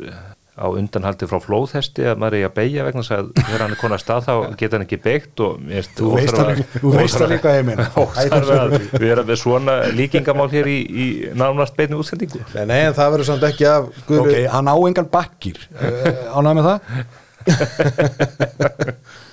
á 0.59 0.67
undanhaldi 0.75 1.29
frá 1.31 1.39
flóðhesti 1.43 2.07
að 2.11 2.19
maður 2.21 2.37
er 2.37 2.43
í 2.43 2.47
að 2.49 2.55
beigja 2.59 2.87
vegna 2.87 3.05
þess 3.05 3.15
að 3.17 3.29
þegar 3.39 3.63
hann 3.65 3.75
er 3.77 3.81
konað 3.81 4.03
stað 4.03 4.27
þá 4.27 4.33
geta 4.61 4.77
hann 4.77 4.87
ekki 4.87 4.99
beigt 5.05 5.43
og 5.45 5.53
Þú 5.99 6.11
veist 6.17 6.35
það 6.35 7.33
líka-. 7.33 7.87
Óþarf 8.03 8.51
að 8.57 8.75
vera 9.03 9.25
með 9.29 9.41
svona 9.43 9.79
líkingamál 9.95 10.49
hér 10.53 10.71
í, 10.71 10.79
í 10.83 11.07
nánast 11.39 11.79
beinu 11.79 12.03
útsendingu 12.03 12.43
nei, 12.57 12.65
nei, 12.69 12.81
en 12.89 12.99
það 12.99 13.15
verður 13.15 13.31
samt 13.31 13.49
ekki 13.49 13.69
af 13.71 13.89
ok, 14.09 14.35
hann 14.53 14.69
á 14.71 14.77
engan 14.91 15.11
bakkir 15.13 15.63
uh, 15.79 16.37
ánægð 16.37 16.61
með 16.61 16.71
það 16.73 16.79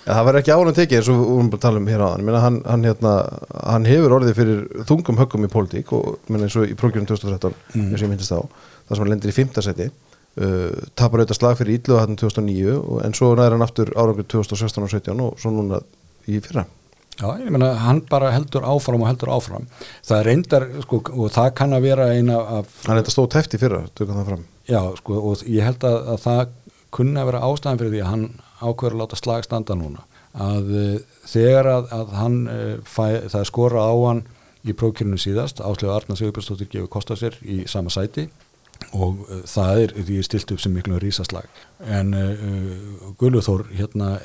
Ja, 0.05 0.13
það 0.13 0.25
verður 0.27 0.39
ekki 0.43 0.53
ánum 0.53 0.75
tekið 0.77 0.99
eins 0.99 1.07
og 1.09 1.15
við 1.17 1.29
vorum 1.31 1.47
bara 1.49 1.57
að 1.57 1.63
tala 1.65 1.79
um 1.81 1.87
hér 1.89 2.01
á 2.05 2.07
hann 2.13 2.27
hann, 2.43 2.59
hann, 2.69 2.83
hérna, 2.85 3.13
hann 3.73 3.87
hefur 3.89 4.13
orðið 4.19 4.37
fyrir 4.37 4.59
þungum 4.85 5.17
höggum 5.17 5.47
í 5.47 5.49
pólitík 5.49 5.93
og 5.97 6.29
eins 6.29 6.57
og 6.59 6.69
í 6.69 6.77
prókjörnum 6.77 7.09
2013 7.09 7.55
eins 7.81 7.97
og 7.97 8.05
ég 8.05 8.11
myndist 8.11 8.35
á 8.37 8.39
það 8.45 8.93
sem 8.93 9.01
hann 9.01 9.11
lendir 9.15 9.33
í 9.33 9.37
5. 9.39 9.89
uh, 10.41 10.71
tapar 10.95 11.23
auðvitað 11.23 11.39
slag 11.39 11.59
fyrir 11.59 11.79
Ídlu 11.79 11.99
hann 11.99 12.17
2009 12.19 12.79
og, 12.79 12.97
en 13.05 13.17
svo 13.17 13.33
næður 13.35 13.57
hann 13.57 13.67
aftur 13.67 13.93
árangur 13.95 14.27
2016 14.27 14.87
og 14.87 14.91
17 14.91 15.23
og 15.27 15.37
svo 15.41 15.53
núna 15.55 15.83
í 16.27 16.41
fyrra 16.43 16.65
Já, 17.15 17.29
ég 17.39 17.47
meina, 17.47 17.69
hann 17.79 18.01
bara 18.09 18.33
heldur 18.33 18.65
áfram 18.67 19.05
og 19.05 19.07
heldur 19.07 19.29
áfram. 19.31 19.69
Það 20.03 20.17
er 20.17 20.25
reyndar, 20.27 20.65
sko, 20.83 20.97
og 21.15 21.29
það 21.31 21.53
kann 21.55 21.75
að 21.77 21.85
vera 21.87 22.09
eina 22.11 22.41
af, 22.57 22.73
hann 22.83 22.97
er 22.97 23.05
þetta 23.05 23.13
stóð 23.13 23.29
teft 23.37 23.55
í 23.55 23.59
fyrra, 23.61 23.85
tökum 23.95 24.17
það 24.19 24.27
fram 24.33 24.41
já, 24.67 24.81
sko, 24.99 25.21
og 25.29 25.43
ég 25.47 25.63
held 25.63 25.85
að, 25.87 25.97
að 26.11 26.21
það 26.25 26.41
kunni 26.95 27.21
að 27.21 27.29
vera 27.29 27.43
ástæðan 27.47 27.81
fyrir 27.81 27.93
því 27.93 28.01
að 28.03 28.11
hann 28.11 28.25
ákveður 28.59 28.95
að 28.95 29.01
láta 29.03 29.19
slag 29.19 29.47
standa 29.47 29.77
núna. 29.79 30.05
Að 30.35 30.71
uh, 30.75 30.95
þegar 31.31 31.71
að, 31.71 31.91
að 31.95 32.15
hann, 32.19 32.39
uh, 32.51 32.71
fæ, 32.83 33.05
það 33.29 33.39
er 33.41 33.49
skora 33.51 33.85
á 33.87 33.95
hann 33.95 34.25
í 34.65 34.75
prókjörnum 34.75 35.21
síðast, 35.21 35.61
Áslegu 35.63 35.93
Arna 35.93 36.17
Sigurbjörnsdóttir 36.19 36.71
gefur 36.71 36.91
kosta 36.97 37.15
sér 37.19 37.37
í 37.45 37.63
sama 37.69 37.93
sæti 37.93 38.27
og 38.91 39.21
uh, 39.25 39.41
það 39.49 39.81
er 39.83 39.95
því 39.97 40.21
stilt 40.27 40.55
upp 40.55 40.63
sem 40.63 40.75
miklu 40.75 40.99
rísaslag 41.01 41.47
en 41.85 42.13
uh, 42.17 43.13
Gulluþór 43.19 43.67
hérna 43.75 44.17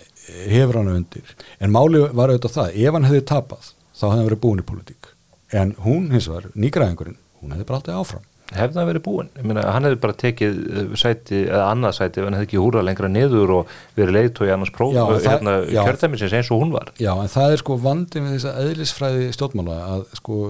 hefur 0.51 0.81
hann 0.81 0.93
undir. 0.93 1.37
En 1.59 1.73
máli 1.75 2.03
var 2.15 2.31
auðvitað 2.31 2.57
það, 2.57 2.77
ef 2.77 2.97
hann 2.97 3.09
hefði 3.09 3.25
tapað 3.31 3.73
þá 4.01 4.05
hefði 4.07 4.17
hann 4.17 4.29
verið 4.31 4.45
búin 4.45 4.63
í 4.63 4.67
politík 4.67 5.15
en 5.51 5.75
hún 5.85 6.11
hins 6.15 6.29
vegar, 6.31 6.51
nýgræðingurinn 6.55 7.19
hún 7.41 7.55
hefði 7.55 7.67
bara 7.69 7.81
alltaf 7.81 8.03
áfram 8.05 8.30
hefði 8.57 8.77
það 8.81 8.89
verið 8.91 9.03
búin, 9.05 9.29
meina 9.47 9.63
hann 9.71 9.87
hefði 9.87 9.99
bara 10.03 10.17
tekið 10.23 10.57
uh, 10.67 10.95
sæti, 10.99 11.43
eða 11.47 11.67
annað 11.71 11.95
sæti 12.01 12.25
hann 12.25 12.35
hefði 12.39 12.49
ekki 12.49 12.61
húrað 12.63 12.87
lengra 12.89 13.11
niður 13.13 13.53
og 13.61 13.75
verið 13.99 14.17
leiðtói 14.17 14.49
annars 14.55 14.73
próf, 14.75 14.95
það- 14.97 15.29
hérna 15.29 15.55
já. 15.71 15.83
kjörðæmisins 15.87 16.35
eins 16.41 16.51
og 16.51 16.63
hún 16.65 16.73
var. 16.75 16.91
Já, 16.99 17.13
en 17.23 17.31
það 17.31 17.55
er 17.55 17.63
sko 17.63 17.77
vandin 17.85 18.27
við 18.27 18.35
þessa 18.39 18.55
eðlisfræði 18.65 19.29
stjórnmála 19.39 19.79
að 19.95 20.03
sko 20.19 20.41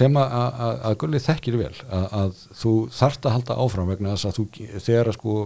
sem 0.00 0.20
að, 0.20 0.36
að, 0.66 0.76
að 0.90 0.98
Gulli 1.04 1.22
þekkir 1.30 1.58
vel 1.62 1.72
að, 1.88 2.06
að 2.20 2.44
þú 2.60 2.74
þarft 3.00 3.26
að 3.30 3.36
halda 3.38 3.58
áfram 3.64 3.90
vegna 3.94 4.12
þess 4.16 4.28
að 4.30 4.38
þú, 4.42 4.46
þegar 4.90 5.10
að 5.14 5.18
sko 5.20 5.38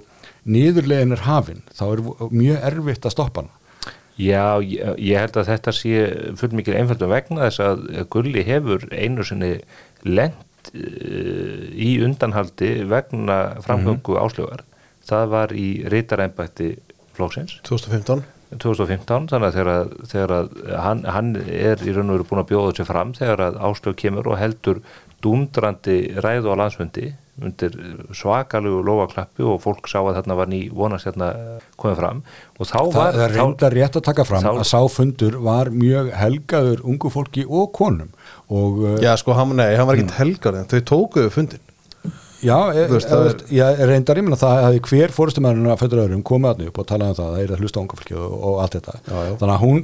niðurlegin 0.50 1.14
er 1.16 1.24
hafin, 1.28 1.62
þá 1.76 1.82
er 1.92 2.04
mjög 2.30 2.62
erfitt 2.72 3.06
að 3.06 3.14
stoppa 3.16 3.44
hana. 3.44 3.56
Já, 4.20 4.60
ég, 4.60 4.82
ég 5.00 5.16
held 5.22 5.36
að 5.40 5.46
þetta 5.48 5.72
sé 5.72 6.00
fullmikið 6.36 6.74
einföldum 6.76 7.08
vegna 7.14 7.46
þess 7.46 7.62
að 7.64 7.86
Gulli 8.12 8.42
hefur 8.44 8.82
einu 8.92 9.24
sinni 9.24 9.54
lent 10.04 10.34
uh, 10.36 10.49
í 10.74 11.90
undanhaldi 12.04 12.72
vegna 12.90 13.38
framgöngu 13.64 14.14
Mhm. 14.16 14.22
áslögar. 14.24 14.60
Það 15.06 15.28
var 15.28 15.48
í 15.56 15.68
reytaræmbætti 15.88 16.76
flóksins 17.16 17.60
2015 17.64 18.22
2015, 18.58 19.28
þannig 19.30 19.46
að 19.46 19.54
þegar, 19.54 19.90
þegar 20.10 20.30
að 20.34 20.76
hann, 20.82 21.04
hann 21.04 21.36
er 21.36 21.76
í 21.86 21.92
raun 21.94 22.10
og 22.10 22.16
veru 22.18 22.24
búin 22.26 22.42
að 22.42 22.48
bjóða 22.50 22.72
sér 22.74 22.86
fram 22.88 23.12
þegar 23.14 23.38
að 23.46 23.58
áslög 23.62 23.94
kemur 23.96 24.26
og 24.26 24.38
heldur 24.38 24.80
dúndrandi 25.22 26.16
ræðu 26.18 26.50
á 26.50 26.54
landsfundi 26.58 27.12
undir 27.40 27.70
svakalegu 28.12 28.82
lofaklappi 28.84 29.42
og 29.46 29.62
fólk 29.62 29.86
sá 29.88 30.00
að 30.02 30.18
þarna 30.18 30.36
var 30.36 30.46
ný 30.50 30.68
vonast 30.74 31.06
hérna 31.06 31.60
komið 31.78 31.96
fram 31.96 32.22
og 32.58 32.66
þá 32.66 32.74
Það, 32.74 32.92
var 32.94 33.12
það 33.14 33.24
er 33.24 33.34
reyndar 33.38 33.72
rétt 33.72 33.96
að 33.96 34.02
taka 34.02 34.24
fram 34.24 34.42
þá- 34.42 34.58
að 34.58 34.68
sáfundur 34.74 35.38
var 35.40 35.70
mjög 35.70 36.10
helgaður 36.12 36.80
ungu 36.84 37.08
fólki 37.10 37.46
og 37.48 37.72
konum 37.72 38.10
og 38.50 38.84
uh, 38.84 38.94
Já, 39.02 39.14
sko, 39.20 39.34
hann, 39.38 39.56
nei, 39.58 39.72
hann 39.78 39.88
var 39.88 39.98
ekkert 39.98 40.18
helgar 40.18 40.60
en 40.60 40.70
þau 40.70 40.80
tókuðu 40.92 41.34
fundin 41.34 41.66
Já, 42.40 42.56
e, 42.72 42.86
veist, 42.88 43.04
e, 43.04 43.10
það 43.10 43.22
veist, 43.26 43.42
ég 43.52 43.80
reyndar 43.84 44.18
ég 44.18 44.24
minna 44.24 44.38
það 44.40 44.62
að 44.64 44.78
hver 44.88 45.12
fórstumæðurinn 45.12 45.72
að 45.74 45.82
fötur 45.82 46.00
öðrum 46.06 46.22
komið 46.24 46.54
aðni 46.54 46.68
upp 46.70 46.78
og 46.80 46.86
talaði 46.88 47.12
um 47.12 47.18
það 47.18 47.26
að 47.26 47.34
það 47.34 47.42
er 47.42 47.52
að 47.52 47.64
hlusta 47.64 47.76
á 47.76 47.82
unga 47.82 47.98
fólki 47.98 48.16
og, 48.16 48.36
og 48.48 48.60
allt 48.62 48.76
þetta. 48.78 48.94
Já, 49.04 49.18
já. 49.26 49.32
Þannig 49.42 49.54
að 49.56 49.64
hún 49.66 49.82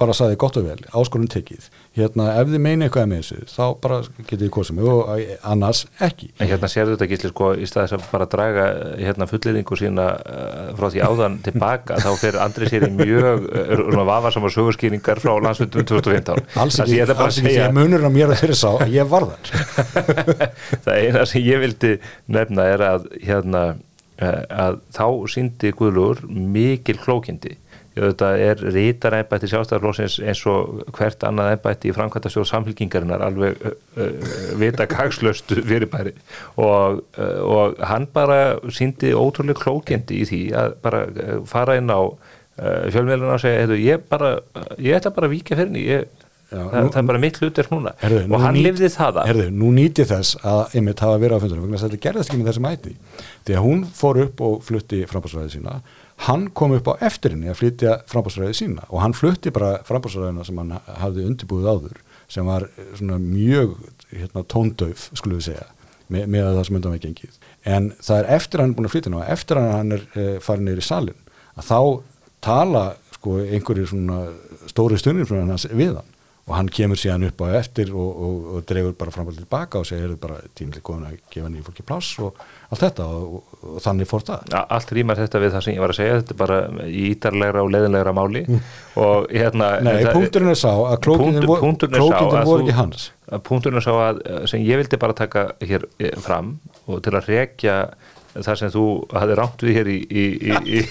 bara 0.00 0.16
saði 0.16 0.38
gott 0.40 0.56
og 0.56 0.68
vel, 0.70 0.78
áskorun 0.88 1.28
tekið. 1.34 1.68
Hérna, 1.98 2.28
ef 2.38 2.50
þið 2.52 2.62
meini 2.62 2.86
eitthvað 2.86 3.08
með 3.10 3.22
þessu, 3.22 3.44
þá 3.50 3.64
bara 3.82 3.96
getið 4.18 4.44
þið 4.44 4.50
kosið 4.54 4.76
mig 4.76 4.90
og 4.92 5.08
e, 5.14 5.36
annars 5.50 5.80
ekki. 6.04 6.28
En 6.38 6.50
hérna 6.50 6.70
sérðu 6.70 6.94
þetta 6.94 7.08
gillir 7.10 7.32
sko 7.32 7.48
í 7.58 7.66
staðis 7.66 7.94
að 7.96 8.04
bara 8.12 8.28
draga 8.30 8.66
eh, 8.68 8.92
hérna 9.02 9.26
fullýðingu 9.30 9.78
sína 9.80 10.06
uh, 10.14 10.68
frá 10.78 10.86
því 10.94 11.02
áðan 11.08 11.38
tilbaka 11.46 11.98
þá 12.04 12.08
fyrir 12.20 12.38
Andri 12.44 12.70
sér 12.70 12.86
í 12.86 12.92
mjög 12.94 13.48
uh, 13.48 14.04
vafasamar 14.12 14.54
sögurskýringar 14.54 15.22
frá 15.24 15.34
landsfundum 15.42 15.88
2015. 15.90 16.46
Alls 16.62 16.78
Það 16.78 16.86
ekki, 16.86 16.98
ég 17.00 17.14
alls 17.16 17.42
ekki, 17.42 17.56
að 17.66 17.76
munur 17.80 18.06
á 18.06 18.10
mér 18.14 18.34
að 18.34 18.42
þeirra 18.44 18.58
sá 18.62 18.68
að 18.76 18.94
ég 18.94 19.10
var 19.10 19.28
þar. 19.32 19.52
það 20.86 21.02
eina 21.02 21.26
sem 21.26 21.46
ég 21.48 21.62
vildi 21.64 21.94
nefna 22.30 22.68
er 22.76 22.84
að 22.92 23.08
hérna 23.24 23.64
eh, 24.22 24.42
að 24.66 24.82
þá 24.94 25.06
síndi 25.34 25.74
Guðlur 25.74 26.22
mikil 26.28 27.00
klókindi 27.02 27.58
þetta 28.06 28.28
er 28.44 28.62
rítaræmbætti 28.76 29.50
sjálfstæðarflósins 29.52 30.18
eins 30.24 30.42
og 30.50 30.84
hvert 30.96 31.24
annað 31.28 31.52
embætti 31.56 31.90
í 31.90 31.94
framkvæmta 31.96 32.30
stjórn 32.32 32.48
samfélkingarinnar 32.52 33.24
alveg 33.28 33.58
uh, 33.64 33.74
uh, 33.98 34.30
vita 34.60 34.86
kakslöstu 34.90 35.60
fyrirbæri. 35.66 36.14
Og, 36.56 37.02
uh, 37.18 37.40
og 37.48 37.78
hann 37.90 38.06
bara 38.14 38.40
síndi 38.74 39.10
ótrúlega 39.16 39.60
klókindi 39.64 40.22
í 40.22 40.28
því 40.30 40.42
að 40.62 40.78
bara 40.84 41.04
fara 41.50 41.78
inn 41.80 41.90
á 41.92 42.00
fjölmiðluna 42.58 43.36
og 43.36 43.42
segja, 43.42 43.68
ég 43.78 44.00
bara 44.10 44.32
ég 44.82 44.96
ætla 44.98 45.12
bara 45.14 45.28
að 45.28 45.34
víkja 45.36 45.54
fyrir 45.54 45.68
henni 45.68 45.84
það, 46.50 46.72
nú- 46.88 46.96
er 46.98 47.04
bara 47.06 47.20
mitt 47.22 47.36
hlutverk 47.38 47.70
núna. 47.70 47.92
Herðu, 48.00 48.24
nú 48.26 48.34
og 48.34 48.40
hann 48.42 48.56
nýt- 48.56 48.64
lifði 48.66 48.88
það 48.96 49.20
af. 49.22 49.28
Herðu, 49.28 49.44
nú 49.60 49.68
nýti 49.76 50.06
þess 50.08 50.38
að 50.42 50.74
einmitt 50.80 51.02
hafa 51.04 51.20
verið 51.22 51.38
á 51.38 51.42
fundunum 51.44 51.76
að 51.76 51.84
þetta 51.84 52.00
gerðist 52.06 52.32
ekki 52.32 52.40
með 52.40 52.48
þessum 52.50 52.68
hætti. 52.70 52.94
Því 53.46 53.54
að 53.58 53.62
hún 53.68 53.84
fór 54.00 54.20
upp 54.24 54.42
og 54.48 54.56
flutti 54.66 55.04
frambásræði 55.06 55.52
sína 55.54 55.76
hann 56.26 56.48
kom 56.50 56.74
upp 56.74 56.90
á 56.90 56.94
eftir 57.06 57.34
henni 57.34 57.50
að 57.50 57.60
flytja 57.60 57.96
frambásræði 58.10 58.56
sína 58.58 58.86
og 58.88 59.02
hann 59.04 59.14
flutti 59.14 59.52
bara 59.54 59.78
frambásræðina 59.86 60.46
sem 60.46 60.58
hann 60.58 60.74
hafði 60.98 61.26
undirbúið 61.30 61.68
áður 61.70 62.00
sem 62.28 62.48
var 62.48 62.66
eh, 62.68 62.92
svona 62.98 63.18
mjög 63.22 63.76
hérna, 64.10 64.44
tóndöf, 64.50 65.08
skulum 65.16 65.38
við 65.38 65.50
segja 65.50 65.66
með, 66.08 66.28
með 66.34 66.46
það 66.48 66.62
sem 66.66 66.78
undan 66.78 66.94
við 66.96 67.06
gengið. 67.06 67.40
En 67.68 67.90
það 68.00 68.20
er 68.20 68.30
eftir 68.38 68.62
hann 68.62 68.74
búin 68.76 68.88
að 68.88 68.94
flytja 68.96 69.14
og 69.14 69.32
eftir 69.36 69.60
hann 69.62 69.96
er 69.96 70.04
e, 70.16 70.28
farin 70.44 70.68
neyri 70.68 70.84
í 70.84 70.88
salin 70.88 71.26
að 71.58 71.68
þá 71.68 71.80
tala 72.44 72.84
sko 73.18 73.40
einhverjir 73.42 73.90
svona 73.90 74.20
stóri 74.70 74.98
stundin 75.00 75.28
frá 75.28 75.40
hans 75.42 75.66
við 75.70 75.98
hann 75.98 76.14
og 76.48 76.54
hann 76.56 76.68
kemur 76.72 76.96
síðan 76.96 77.26
upp 77.28 77.42
á 77.44 77.46
eftir 77.60 77.90
og, 77.92 78.08
og, 78.24 78.46
og 78.56 78.62
dregur 78.68 78.94
bara 78.96 79.12
fram 79.12 79.28
og 79.28 79.36
tilbaka 79.36 79.82
og 79.82 79.86
segir 79.88 80.14
bara 80.20 80.38
tímlega 80.56 80.80
komin 80.88 81.04
að 81.10 81.18
gefa 81.34 81.50
nýjum 81.52 81.66
fólki 81.66 81.84
pláss 81.84 82.14
og 82.24 82.40
allt 82.72 82.82
þetta. 82.86 83.04
Og, 83.04 83.52
og 83.68 83.82
þannig 83.84 84.08
fór 84.08 84.24
það. 84.30 84.48
A- 84.56 84.64
Allt 84.78 84.94
rýmar 84.96 85.20
þetta 85.20 85.42
við 85.44 85.52
það 85.54 85.66
sem 85.66 85.76
ég 85.76 85.82
var 85.84 85.92
að 85.94 85.98
segja. 86.00 86.16
Þetta 86.22 86.34
er 86.34 86.40
bara 86.40 86.58
í 86.88 87.04
ítarlegra 87.12 87.62
og 87.66 87.70
leiðinlegra 87.76 88.14
máli. 88.16 88.42
Og 88.96 89.28
hérna 89.32 89.70
Nei, 89.86 89.94
punkturinn 90.08 90.54
er 90.54 90.60
sá 90.64 90.72
að 90.72 90.98
klókindin 91.04 91.44
Punktur- 91.48 91.92
voru, 92.00 92.32
er 92.40 92.48
voru 92.48 92.64
ekki 92.66 92.78
hans. 92.80 93.10
punkturinn 93.44 93.76
er 93.82 93.84
sá 93.84 93.92
að 94.08 94.22
sem 94.48 94.64
ég 94.64 94.80
vildi 94.80 94.96
bara 95.00 95.12
taka 95.16 95.50
hér 95.60 95.84
eh, 96.00 96.14
fram 96.24 96.54
og 96.88 97.02
til 97.04 97.12
að 97.18 97.28
rekja 97.28 97.74
það 98.46 98.60
sem 98.60 98.72
þú 98.74 98.84
hafði 99.14 99.38
rámt 99.38 99.64
við 99.66 99.78
hér 99.78 99.90
í, 99.92 99.98
í, 100.08 100.24
í, 100.52 100.60
í, 100.78 100.82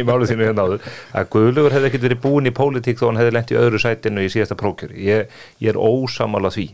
í 0.00 0.04
málu 0.08 0.28
þínu 0.28 0.48
hérna 0.48 0.66
áður 0.66 0.90
að 1.18 1.30
Guðlugur 1.34 1.76
hefði 1.76 1.90
ekkert 1.90 2.06
verið 2.08 2.22
búin 2.24 2.50
í 2.50 2.54
pólitík 2.56 3.00
þó 3.00 3.08
hann 3.10 3.22
hefði 3.22 3.36
lent 3.36 3.54
í 3.54 3.60
öðru 3.60 3.82
sætinu 3.82 4.26
í 4.26 4.32
síðasta 4.32 4.58
prókjöri 4.58 5.06
ég, 5.06 5.40
ég 5.62 5.72
er 5.72 5.80
ósamála 5.80 6.52
því. 6.52 6.68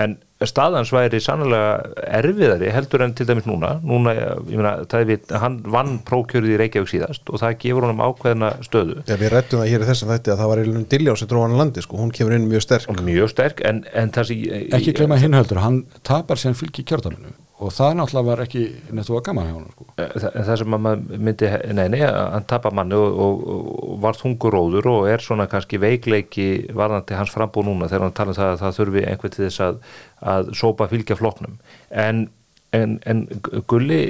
En 0.00 0.16
staðans 0.44 0.90
væri 0.92 1.20
sannlega 1.22 2.04
erfiðari 2.18 2.70
heldur 2.74 3.04
en 3.04 3.14
til 3.16 3.26
dæmis 3.28 3.46
núna. 3.48 3.76
Núna, 3.86 4.14
ég 4.50 4.58
meina, 4.58 4.74
það 4.90 5.04
er 5.04 5.08
við 5.12 5.34
hann 5.40 5.60
vann 5.74 5.94
prókjörið 6.06 6.56
í 6.56 6.58
Reykjavík 6.60 6.90
síðast 6.90 7.30
og 7.30 7.40
það 7.42 7.56
gefur 7.62 7.86
honum 7.86 8.02
ákveðna 8.04 8.50
stöðu. 8.66 8.98
Já, 9.08 9.16
við 9.20 9.32
rættum 9.34 9.62
það 9.62 9.72
hér 9.72 9.86
í 9.86 9.88
þessum 9.92 10.12
þætti 10.12 10.34
að 10.34 10.42
það 10.42 10.52
var 10.52 10.62
eiginlega 10.62 10.90
Diljá 10.94 11.14
sem 11.20 11.30
dróðan 11.30 11.56
landi, 11.60 11.86
sko, 11.86 12.00
hún 12.02 12.12
kemur 12.14 12.36
inn 12.36 12.50
mjög 12.50 12.66
sterk. 12.66 13.00
Mjög 13.06 13.32
sterk 13.32 13.64
en, 13.70 13.84
en 13.94 14.12
það 14.14 14.30
sem 14.30 14.44
ekki 14.80 14.98
gleyma 14.98 15.20
hinhöldur, 15.22 15.62
hann 15.64 15.82
tapar 16.06 16.40
sem 16.40 16.56
fylgi 16.58 16.86
kjörðalinu 16.90 17.34
og 17.62 17.70
það 17.70 17.92
náttúrulega 18.00 18.26
var 18.26 18.40
ekki 18.42 18.62
nettu 18.96 19.14
að 19.14 19.24
gaman 19.28 19.46
hjá 19.46 19.54
hann 19.54 19.66
sko. 19.70 19.84
það, 19.94 20.24
það 20.34 20.56
sem 20.60 20.76
að 20.76 20.80
maður 20.86 21.20
myndi 21.26 21.50
nei, 21.78 21.84
nei, 21.92 22.00
hann 22.02 22.46
tapar 22.50 22.74
manni 22.74 22.96
og, 22.98 23.18
og, 23.24 23.44
og 23.54 23.98
var 24.02 24.18
þunguróður 24.18 24.88
og 24.90 25.10
er 25.12 25.22
svona 25.22 25.46
kannski 25.50 25.78
veikleiki 25.82 26.48
varðandi 26.74 27.18
hans 27.18 27.34
frambúð 27.34 27.68
núna 27.68 27.90
þegar 27.90 28.08
hann 28.08 28.16
tala 28.18 28.34
um 28.34 28.38
það 28.40 28.54
að 28.54 28.62
það 28.64 28.80
þurfi 28.80 29.04
einhvern 29.10 29.36
til 29.36 29.44
þess 29.44 29.62
að, 29.68 29.78
að 30.34 30.50
sópa 30.58 30.88
fylgja 30.90 31.18
flokknum. 31.20 31.54
En, 32.04 32.24
en, 32.74 32.96
en 33.06 33.22
gulli 33.70 34.00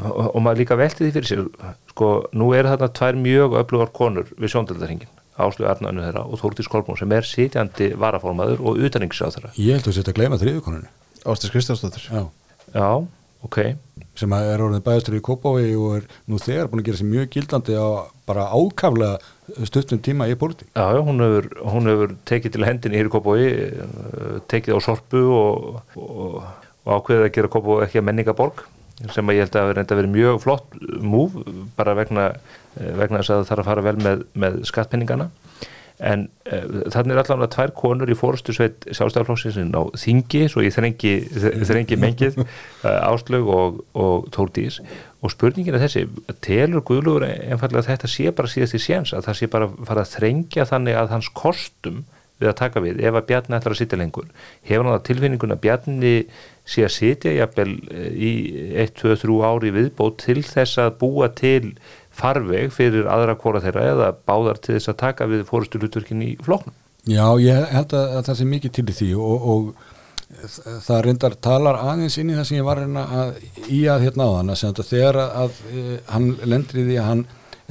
og, 0.00 0.24
og 0.32 0.40
maður 0.46 0.62
líka 0.62 0.80
velti 0.80 1.04
því 1.04 1.12
fyrir 1.18 1.30
sér 1.34 1.44
sko, 1.92 2.10
nú 2.32 2.50
er 2.56 2.70
þarna 2.72 2.88
tvær 2.96 3.20
mjög 3.20 3.58
öflugar 3.60 3.92
konur 4.00 4.32
við 4.40 4.54
sjóndöldarhingin 4.54 5.12
Áslu 5.36 5.66
Arnannu 5.68 6.00
þeirra 6.00 6.22
og 6.24 6.40
Þórtís 6.40 6.70
Kolbrún 6.72 6.96
sem 6.96 7.12
er 7.12 7.26
sitjandi 7.28 7.90
varaformaður 8.00 8.62
og 8.64 8.80
utanringssáð 8.88 9.36
þeirra 9.36 9.50
ég 9.60 9.76
held 9.76 9.90
að 9.90 9.98
þetta 9.98 10.14
að 10.14 10.20
gleyma 10.22 10.38
þriðukonunni 10.40 10.92
Ástis 11.26 11.52
Kristjánsdóttir 11.52 12.08
Já. 12.74 12.88
Ok 13.46 13.58
sem 14.16 14.32
er 14.32 14.62
orðin 14.64 14.84
bæðastur 14.84 15.16
í 15.18 15.22
Kópái 15.24 15.72
og 15.76 15.96
er 15.98 16.04
nú 16.30 16.38
þegar 16.40 16.70
búin 16.70 16.82
að 16.82 16.88
gera 16.88 17.00
sér 17.00 17.10
mjög 17.10 17.32
gildandi 17.34 17.76
á 17.76 17.88
bara 18.26 18.46
ákaflega 18.48 19.66
stuttum 19.68 20.00
tíma 20.02 20.28
í 20.30 20.36
pólitík 20.38 20.70
Já, 20.72 20.86
já, 20.96 21.00
hún 21.04 21.20
hefur, 21.22 21.48
hún 21.68 21.90
hefur 21.90 22.14
tekið 22.28 22.56
til 22.56 22.66
hendinni 22.66 23.00
hér 23.00 23.10
í 23.10 23.12
Kópói, 23.12 23.44
tekið 24.50 24.80
á 24.80 24.86
sorpu 24.86 25.22
og, 25.36 25.82
og, 26.00 26.40
og 26.86 26.96
ákveðið 26.96 27.26
að 27.28 27.34
gera 27.36 27.52
Kópói 27.52 27.84
ekki 27.86 28.00
að 28.00 28.08
menningaborg 28.08 28.64
sem 29.12 29.28
að 29.28 29.36
ég 29.36 29.44
held 29.44 29.58
að 29.60 29.72
reynda 29.76 29.92
að 29.92 30.00
vera 30.00 30.14
mjög 30.14 30.38
flott 30.40 30.76
múf 31.04 31.34
bara 31.76 31.96
vegna, 31.98 32.30
vegna 32.76 33.20
þess 33.20 33.34
að 33.34 33.42
það 33.42 33.50
þarf 33.50 33.62
að 33.62 33.68
fara 33.68 33.84
vel 33.84 33.96
með, 34.00 34.22
með 34.32 34.62
skattpenningana 34.70 35.28
en 35.98 36.26
uh, 36.50 36.64
þannig 36.92 37.14
er 37.14 37.20
allavega 37.22 37.50
tvær 37.54 37.72
konur 37.76 38.10
í 38.12 38.16
fórustu 38.18 38.52
sveit 38.56 38.84
sjálfstæðarflokksins 38.90 39.72
á 39.72 39.82
Þingi, 39.96 40.42
svo 40.52 40.64
ég 40.64 40.74
þrengi, 40.74 41.14
þrengi 41.68 42.00
mengið, 42.00 42.40
uh, 42.42 42.90
Áslög 43.08 43.48
og, 43.52 43.78
og 43.96 44.26
Tórdís 44.34 44.82
og 45.24 45.32
spurningin 45.32 45.78
er 45.78 45.86
þessi, 45.86 46.04
telur 46.44 46.84
Guðlugur 46.86 47.24
einfallega 47.26 47.84
að 47.84 47.92
þetta 47.94 48.12
sé 48.12 48.34
bara 48.36 48.52
síðast 48.52 48.76
í 48.76 48.82
séns 48.82 49.14
að 49.16 49.30
það 49.30 49.40
sé 49.40 49.48
bara 49.54 49.70
fara 49.88 50.04
að 50.04 50.12
þrengja 50.18 50.68
þannig 50.68 51.00
að 51.00 51.16
hans 51.16 51.32
kostum 51.34 52.04
við 52.36 52.50
að 52.50 52.58
taka 52.58 52.82
við 52.84 53.00
ef 53.00 53.16
að 53.16 53.26
Bjarni 53.30 53.56
ætlar 53.56 53.72
að 53.72 53.80
sitja 53.80 53.98
lengur? 53.98 54.28
Hefur 54.68 54.84
hann 54.84 54.96
það 54.98 55.06
tilfinningun 55.08 55.54
að 55.54 55.62
Bjarni 55.64 56.14
sé 56.68 56.84
að 56.84 56.94
sitja 56.96 57.32
jafnvel 57.36 57.70
eh, 57.94 58.08
í 58.12 58.32
1, 58.82 58.92
2, 58.98 59.14
3 59.22 59.38
ári 59.48 59.72
viðbót 59.76 60.18
til 60.26 60.42
þess 60.44 60.82
að 60.82 60.98
búa 61.00 61.30
til 61.38 61.72
farveg 62.16 62.72
fyrir 62.74 63.08
aðra 63.12 63.36
hvora 63.40 63.62
þeirra 63.64 63.90
eða 63.92 64.12
báðar 64.28 64.60
til 64.62 64.76
þess 64.76 64.92
að 64.92 65.00
taka 65.02 65.28
við 65.30 65.44
fórustu 65.48 65.80
hlutverkin 65.82 66.24
í 66.24 66.32
floknum. 66.44 66.76
Já, 67.06 67.26
ég 67.38 67.68
held 67.70 67.92
að, 67.94 68.16
að 68.18 68.24
það 68.26 68.38
sé 68.38 68.48
mikið 68.50 68.74
til 68.76 68.86
í 68.86 68.96
því 69.00 69.10
og, 69.22 69.44
og 69.52 69.92
það 70.82 71.02
reyndar 71.06 71.36
talar 71.38 71.78
aðeins 71.78 72.16
inn 72.18 72.32
í 72.32 72.38
það 72.38 72.48
sem 72.48 72.58
ég 72.58 72.66
var 72.66 72.80
reyna 72.82 73.04
að 73.20 73.36
í 73.70 73.84
að 73.90 74.08
hérna 74.08 74.26
á 74.26 74.30
þann 74.36 74.54
að, 74.54 74.64
að 74.72 74.88
þegar 74.88 75.20
að, 75.22 75.36
að 75.44 75.60
hann 76.10 76.26
lendur 76.42 76.80
í 76.82 76.88
því 76.88 76.98
að 76.98 77.08
hann 77.12 77.22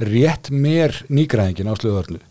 rétt 0.06 0.50
mér 0.52 0.96
nýgræðingin 1.12 1.68
á 1.68 1.74
slöðvörnu 1.76 2.22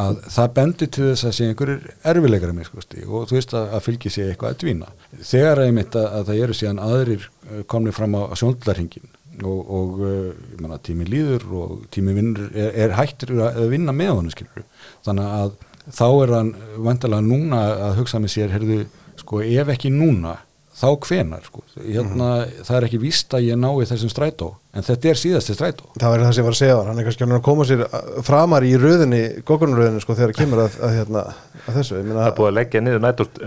að 0.00 0.18
það 0.34 0.54
bendir 0.56 0.90
til 0.90 1.04
þess 1.12 1.26
að 1.28 1.34
sé 1.36 1.48
einhverjir 1.48 1.92
erfilegar 2.10 2.54
með 2.54 2.68
skoðsti 2.70 3.04
og 3.06 3.28
þú 3.30 3.36
veist 3.38 3.54
að, 3.54 3.68
að 3.76 3.84
fylgi 3.84 4.10
sé 4.10 4.24
eitthvað 4.26 4.54
að 4.54 4.62
dvína. 4.64 4.88
Þegar 5.20 5.60
að 5.60 5.68
ég 5.68 5.76
mitt 5.76 5.98
að, 5.98 6.08
að 6.18 6.30
það 6.30 6.40
eru 6.46 6.56
síðan 6.58 6.82
aðrir 6.82 7.28
komnið 7.70 7.96
fram 8.00 8.16
á 8.18 8.22
sjónlarhingin 8.40 9.13
og, 9.42 9.60
og 9.78 10.00
ég 10.04 10.62
menna 10.62 10.78
tími 10.84 11.06
líður 11.08 11.46
og 11.58 11.84
tími 11.94 12.14
vinnur 12.16 12.48
er, 12.52 12.70
er 12.86 12.96
hættur 12.98 13.34
að 13.48 13.68
vinna 13.72 13.94
með 13.96 14.12
honum 14.14 14.34
skilur 14.34 14.64
þannig 15.06 15.36
að 15.40 15.54
þá 15.92 16.06
er 16.08 16.34
hann 16.38 16.50
vantilega 16.86 17.24
núna 17.24 17.60
að 17.90 17.98
hugsa 18.00 18.20
með 18.22 18.34
sér 18.36 18.54
heyrðu, 18.54 18.78
sko 19.20 19.42
ef 19.44 19.72
ekki 19.74 19.90
núna 19.92 20.38
þá 20.74 20.88
hvenar 21.06 21.44
sko? 21.46 21.62
Hérna, 21.78 22.28
það 22.66 22.76
er 22.76 22.86
ekki 22.88 22.98
víst 23.02 23.34
að 23.36 23.44
ég 23.46 23.58
nái 23.60 23.86
þessum 23.86 24.10
strætó 24.10 24.48
en 24.74 24.82
þetta 24.82 25.10
er 25.10 25.20
síðasti 25.20 25.54
strætó. 25.54 25.84
Það 26.00 26.10
verður 26.14 26.26
það 26.26 26.34
sem 26.34 26.42
ég 26.42 26.48
var 26.48 26.56
að 26.56 26.62
segja 26.62 26.78
hann 26.88 26.98
er 26.98 27.06
kannski 27.06 27.28
að 27.28 27.46
koma 27.46 27.66
sér 27.68 27.80
framar 28.26 28.62
í 28.66 28.72
röðinni, 28.80 29.22
gókunaröðinni 29.46 30.02
sko 30.02 30.16
þegar 30.18 30.34
kemur 30.40 30.64
að, 30.64 30.80
að, 30.80 30.90
hérna, 30.98 31.22
að 31.64 31.72
þessu 31.78 31.94
Það 32.08 32.24
er 32.24 32.36
búið 32.40 32.50
að 32.50 32.58
leggja 32.58 32.82
niður 32.82 33.02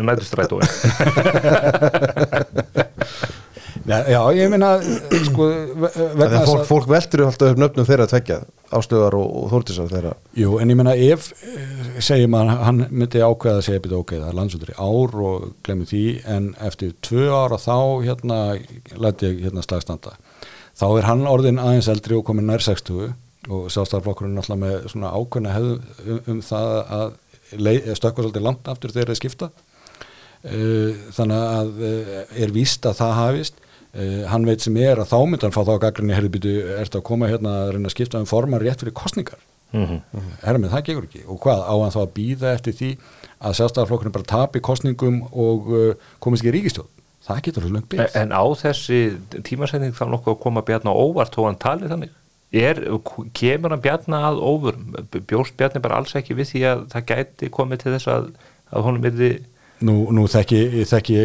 nætustrætói. 0.07 0.63
Já, 3.87 4.01
já 4.11 4.19
ég 4.35 4.49
meina 4.51 4.73
sko 5.29 5.45
Þegar 5.79 6.41
fólk, 6.43 6.63
fólk 6.67 6.87
veldur 6.91 7.21
alltaf 7.23 7.53
upp 7.53 7.59
nöfnum 7.61 7.85
þeirra 7.87 8.03
að 8.03 8.11
tvekja 8.11 8.37
ástöðar 8.75 9.15
og, 9.15 9.27
og 9.39 9.45
þórtisar 9.53 9.91
þeirra. 9.91 10.09
Jú, 10.35 10.57
en 10.59 10.73
ég 10.73 10.75
meina 10.75 10.95
ef 10.99 11.29
segjum 12.03 12.33
að 12.35 12.49
hann 12.65 12.81
myndi 12.89 13.21
ákveða 13.23 13.61
að 13.61 13.67
segja 13.69 13.83
byrja 13.85 14.01
ok, 14.01 14.11
það 14.17 14.25
er 14.27 14.35
landsvöldur 14.35 14.71
í 14.73 14.75
ár 14.75 15.13
og 15.29 15.45
glemur 15.63 15.87
því, 15.87 16.01
en 16.35 16.49
eftir 16.67 16.91
tvö 17.07 17.29
ára 17.31 17.59
þá 17.63 17.77
hérna, 18.03 18.39
læti 18.99 19.29
ég 19.29 19.39
hérna 19.45 19.63
slagstanda. 19.63 20.17
Þá 20.77 20.87
er 20.89 21.07
hann 21.07 21.23
orðin 21.31 21.61
aðeins 21.63 21.87
eldri 21.93 22.17
og 22.17 22.25
komin 22.27 22.49
nær 22.49 22.65
60 22.65 23.13
og 23.47 23.69
sástaflokkurinn 23.71 24.41
alltaf 24.41 24.59
með 24.59 24.89
svona 24.91 25.13
ákveðna 25.15 25.55
hefðu 25.55 25.77
um, 26.03 26.19
um 26.33 26.41
það 26.43 26.73
að 26.97 27.15
stökkva 27.95 28.25
svolítið 28.25 28.45
langt 28.49 28.67
aftur 28.67 28.91
þegar 28.91 29.13
þeir 29.13 29.21
skipta. 29.21 29.49
Þannig 30.43 31.39
að 31.39 31.79
er 31.87 32.53
víst 32.55 32.83
að 32.85 32.99
það 32.99 33.15
hafist 33.21 33.63
Uh, 33.95 34.25
hann 34.29 34.45
veit 34.45 34.61
sem 34.61 34.75
er 34.77 34.99
að 34.99 35.13
þá 35.13 35.19
myndan 35.31 35.55
fá 35.55 35.61
þá 35.63 35.77
gaggrinni 35.87 36.13
herrbyttu, 36.13 36.55
ert 36.77 36.97
að 36.97 37.05
koma 37.07 37.29
hérna 37.31 37.53
að 37.63 37.71
reyna 37.75 37.87
að 37.87 37.95
skipta 37.95 38.19
um 38.19 38.27
formar 38.29 38.61
rétt 38.61 38.83
fyrir 38.83 38.93
kostningar 38.93 39.39
mm 39.71 39.85
-hmm. 39.85 40.27
herrmið, 40.43 40.73
það 40.75 40.83
gegur 40.89 41.07
ekki. 41.07 41.23
Og 41.27 41.39
hvað, 41.41 41.63
á 41.63 41.73
hann 41.81 41.95
þá 41.95 42.01
að 42.03 42.13
býða 42.19 42.53
eftir 42.53 42.75
því 42.77 42.91
að 43.39 43.57
sjálfstæðarflokkurinn 43.57 44.15
bara 44.17 44.31
tapi 44.33 44.59
kostningum 44.59 45.23
og 45.31 45.71
uh, 45.71 45.93
komist 46.19 46.43
ekki 46.43 46.51
í 46.51 46.57
ríkistjóð 46.59 46.93
það 47.27 47.43
getur 47.47 47.65
alveg 47.65 47.75
lengt 47.75 47.89
byggt 47.91 48.15
En 48.19 48.31
á 48.31 48.43
þessi 48.61 49.01
tímasending 49.47 49.95
þá 49.97 50.05
nokkuð 50.11 50.35
að 50.35 50.41
koma 50.45 50.63
Bjarni 50.67 50.93
á 50.93 50.95
óvart 50.95 51.35
þó 51.35 51.47
hann 51.47 51.59
talið 51.61 51.93
þannig? 51.93 52.15
Er, 52.55 52.79
kemur 53.35 53.75
hann 53.75 53.83
Bjarni 53.83 54.21
að 54.29 54.39
óvörum? 54.39 54.95
Bjóst 55.17 55.57
Bjarni 55.59 55.83
bara 55.83 55.99
alls 55.99 56.15
ekki 56.17 56.37
við 56.37 56.51
því 56.53 56.63
að 56.71 56.85
það 56.93 57.07
gæti 57.11 57.51
komið 57.57 57.83
til 57.83 57.95
þess 57.97 58.11
að, 58.13 58.29
að 58.71 58.87
honum 58.87 59.07
verði 59.07 59.31
Nú, 59.85 60.07
nú 60.09 60.23
þekki, 60.25 60.59
þekki 60.89 61.17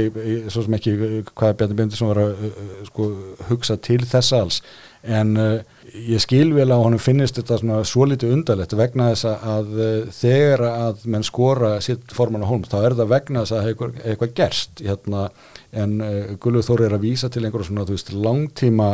svo 0.52 0.66
sem 0.66 0.74
ekki 0.76 0.92
hvað 1.30 1.54
Bjarni 1.56 1.76
Bindisson 1.78 2.10
var 2.10 2.18
að 2.20 2.42
sko, 2.84 3.06
hugsa 3.48 3.78
til 3.80 4.02
þess 4.04 4.34
alls. 4.36 4.58
En 5.02 5.32
uh, 5.40 5.62
ég 5.96 6.20
skil 6.22 6.52
vel 6.54 6.68
að 6.68 6.84
honum 6.84 7.00
finnist 7.02 7.40
þetta 7.40 7.58
svona 7.62 7.80
svo 7.88 8.04
litið 8.10 8.34
undarlegt 8.36 8.76
vegna 8.78 9.08
þess 9.14 9.30
að 9.32 9.72
uh, 9.72 10.12
þegar 10.14 10.66
að 10.68 11.08
menn 11.14 11.26
skora 11.26 11.72
sitt 11.82 12.12
forman 12.14 12.44
á 12.44 12.50
holm 12.52 12.68
þá 12.68 12.78
er 12.82 12.98
það 13.00 13.10
vegna 13.14 13.42
þess 13.46 13.56
að 13.56 13.72
eitthvað, 13.72 13.98
eitthvað 14.04 14.36
gerst 14.42 14.84
hérna, 14.84 15.24
en 15.72 15.98
uh, 16.04 16.20
Gullur 16.44 16.68
Þóri 16.68 16.90
er 16.90 16.98
að 16.98 17.08
vísa 17.08 17.32
til 17.32 17.46
einhverjum 17.46 17.72
svona 17.72 17.88
veist, 17.88 18.12
langtíma 18.12 18.92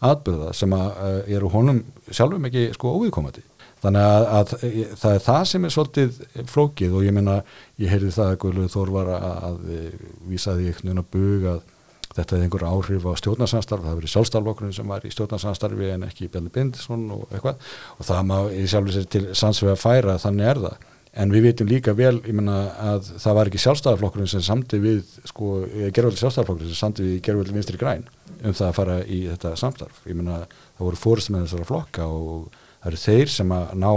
atbyrða 0.00 0.54
sem 0.56 0.72
að 0.72 1.26
eru 1.28 1.50
honum 1.52 1.82
sjálfum 2.08 2.46
ekki 2.48 2.70
sko 2.78 2.94
óviðkomandi 2.96 3.42
þannig 3.80 4.06
að, 4.06 4.28
að 4.38 4.54
það 5.00 5.16
er 5.16 5.26
það 5.26 5.42
sem 5.50 5.66
er 5.66 5.74
svolítið 5.74 6.22
flókið 6.52 6.96
og 6.96 7.04
ég 7.06 7.16
minna 7.16 7.40
ég 7.80 7.92
heyrði 7.92 8.14
það 8.16 8.32
að 8.32 8.40
Guðlur 8.44 8.72
Þór 8.74 8.94
var 8.96 9.12
að, 9.16 9.28
að 9.50 9.60
vísaði 10.30 10.70
einhvern 10.70 10.90
veginn 10.90 11.04
að 11.04 11.12
buga 11.16 11.60
þetta 12.10 12.36
hefði 12.36 12.46
einhver 12.46 12.64
áhrif 12.66 13.06
á 13.06 13.12
stjórnarsamstarf 13.20 13.84
það 13.86 13.98
verið 14.00 14.12
sjálfstaflokkurinn 14.14 14.74
sem 14.74 14.88
var 14.90 15.04
í 15.06 15.10
stjórnarsamstarfi 15.14 15.90
en 15.94 16.06
ekki 16.08 16.30
Bjarni 16.30 16.52
Bindisson 16.54 17.04
og 17.14 17.26
eitthvað. 17.30 17.60
Og 17.98 18.08
það 18.08 18.24
má 18.30 18.38
í 18.50 18.64
sjálfur 18.70 18.96
sér 18.96 19.10
til 19.14 19.26
sannsvega 19.38 19.76
færa 19.78 20.16
þannig 20.22 20.50
er 20.50 20.62
það. 20.64 20.88
En 21.20 21.32
við 21.34 21.46
vitum 21.48 21.70
líka 21.70 21.94
vel, 21.98 22.20
menna 22.30 22.58
að 22.92 23.12
það 23.18 23.36
var 23.38 23.50
ekki 23.50 23.62
sjálfstaflokkurinn 23.64 24.30
sem 24.30 24.42
samti 24.46 24.78
við 24.82 25.00
sko, 25.26 25.52
gerðvöldi 25.90 26.22
sjálfstaflokkurinn 26.22 26.70
sem 26.70 26.82
samti 26.82 27.06
við 27.06 27.22
gerðvöldi 27.26 27.56
vinstri 27.56 27.80
græn 27.80 28.04
um 28.40 28.54
það 28.54 28.66
að 28.68 28.76
fara 28.78 28.98
í 29.04 29.20
þetta 29.28 29.54
samstarf. 29.58 30.02
Ég 30.06 30.18
menna 30.18 30.44
það 30.48 30.84
voru 30.86 31.00
fórist 31.00 31.32
með 31.34 31.46
þessara 31.46 31.70
flokka 31.70 32.06
og 32.10 32.59
það 32.80 32.90
eru 32.92 33.02
þeir 33.04 33.32
sem 33.36 33.54
að 33.54 33.72
ná 33.80 33.90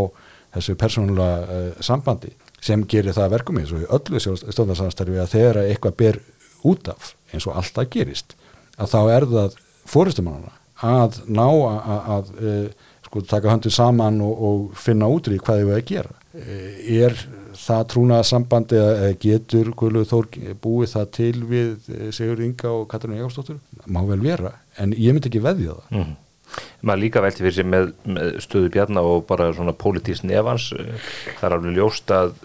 þessu 0.54 0.78
persónulega 0.80 1.58
uh, 1.58 1.84
sambandi 1.84 2.34
sem 2.64 2.86
gerir 2.88 3.16
það 3.16 3.36
verkum 3.36 3.60
eins 3.60 3.74
og 3.76 3.84
í 3.84 3.90
öllu 3.98 4.22
stjórnarsamstarfi 4.24 5.20
að 5.20 5.34
þegar 5.34 5.62
eitthvað 5.66 6.00
ber 6.00 6.20
út 6.64 6.90
af 6.94 7.14
eins 7.34 7.48
og 7.50 7.58
alltaf 7.60 7.90
gerist 7.92 8.38
að 8.78 8.94
þá 8.94 9.00
er 9.18 9.28
það 9.34 9.58
fóristumannana 9.90 10.54
að 10.84 11.22
ná 11.32 11.46
að, 11.46 11.78
að, 11.78 12.10
að 12.16 12.34
e, 12.34 12.56
sko 13.06 13.22
taka 13.30 13.52
höndu 13.52 13.72
saman 13.74 14.20
og, 14.24 14.44
og 14.48 14.76
finna 14.80 15.08
út 15.12 15.30
í 15.32 15.40
hvað 15.40 15.64
þau 15.64 15.76
að 15.76 15.86
gera. 15.92 16.16
E, 16.34 16.58
er 17.06 17.16
það 17.64 17.84
trúnaða 17.94 18.28
sambandi 18.28 18.80
eða 18.80 19.12
getur 19.22 19.70
Guðluð 19.78 20.10
Þór 20.10 20.30
búið 20.64 20.96
það 20.96 21.12
til 21.20 21.36
við 21.52 21.92
Sigur 22.16 22.42
Inga 22.44 22.74
og 22.74 22.88
Katarina 22.92 23.22
Jáfsdóttur 23.22 23.60
má 23.86 24.02
vel 24.10 24.20
vera, 24.24 24.56
en 24.82 24.96
ég 24.98 25.14
myndi 25.14 25.30
ekki 25.30 25.44
veðja 25.44 25.78
það. 25.78 26.00
Mm. 26.00 26.16
Maður 26.82 27.04
líka 27.04 27.24
velti 27.24 27.44
fyrir 27.44 27.58
sig 27.60 27.70
með, 27.70 27.94
með 28.06 28.34
stöðu 28.44 28.74
bjarna 28.74 29.06
og 29.06 29.24
bara 29.30 29.52
svona 29.56 29.76
pólitísn 29.78 30.32
nefans 30.32 30.72
það 30.74 31.48
er 31.48 31.58
alveg 31.58 31.80
ljóst 31.80 32.14
að, 32.14 32.36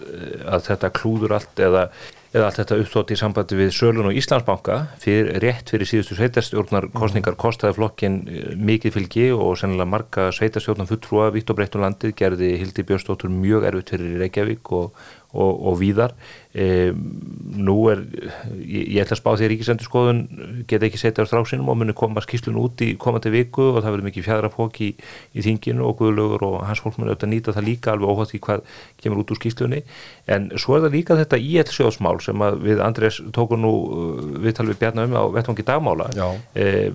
að 0.45 0.65
þetta 0.69 0.95
klúður 0.99 1.37
allt 1.39 1.67
eða 1.69 1.89
eða 2.29 2.45
allt 2.45 2.59
þetta 2.59 2.77
uppþótt 2.83 3.11
í 3.13 3.17
sambandi 3.17 3.57
við 3.57 3.71
Sölun 3.73 4.09
og 4.11 4.17
Íslandsbanka 4.17 4.75
fyrir, 5.01 5.31
rétt 5.41 5.71
fyrir 5.73 5.89
síðustu 5.89 6.17
sveitarstjórnar 6.19 6.89
kostningar 6.93 7.37
kostaði 7.39 7.77
flokkin 7.79 8.19
eh, 8.29 8.51
mikið 8.53 8.95
fylgi 8.97 9.25
og 9.33 9.55
sennilega 9.57 9.89
marga 9.89 10.27
sveitarstjórnar 10.37 10.89
fulltrúa 10.91 11.31
vitt 11.33 11.49
og 11.49 11.57
breytt 11.57 11.77
um 11.77 11.85
landið 11.87 12.13
gerði 12.19 12.51
Hildi 12.61 12.85
Björnstóttur 12.85 13.33
mjög 13.33 13.65
erfitt 13.71 13.95
fyrir 13.95 14.21
Reykjavík 14.21 14.73
og, 14.77 15.01
og, 15.33 15.49
og 15.71 15.79
víðar 15.81 16.13
e, 16.53 16.91
nú 17.59 17.75
er 17.91 18.03
ég, 18.57 18.95
ég 18.95 19.03
ætla 19.03 19.17
að 19.17 19.21
spá 19.21 19.29
því 19.33 19.45
að 19.45 19.51
Ríkisendurskoðun 19.53 20.21
geta 20.69 20.87
ekki 20.87 21.01
setja 21.01 21.25
á 21.25 21.29
stráksinum 21.29 21.69
og 21.69 21.79
muni 21.81 21.95
koma 21.97 22.23
skýslun 22.25 22.59
út 22.61 22.81
í 22.85 22.93
komandi 23.01 23.31
viku 23.33 23.71
og 23.73 23.81
það 23.83 23.95
verður 23.95 24.07
mikið 24.09 24.27
fjæðra 24.27 24.51
fók 24.53 24.79
í, 24.85 24.89
í 25.33 25.45
þinginu 25.45 25.85
og 25.85 25.99
Guðlaugur 26.01 26.45
og 26.47 26.57
hans 26.67 26.81
fólk 26.83 26.97
muni 26.97 27.13
auðvitað 27.13 27.33
nýta 27.33 27.55
það 27.57 27.69
líka 27.69 27.93
alveg 27.93 28.13
óhátt 28.13 28.35
í 28.37 28.41
hvað 28.45 28.65
kemur 29.01 29.23
út 29.23 29.33
úr 29.33 29.41
skýslunni 29.41 29.83
en 30.29 30.49
svo 30.57 30.77
er 30.77 30.85
það 30.85 30.95
líka 30.97 31.19
þetta 31.19 31.41
íelsjóðsmál 31.49 32.15
sem 32.23 32.45
við 32.63 32.83
Andrés 32.85 33.19
tókum 33.35 33.63
nú 33.63 33.73
uh, 33.73 34.23
viðtal 34.43 34.67
við 34.69 34.79
Bjarnum 34.83 35.15
á 35.17 35.23
vettvangi 35.33 35.65
dagmála. 35.65 36.09
E, 36.55 36.89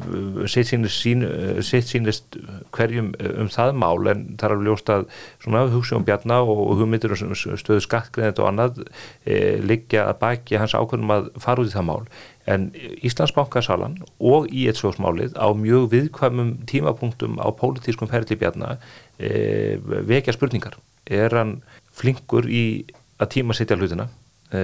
sitt 0.51 0.71
sínist, 0.71 1.01
sín, 1.03 1.25
sitt 1.65 1.91
sínist 1.91 2.39
hverjum 2.75 3.13
um 3.35 3.51
það 3.53 3.75
mál 3.81 4.11
en 4.11 4.25
það 4.39 4.47
er 4.47 4.55
alveg 4.57 4.69
ljóst 4.69 4.93
að 4.95 5.07
svona 5.43 5.65
hugsa 5.73 5.99
um 5.99 6.07
Bjarna 6.07 6.41
og 6.45 6.75
hugmyndir 6.81 7.15
um 7.17 7.35
stöðu 7.35 7.83
skattgreðet 7.85 8.41
og 8.43 8.51
annað 8.51 8.83
e, 9.27 9.44
liggja 9.65 10.09
að 10.11 10.19
baki 10.23 10.59
hans 10.61 10.75
ákveðnum 10.77 11.13
að 11.15 11.29
fara 11.43 11.63
út 11.63 11.71
í 11.71 11.75
það 11.75 11.87
mál. 11.89 12.03
En 12.51 12.67
Íslandsbankasalan 13.07 13.97
og 14.21 14.51
í 14.53 14.67
eitt 14.69 14.81
sjósmálið 14.81 15.37
á 15.41 15.49
mjög 15.57 15.89
viðkvæmum 15.95 16.51
tímapunktum 16.69 17.39
á 17.41 17.49
pólitískum 17.57 18.11
ferli 18.11 18.37
bjarna 18.41 18.77
e, 19.17 19.79
vekja 19.81 20.37
spurningar. 20.37 20.77
Er 21.09 21.33
hann 21.37 21.59
flinkur 21.95 22.49
í 22.51 22.85
að 23.21 23.33
tíma 23.39 23.57
sittja 23.57 23.79
hlutina 23.79 24.11
e, 24.51 24.61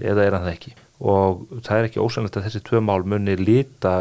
eða 0.00 0.24
er 0.24 0.38
hann 0.38 0.46
það 0.48 0.54
ekki? 0.54 0.74
Og 1.00 1.44
það 1.64 1.76
er 1.76 1.88
ekki 1.88 2.02
ósannlegt 2.04 2.36
að 2.36 2.48
þessi 2.48 2.64
tvö 2.64 2.80
mál 2.84 3.00
munni 3.08 3.36
líta 3.40 3.94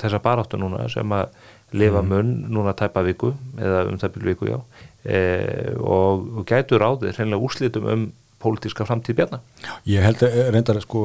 þessa 0.00 0.20
baráttu 0.24 0.60
núna 0.60 0.86
sem 0.92 1.16
að 1.16 1.32
lifa 1.76 2.02
mm. 2.02 2.12
mun 2.12 2.36
núna 2.52 2.76
tæpa 2.76 3.02
viku 3.04 3.32
eða 3.58 3.86
um 3.88 3.98
byrju 3.98 4.30
viku 4.32 4.52
já. 4.52 4.60
E, 5.06 5.18
og, 5.80 6.28
og 6.40 6.46
gætur 6.48 6.84
á 6.84 6.90
þið 6.98 7.12
hreinlega 7.16 7.48
úrslitum 7.48 7.90
um 7.92 8.06
pólitíska 8.42 8.86
framtíð 8.88 9.18
bjarna. 9.20 9.40
Ég 9.88 10.04
held 10.04 10.24
að, 10.26 10.36
reyndar 10.54 10.80
sko, 10.84 11.04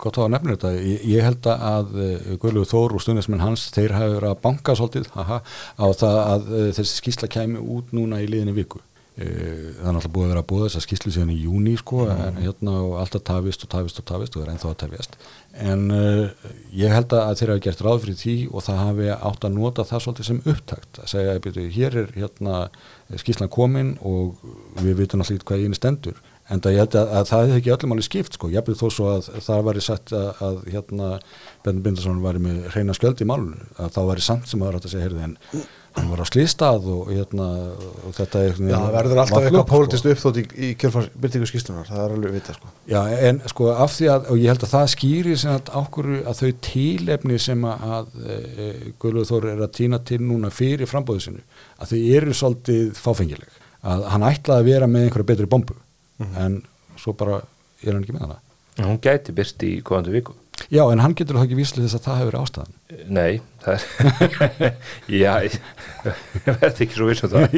gott 0.00 0.18
á 0.20 0.26
að 0.26 0.32
nefna 0.34 0.56
þetta, 0.56 0.72
ég, 0.76 1.06
ég 1.12 1.26
held 1.26 1.48
að 1.52 1.94
eh, 2.04 2.34
Guðlúð 2.42 2.68
Þór 2.72 2.96
og 2.98 3.04
stundismenn 3.04 3.44
hans, 3.44 3.68
þeir 3.74 3.96
hafi 3.96 4.16
verið 4.18 4.32
að 4.32 4.42
banka 4.44 4.76
svolítið 4.76 5.08
haha, 5.14 5.40
á 5.80 5.86
það 6.02 6.20
að 6.24 6.52
eh, 6.52 6.68
þessi 6.76 7.00
skísla 7.00 7.30
kæmi 7.32 7.62
út 7.62 7.96
núna 7.96 8.20
í 8.24 8.28
liðinni 8.30 8.56
viku. 8.56 8.82
Eh, 9.16 9.72
það 9.78 9.86
er 9.88 9.94
náttúrulega 9.96 10.12
búið 10.12 10.26
að 10.26 10.32
vera 10.34 10.40
að 10.42 10.48
búið 10.50 10.64
þess 10.66 10.76
að 10.76 10.82
skýslu 10.84 11.10
síðan 11.14 11.30
í 11.32 11.36
júni 11.40 11.70
sko 11.80 12.02
mm. 12.04 12.18
en 12.20 12.40
hérna 12.42 12.72
og 12.84 12.96
alltaf 13.00 13.22
tafist 13.24 13.62
og 13.64 13.70
tafist 13.72 14.00
og 14.02 14.04
tafist 14.10 14.34
og 14.36 14.42
það 14.42 14.44
er 14.44 14.50
ennþá 14.52 14.72
að 14.74 14.80
tafjast 14.82 15.16
en 15.70 15.86
uh, 15.88 16.50
ég 16.76 16.92
held 16.92 17.14
að 17.16 17.32
þeir 17.40 17.52
hafa 17.54 17.62
gert 17.64 17.80
ráð 17.86 18.02
fyrir 18.02 18.18
því 18.20 18.34
og 18.50 18.66
það 18.66 18.82
hafi 18.82 19.08
átt 19.16 19.48
að 19.48 19.56
nota 19.56 19.86
það 19.88 20.04
svolítið 20.04 20.28
sem 20.28 20.42
upptakt 20.52 21.00
að 21.00 21.08
segja 21.14 21.70
hér 21.78 21.96
er 22.02 22.12
hérna 22.18 22.58
skýslan 23.22 23.52
komin 23.56 23.94
og 24.04 24.36
við 24.82 25.00
vitum 25.00 25.24
alltaf 25.24 25.48
hvað 25.48 25.64
einu 25.64 25.80
stendur 25.80 26.20
en 26.52 26.62
það 26.62 26.76
ég 26.76 26.84
að, 26.86 27.14
að 27.18 27.30
það 27.30 27.44
hefði 27.44 27.56
ekki 27.60 27.72
öllum 27.76 27.94
alveg 27.96 28.06
skipt 28.06 28.36
sko, 28.38 28.50
ég 28.52 28.66
byrði 28.66 28.80
þó 28.82 28.90
svo 28.94 29.08
að 29.14 29.30
það 29.46 29.64
væri 29.70 29.86
sagt 29.86 30.12
að, 30.14 30.28
að 30.46 30.60
hérna 30.74 31.08
Benn 31.64 31.82
Bindarsson 31.82 32.22
væri 32.22 32.44
með 32.44 32.60
hreina 32.74 32.94
skjöld 32.96 33.22
í 33.22 33.26
málun 33.28 33.56
að 33.76 33.96
þá 33.96 34.00
væri 34.12 34.26
samt 34.28 34.46
sem 34.50 34.62
að 34.62 34.68
það 34.68 34.76
var 34.76 34.80
að 34.86 34.94
segja 34.94 35.08
heyrði 35.08 35.26
en 35.26 35.36
hann 35.96 36.10
var 36.10 36.20
á 36.22 36.26
slýstað 36.28 36.86
og, 36.92 37.10
hérna, 37.10 37.46
og 38.04 38.14
þetta 38.16 38.42
er 38.44 38.58
Já, 38.58 38.74
það 38.76 38.96
verður 38.96 39.20
alltaf 39.22 39.46
eitthvað 39.46 39.62
sko. 39.62 39.70
pólitist 39.70 40.08
uppþótt 40.10 40.40
í, 40.40 40.44
í 40.52 40.70
kjörfarsbyrtingu 40.80 41.48
skýslunar, 41.48 41.88
það 41.88 42.02
er 42.02 42.14
alveg 42.16 42.34
vita 42.36 42.56
sko. 42.56 42.72
Já, 42.90 42.98
en 43.28 43.40
sko 43.52 43.70
af 43.72 43.94
því 43.94 44.10
að 44.12 44.28
og 44.34 44.42
ég 44.42 44.52
held 44.52 44.66
að 44.66 44.74
það 44.74 44.90
skýrir 44.92 45.40
sem 45.40 45.54
að 45.54 45.72
ákvöru 45.80 46.18
að 46.20 46.42
þau 46.42 46.50
tílefni 46.68 47.40
sem 47.46 47.64
að 47.70 48.12
e, 48.20 48.36
e 48.36 48.68
Guðlúður 49.00 49.30
Þóri 49.30 49.52
er 49.54 49.64
að 49.64 49.74
týna 49.80 50.02
til 50.10 50.20
núna 50.24 50.52
fyrir 50.52 50.90
frambóðisinu, 50.90 51.42
að 51.80 51.94
þau 51.94 51.98
eru 52.20 52.36
svolítið 52.42 52.92
fáfengileg, 53.00 53.58
að 53.86 54.06
hann 54.12 54.28
ætlaði 54.28 54.66
að 54.66 54.72
vera 54.74 54.90
með 54.90 55.08
einhverja 55.08 55.30
betri 55.32 55.50
bombu, 55.56 55.80
mm 56.18 56.26
-hmm. 56.26 56.44
en 56.44 56.62
svo 56.96 57.12
bara 57.12 57.42
er 57.82 57.92
hann 57.92 58.02
ekki 58.02 58.16
með 58.16 58.26
hana. 58.26 58.40
Hún 58.84 59.00
gæti 59.00 59.32
byrst 59.32 59.62
í 59.62 59.82
komandi 59.82 60.12
viku. 60.12 60.34
Já, 60.72 60.82
en 60.92 61.00
hann 61.00 61.14
getur 61.14 61.36
þá 61.36 61.44
ekki 61.44 61.58
víslið 61.58 61.84
þess 61.86 61.98
að 61.98 62.06
það 62.06 62.18
hefur 62.20 62.38
ástæðan. 62.40 62.72
Nei, 63.08 63.40
það 63.62 63.72
er 63.74 64.76
Já, 65.22 65.32
ég 65.44 65.58
verði 66.60 66.86
ekki 66.86 66.96
svo 66.96 67.06
vissum 67.10 67.30
það. 67.34 67.50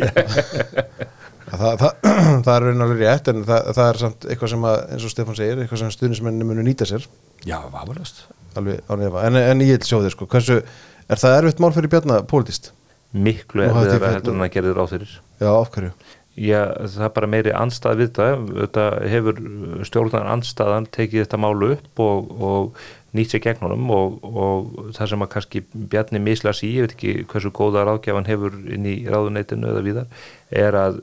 Það, 1.48 1.78
það, 1.80 1.92
það 2.44 2.54
er 2.56 2.66
raunalega 2.66 3.12
rétt 3.12 3.28
en 3.32 3.44
það, 3.44 3.70
það 3.78 3.88
er 3.92 4.00
samt 4.02 4.26
eitthvað 4.28 4.52
sem 4.54 4.66
að, 4.70 4.80
eins 4.92 5.06
og 5.06 5.14
Stefán 5.14 5.38
segir 5.38 5.62
eitthvað 5.62 5.82
sem 5.84 5.94
stuðnismenni 5.94 6.48
munu 6.48 6.66
nýta 6.66 6.88
sér. 6.88 7.06
Já, 7.46 7.60
vafurlust 7.72 8.26
En, 8.58 9.36
en 9.36 9.60
ég 9.62 9.76
vil 9.78 9.86
sjá 9.86 10.00
þér 10.02 10.14
sko, 10.14 10.26
hversu 10.30 10.58
er 10.58 11.20
það 11.20 11.36
erfitt 11.38 11.60
mál 11.62 11.70
fyrir 11.76 11.92
Bjarnar 11.92 12.24
pólitist? 12.28 12.72
Miklu 13.14 13.64
erfið 13.64 13.94
að 13.94 14.06
heldur 14.08 14.34
hann 14.34 14.46
að 14.48 14.54
gera 14.56 14.72
þér 14.72 14.80
á 14.82 14.86
þeirri 14.90 15.08
Já, 15.38 15.50
afhverju? 15.52 15.92
Já, 16.38 16.60
það 16.86 17.04
er 17.08 17.14
bara 17.16 17.28
meiri 17.30 17.52
anstað 17.56 17.98
við 18.02 18.10
það, 18.18 18.46
þetta 18.60 18.86
hefur 19.10 19.40
stjórnar 19.88 20.28
anstaðan 20.30 20.86
tekið 20.94 21.24
þetta 21.24 21.40
málu 21.42 21.70
upp 21.74 22.02
og, 22.04 22.32
og 22.38 22.82
nýtt 23.16 23.32
sér 23.32 23.42
gegn 23.42 23.64
honum 23.64 23.88
og, 23.94 24.18
og 24.22 24.92
það 24.96 25.10
sem 25.12 25.24
að 25.24 25.30
kannski 25.32 25.62
Bjarni 25.72 26.20
mislas 26.22 26.60
í, 26.62 26.70
ég 26.76 26.86
veit 26.86 26.94
ekki 26.94 27.26
hversu 27.32 27.50
góða 27.56 27.86
ráðgjafan 27.88 28.28
hefur 28.28 28.58
inn 28.76 28.86
í 28.86 28.94
ráðuneytinu 29.08 29.70
eða 29.72 29.84
víðar, 29.86 30.22
er 30.62 30.78
að, 30.78 31.00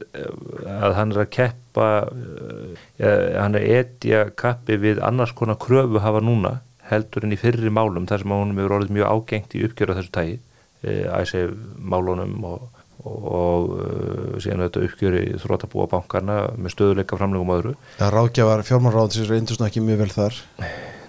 að 0.78 0.96
hann 1.00 1.16
er 1.16 1.24
að 1.26 1.32
keppa, 1.36 1.90
ja, 3.02 3.12
hann 3.42 3.60
er 3.60 3.68
etja 3.82 4.24
kappi 4.38 4.80
við 4.82 5.04
annars 5.04 5.36
konar 5.36 5.60
kröfu 5.60 6.04
hafa 6.06 6.24
núna 6.24 6.60
heldur 6.90 7.26
en 7.26 7.34
í 7.34 7.42
fyrri 7.42 7.74
málum 7.74 8.06
þar 8.10 8.24
sem 8.24 8.36
honum 8.38 8.62
hefur 8.62 8.78
orðið 8.80 8.98
mjög 9.00 9.12
ágengt 9.12 9.58
í 9.58 9.66
uppgjöru 9.66 9.98
þessu 9.98 10.16
tægi, 10.16 10.40
æsef 10.86 11.50
eh, 11.50 11.56
málunum 11.82 12.38
og 12.46 12.84
og 13.06 13.72
uh, 13.76 14.36
síðan 14.42 14.66
þetta 14.66 14.84
uppgjöri 14.88 15.24
þrótabúa 15.44 15.88
bankarna 15.92 16.42
með 16.58 16.76
stöðuleika 16.76 17.20
framlegum 17.20 17.54
öðru. 17.56 17.78
Það 18.00 18.14
ráðgjafar 18.18 18.66
fjármárráðsins 18.68 19.32
reyndur 19.32 19.60
svona 19.60 19.72
ekki 19.72 19.86
mjög 19.86 20.04
vel 20.04 20.12
þar. 20.16 20.44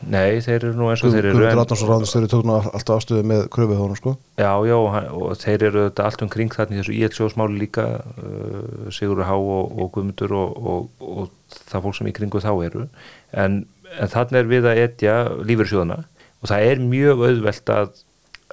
Nei, 0.07 0.38
þeir 0.44 0.57
eru 0.59 0.72
nú 0.76 0.88
eins 0.92 1.01
og 1.03 1.09
Guð, 1.09 1.16
þeir 1.16 1.28
eru 1.30 1.38
Guður 1.38 1.57
Ráðnarsson 1.57 1.90
ráðnastöru 1.90 2.28
tók 2.30 2.44
nú 2.47 2.57
alltaf 2.59 3.01
ástöðu 3.01 3.22
með 3.26 3.47
kröfuð 3.55 3.80
honum 3.80 3.99
sko. 3.99 4.12
Já, 4.38 4.51
já, 4.68 4.76
og 4.76 5.32
þeir 5.40 5.64
eru 5.70 5.84
þetta 5.86 6.07
allt 6.07 6.24
umkring 6.26 6.53
þarna 6.55 6.76
í 6.76 6.80
þessu 6.80 6.97
íhelsjóðsmáli 6.97 7.61
líka 7.62 7.86
uh, 7.97 8.90
Sigurður 8.94 9.28
Há 9.30 9.34
og, 9.36 9.72
og 9.72 9.90
Guðmundur 9.97 10.34
og, 10.36 10.61
og, 10.61 10.90
og 11.01 11.57
það 11.72 11.86
fólk 11.86 11.99
sem 11.99 12.11
í 12.11 12.14
kringu 12.18 12.42
þá 12.44 12.53
eru. 12.68 12.86
En, 13.32 13.62
en 13.97 14.12
þannig 14.12 14.42
er 14.42 14.51
við 14.53 14.68
að 14.70 14.82
etja 14.84 15.16
lífyrsjóðana 15.49 16.03
og 16.42 16.51
það 16.53 16.68
er 16.70 16.84
mjög 16.84 17.24
auðvelt 17.30 17.72
að, 17.72 18.03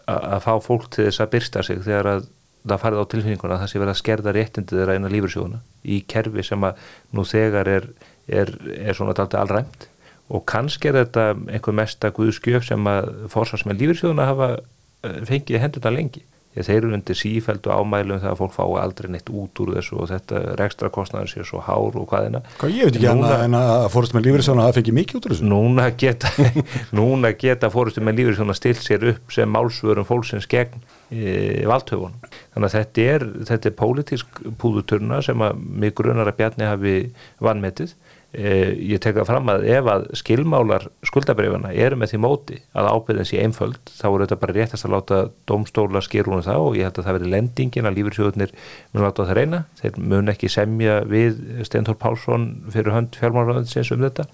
að, 0.08 0.22
að 0.22 0.46
fá 0.48 0.54
fólk 0.64 0.88
til 0.96 1.10
þess 1.10 1.26
að 1.26 1.34
byrsta 1.36 1.66
sig 1.68 1.84
þegar 1.84 2.12
að 2.16 2.32
það 2.68 2.84
farið 2.84 3.04
á 3.04 3.12
tilfinninguna 3.12 3.56
að 3.56 3.64
það 3.64 3.72
sé 3.72 3.82
verið 3.82 3.94
að 3.94 4.02
skerða 4.02 4.34
réttindi 4.38 4.78
þeirra 4.78 4.98
inn 4.98 5.08
á 5.08 5.14
lífursjóðuna 5.14 5.62
í 5.84 5.98
kerfi 6.14 6.46
sem 6.48 6.68
að 6.68 6.84
nú 7.12 7.26
þegar 7.28 7.72
er, 7.72 7.88
er, 8.28 8.54
er 8.78 8.98
svona 8.98 9.16
alltaf 9.16 9.40
allræmt 9.42 9.88
og 10.34 10.46
kannski 10.50 10.90
er 10.90 11.02
þetta 11.02 11.26
einhver 11.52 11.76
mesta 11.76 12.12
guðskjöf 12.16 12.68
sem 12.68 12.88
að 12.90 13.10
fórsast 13.34 13.68
með 13.68 13.84
lífursjóðuna 13.84 14.30
hafa 14.30 14.50
eh, 14.56 15.20
fengið 15.28 15.64
hendurna 15.64 15.96
lengi 15.98 16.24
þeir 16.54 16.78
eru 16.78 16.94
undir 16.94 17.18
sífæld 17.18 17.66
og 17.66 17.82
ámælum 17.82 18.22
þegar 18.22 18.38
fólk 18.38 18.54
fá 18.54 18.64
aldrei 18.84 19.10
neitt 19.14 19.30
út 19.34 19.62
úr 19.64 19.74
þessu 19.78 19.98
og 20.04 20.10
þetta 20.12 20.42
rekstra 20.60 20.92
kostnæður 20.94 21.32
sér 21.32 21.48
svo 21.50 21.62
hár 21.66 21.98
og 21.98 22.06
hvaðina 22.12 22.44
Hvað 22.62 22.76
ég 22.78 22.90
veit 22.90 23.00
ekki 23.00 23.16
núna, 23.18 23.32
en 23.48 23.58
að 23.58 23.88
fórstu 23.94 24.18
með 24.18 24.28
lífriðsjóna 24.28 24.68
að 24.68 24.78
fengi 24.80 24.96
mikið 25.00 25.20
út 25.20 25.28
úr 25.28 25.36
þessu. 25.36 25.50
Núna 25.50 25.88
geta, 26.04 26.32
núna 27.00 27.34
geta 27.40 27.72
fórstu 27.74 28.04
með 28.06 28.20
lífriðsjóna 28.22 28.58
stilt 28.58 28.84
sér 28.86 29.08
upp 29.14 29.34
sem 29.34 29.50
málsvörum 29.50 30.08
fólksins 30.08 30.50
gegn 30.52 30.84
e, 31.10 31.64
valdhöfunum. 31.70 32.30
Þannig 32.54 32.70
að 32.70 32.78
þetta 32.78 33.08
er, 33.16 33.28
þetta 33.50 33.72
er 33.72 33.78
pólitísk 33.80 34.44
púðuturna 34.62 35.24
sem 35.26 35.46
að 35.46 35.64
mig 35.84 35.96
grunar 35.98 36.30
að 36.30 36.38
Bjarni 36.42 36.70
hafi 36.70 36.98
vannmetið 37.44 37.96
ég 38.34 39.02
teka 39.04 39.26
fram 39.28 39.50
að 39.54 39.68
ef 39.70 39.90
að 39.94 40.06
skilmálar 40.18 40.88
skuldabrifana 41.06 41.70
eru 41.74 42.00
með 42.02 42.14
því 42.14 42.20
móti 42.24 42.58
að 42.74 42.90
ábyrðin 42.90 43.30
sé 43.30 43.44
einföld 43.44 43.92
þá 43.94 44.08
er 44.10 44.24
þetta 44.24 44.38
bara 44.42 44.56
réttast 44.58 44.88
að 44.88 44.94
láta 44.96 45.20
domstóla 45.50 46.02
skýrúnu 46.02 46.42
það 46.46 46.64
og 46.64 46.80
ég 46.80 46.90
held 46.90 46.98
að 46.98 47.10
það 47.10 47.18
veri 47.20 47.34
lendingin 47.36 47.90
að 47.90 48.00
lífyrsjóðunir 48.00 48.56
mun 48.94 49.06
láta 49.06 49.28
það 49.28 49.38
reyna. 49.38 49.60
Þeir 49.82 50.02
mun 50.02 50.34
ekki 50.34 50.50
semja 50.50 50.98
við 51.06 51.38
Steintor 51.70 52.00
Pálsson 52.02 52.50
fyrir 52.74 52.96
hönd 52.96 53.22
fjármálaráðinsins 53.22 53.94
um 53.94 54.02
þetta. 54.08 54.26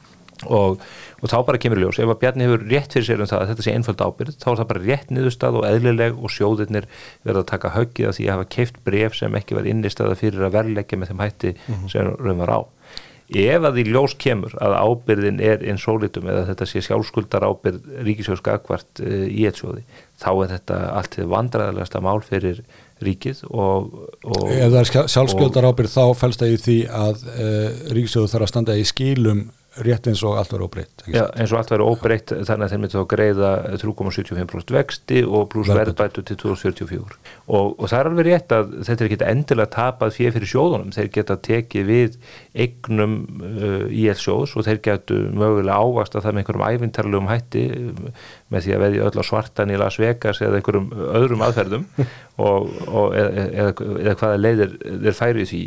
Og, 0.48 0.80
og 1.20 1.28
þá 1.28 1.44
bara 1.44 1.60
kemur 1.60 1.76
ljós 1.82 2.00
ef 2.00 2.08
að 2.08 2.22
Bjarni 2.22 2.46
hefur 2.48 2.62
rétt 2.64 2.94
fyrir 2.96 3.04
sér 3.10 3.20
um 3.20 3.28
það 3.28 3.42
að 3.44 3.50
þetta 3.50 3.64
sé 3.66 3.74
einföld 3.76 4.00
ábyrð 4.00 4.38
þá 4.40 4.48
er 4.48 4.56
það 4.62 4.70
bara 4.70 4.86
rétt 4.86 5.10
niðurstað 5.12 5.58
og 5.60 5.68
eðlileg 5.68 6.16
og 6.16 6.32
sjóðirnir 6.32 6.88
verða 7.28 7.44
að 7.44 7.50
taka 7.50 7.76
höggið 7.76 8.08
að 8.08 8.16
því 8.16 8.24
að 8.30 8.36
hafa 8.38 8.48
ef 13.30 13.66
að 13.68 13.78
því 13.78 13.86
ljós 13.94 14.16
kemur 14.18 14.56
að 14.58 14.76
ábyrðin 14.80 15.42
er 15.44 15.64
insólitum 15.70 16.30
eða 16.32 16.48
þetta 16.48 16.68
sé 16.70 16.82
sjálfskuldar 16.86 17.46
ábyrð 17.46 18.02
ríkisjóðskakvart 18.08 19.04
uh, 19.06 19.26
í 19.30 19.46
eitt 19.46 19.62
sjóði 19.62 19.84
þá 20.20 20.30
er 20.32 20.54
þetta 20.56 20.80
allt 20.98 21.18
þið 21.20 21.30
vandræðilegasta 21.36 22.02
mál 22.04 22.20
fyrir 22.26 22.64
ríkið 23.06 23.46
og, 23.50 23.94
og 24.26 24.50
Ef 24.50 24.74
það 24.74 24.82
er 24.82 25.14
sjálfskuldar 25.14 25.70
ábyrð 25.70 25.94
þá 25.94 26.04
fælst 26.20 26.44
það 26.44 26.56
í 26.56 26.60
því 26.66 26.80
að 27.04 27.24
uh, 27.30 27.70
ríkisjóðu 28.00 28.34
þarf 28.34 28.48
að 28.48 28.54
standa 28.56 28.80
í 28.80 28.88
skilum 28.90 29.46
rétt 29.78 30.08
eins 30.10 30.24
og 30.26 30.40
allt 30.40 30.50
verður 30.50 30.66
óbreytt 30.66 31.04
Já, 31.06 31.28
eins 31.38 31.52
og 31.54 31.60
allt 31.60 31.72
verður 31.72 31.92
óbreytt 31.94 32.32
þannig 32.34 32.66
að 32.66 32.72
þeir 32.74 32.82
myndi 32.82 32.98
þá 32.98 33.04
greiða 33.14 33.52
3,75% 33.84 34.74
vexti 34.74 35.22
og 35.28 35.46
pluss 35.54 35.70
verðbætu 35.70 36.24
til 36.26 36.40
2044 36.42 37.20
og, 37.46 37.76
og 37.78 37.86
það 37.86 38.00
er 38.00 38.10
alveg 38.10 38.30
rétt 38.30 38.56
að 38.56 38.74
þetta 38.88 39.06
er 39.06 39.10
ekki 39.10 39.20
endilega 39.30 39.74
tapað 39.76 40.16
fyrir 40.18 40.40
fyrir 40.40 40.52
sjóðunum. 40.54 40.94
Þeir 40.96 41.12
geta 41.16 41.38
tekið 41.46 41.88
við 41.90 42.18
eignum 42.66 43.16
uh, 43.44 43.86
í 43.90 44.08
eitt 44.12 44.22
sjóðs 44.24 44.56
og 44.58 44.66
þeir 44.68 44.82
getu 44.86 45.20
mögulega 45.36 45.78
ávast 45.80 46.18
að 46.18 46.26
það 46.26 46.36
með 46.36 46.44
einhverjum 46.44 46.66
æfintarlegum 46.70 47.30
hætti 47.30 47.64
með 48.50 48.66
því 48.66 48.76
að 48.76 48.84
veði 48.86 49.04
öll 49.08 49.22
á 49.22 49.24
svartan 49.30 49.74
í 49.74 49.80
Las 49.80 50.00
Vegas 50.02 50.42
eða 50.46 50.60
einhverjum 50.60 50.90
öðrum 51.10 51.46
aðferðum 51.46 51.88
og, 52.50 52.70
og 52.88 53.18
eða, 53.18 53.48
eða, 53.50 53.74
eða 54.04 54.18
hvaða 54.24 54.44
leiðir 54.44 54.78
þeir 54.90 55.20
færi 55.20 55.50
því. 55.50 55.64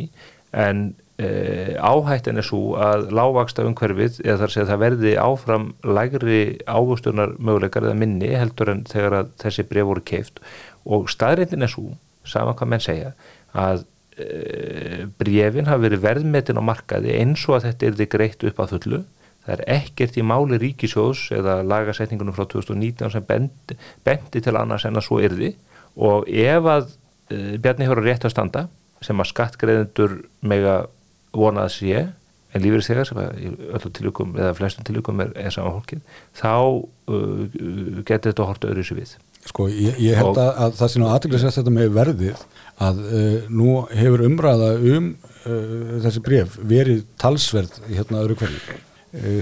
En 0.62 0.84
Uh, 1.20 1.76
áhættin 1.76 2.40
er 2.40 2.46
svo 2.46 2.72
að 2.80 3.10
lágvaksta 3.12 3.66
umhverfið 3.68 4.22
eða 4.24 4.38
þar 4.40 4.54
að 4.62 4.70
það 4.70 4.78
verði 4.80 5.10
áfram 5.20 5.66
lægri 5.84 6.38
águstunar 6.64 7.34
möguleikar 7.36 7.84
eða 7.84 7.98
minni 8.00 8.30
heldur 8.32 8.70
en 8.72 8.80
þegar 8.88 9.18
að 9.18 9.34
þessi 9.42 9.66
bref 9.68 9.86
voru 9.90 10.02
keift 10.08 10.40
og 10.88 11.10
staðrindin 11.12 11.66
er 11.66 11.70
svo 11.70 11.92
saman 12.24 12.56
hvað 12.56 12.70
menn 12.72 12.84
segja 12.84 13.10
að 13.52 13.84
uh, 13.84 15.02
brefin 15.20 15.68
hafi 15.68 15.84
verið 15.86 16.04
verðmetin 16.06 16.60
á 16.60 16.68
markaði 16.70 17.18
eins 17.18 17.44
og 17.48 17.58
að 17.58 17.68
þetta 17.68 17.88
er 17.88 17.98
þið 18.00 18.10
greitt 18.16 18.46
upp 18.48 18.64
að 18.64 18.74
fullu. 18.76 19.02
Það 19.42 19.54
er 19.56 19.62
ekkert 19.76 20.16
í 20.16 20.24
máli 20.26 20.58
ríkisjóðs 20.62 21.26
eða 21.34 21.58
lagasetningunum 21.66 22.34
frá 22.36 22.46
2019 22.46 23.10
sem 23.10 23.24
bendi, 23.26 23.76
bendi 24.06 24.42
til 24.42 24.54
annars 24.56 24.86
en 24.86 24.96
að 24.96 25.08
svo 25.08 25.18
er 25.22 25.34
þið 25.34 25.56
og 26.08 26.28
ef 26.30 26.72
að 26.78 26.88
uh, 26.88 27.54
Bjarni 27.60 27.88
hefur 27.88 28.04
rétt 28.06 28.26
að 28.28 28.34
standa 28.36 28.66
sem 29.02 29.18
að 29.18 29.32
skattgreðendur 29.32 30.20
mega 30.46 30.76
vonað 31.33 31.72
sé 31.76 32.09
en 32.53 32.62
lífið 32.62 32.87
þegar 32.87 33.09
sem 33.09 33.20
öllum 33.22 33.95
tilvíkum 33.97 34.37
eða 34.37 34.55
flestum 34.59 34.87
tilvíkum 34.87 35.24
er, 35.24 35.33
er 35.41 35.55
saman 35.55 35.78
hólkið 35.78 36.03
þá 36.37 36.53
uh, 36.53 37.43
getur 38.05 38.33
þetta 38.33 38.49
hort 38.51 38.66
öðru 38.68 38.87
sér 38.87 39.01
við. 39.01 39.16
Sko 39.49 39.66
ég, 39.72 39.99
ég 40.03 40.20
held 40.20 40.39
að, 40.39 40.53
að 40.66 40.78
það 40.78 40.93
sé 40.93 41.03
nú 41.03 41.11
aðtæklusett 41.11 41.59
þetta 41.59 41.74
með 41.74 41.93
verðið 41.97 42.47
að 42.85 43.03
uh, 43.09 43.51
nú 43.51 43.83
hefur 43.91 44.24
umræða 44.28 44.72
um 44.93 45.12
uh, 45.16 46.01
þessi 46.05 46.24
bref 46.28 46.57
verið 46.61 47.05
talsverð 47.22 47.85
hérna 47.91 48.24
öðru 48.24 48.41
hverju. 48.43 48.80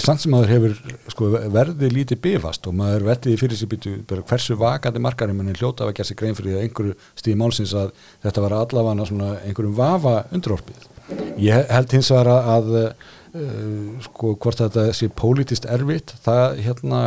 Samt 0.02 0.18
sem 0.18 0.32
maður 0.34 0.50
hefur 0.50 0.72
sko, 1.12 1.28
verðið 1.54 1.92
lítið 1.94 2.18
bifast 2.24 2.64
og 2.66 2.74
maður 2.74 3.04
vettiði 3.06 3.38
fyrir 3.38 3.58
sér 3.60 3.68
býtu 3.70 3.92
hversu 4.26 4.56
vakandi 4.58 4.98
markarum 4.98 5.44
en 5.44 5.52
hljóta 5.54 5.86
að 5.86 5.92
gera 5.94 6.08
sér 6.08 6.18
grein 6.18 6.34
fyrir 6.34 6.58
einhverju 6.64 6.96
stíði 7.14 7.38
málsins 7.38 7.76
að 7.78 7.92
þetta 8.24 8.42
var 8.48 8.56
allavega 8.58 9.28
einhverjum 9.44 9.76
vafa 9.78 10.16
undrorpið 10.34 10.89
Ég 11.40 11.70
held 11.72 11.94
hins 11.96 12.10
vegar 12.12 12.30
að 12.56 12.74
uh, 12.76 12.90
sko 14.04 14.34
hvort 14.40 14.60
þetta 14.60 14.90
sé 14.96 15.08
pólitist 15.16 15.68
erfitt, 15.70 16.14
það 16.24 16.60
hérna 16.66 17.00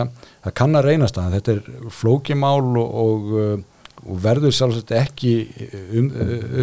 það 0.46 0.58
kann 0.60 0.80
að 0.80 0.90
reynast 0.90 1.20
að. 1.20 1.38
Þetta 1.38 1.56
er 1.56 1.94
flókimál 1.94 2.62
og, 2.82 2.98
og, 3.04 3.32
og 4.04 4.22
verður 4.24 4.56
sjálfsagt 4.56 4.94
ekki 4.98 5.34
um, 5.94 6.10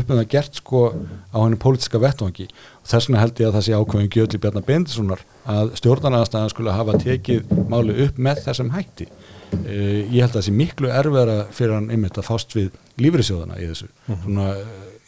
upp 0.00 0.10
með 0.10 0.22
það 0.22 0.28
gert 0.34 0.60
sko 0.62 0.84
á 1.30 1.38
henni 1.38 1.60
pólitiska 1.60 2.02
vettvangi. 2.02 2.48
Og 2.80 2.92
þess 2.92 3.10
vegna 3.10 3.24
held 3.24 3.42
ég 3.42 3.50
að 3.50 3.58
það 3.58 3.66
sé 3.68 3.78
ákveðin 3.78 4.14
Gjöldli 4.16 4.42
Bjarnar 4.42 4.68
Bendissonar 4.68 5.26
að 5.50 5.74
stjórnarnaðastæðan 5.80 6.54
skulle 6.54 6.76
hafa 6.76 6.98
tekið 7.00 7.52
máli 7.70 7.98
upp 8.06 8.18
með 8.20 8.44
þessum 8.48 8.74
hætti. 8.76 9.10
Uh, 9.50 10.06
ég 10.10 10.22
held 10.22 10.30
að 10.32 10.38
það 10.40 10.46
sé 10.48 10.54
miklu 10.54 10.94
erfera 10.94 11.42
fyrir 11.54 11.76
hann 11.78 11.90
einmitt 11.90 12.18
að 12.18 12.28
fást 12.30 12.54
við 12.56 12.70
lífriðsjóðana 13.00 13.58
í 13.58 13.70
þessu. 13.70 13.90
-hmm. 14.06 14.22
svona 14.24 14.54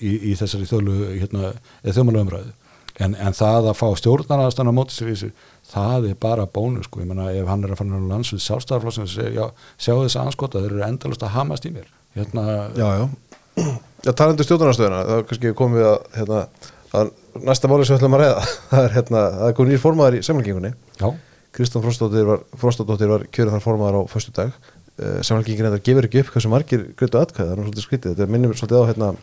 í, 0.02 0.12
í 0.32 0.34
þessari 0.38 0.68
þjóðlu 0.68 0.98
hérna, 1.22 1.52
þjóðmálu 1.86 2.24
umræðu 2.26 2.52
en, 3.00 3.14
en 3.16 3.36
það 3.36 3.70
að 3.70 3.78
fá 3.78 3.86
stjórnarnaðastan 4.00 4.68
á 4.68 4.74
móti 4.74 4.96
sér 4.96 5.10
í 5.10 5.14
þessu 5.14 5.30
það 5.72 6.08
er 6.10 6.18
bara 6.20 6.44
bónu 6.50 6.82
sko, 6.84 7.00
ég 7.02 7.08
menna 7.08 7.30
ef 7.32 7.48
hann 7.48 7.64
er 7.64 7.72
að 7.72 7.80
fara 7.80 7.96
á 8.02 8.10
landsvið 8.10 8.44
sjálfstæðarflóðsum 8.46 9.06
og 9.06 9.12
segja, 9.12 9.32
já, 9.38 9.46
sjá 9.80 9.94
þess 9.94 10.18
aðanskota 10.20 10.62
þeir 10.62 10.74
eru 10.74 10.84
endalust 10.88 11.24
að 11.24 11.34
hamast 11.36 11.68
í 11.68 11.72
mér. 11.72 11.88
Hérna, 12.12 12.42
Já, 12.76 12.88
já, 13.00 13.04
já 14.04 14.12
talandu 14.12 14.44
stjórnarnastöðuna 14.44 15.02
það 15.08 15.18
er 15.18 15.26
kannski 15.30 15.52
komið 15.56 15.88
að, 15.88 15.98
hérna, 16.18 16.38
að 17.00 17.12
næsta 17.46 17.70
máli 17.70 17.86
sem 17.86 17.94
við 17.94 18.00
ætlum 18.02 18.16
að 18.18 18.24
reyða 18.24 18.46
það 18.72 18.86
er 18.86 18.96
hérna, 18.98 19.24
það 19.38 19.54
komið 19.58 19.72
nýr 19.72 19.82
formaður 19.82 20.18
í 20.18 20.22
semmelgingunni 20.28 20.72
Kristján 21.52 21.84
Frostadóttir 21.84 22.28
var, 22.28 22.40
var 23.12 23.26
kjörið 23.28 23.54
þar 23.56 23.64
formaður 23.64 23.98
á 24.00 24.02
förstu 24.12 24.32
dag 24.36 24.54
semmelgingin 25.24 25.68
er 25.68 25.76
að 25.76 25.84
gefur 25.84 26.08
ekki 26.08 26.22
upp 26.22 26.32
hversu 26.34 26.50
margir 26.52 26.82
greitu 26.96 27.20
atkvæði, 27.20 27.48
það 27.52 29.06
er 29.08 29.16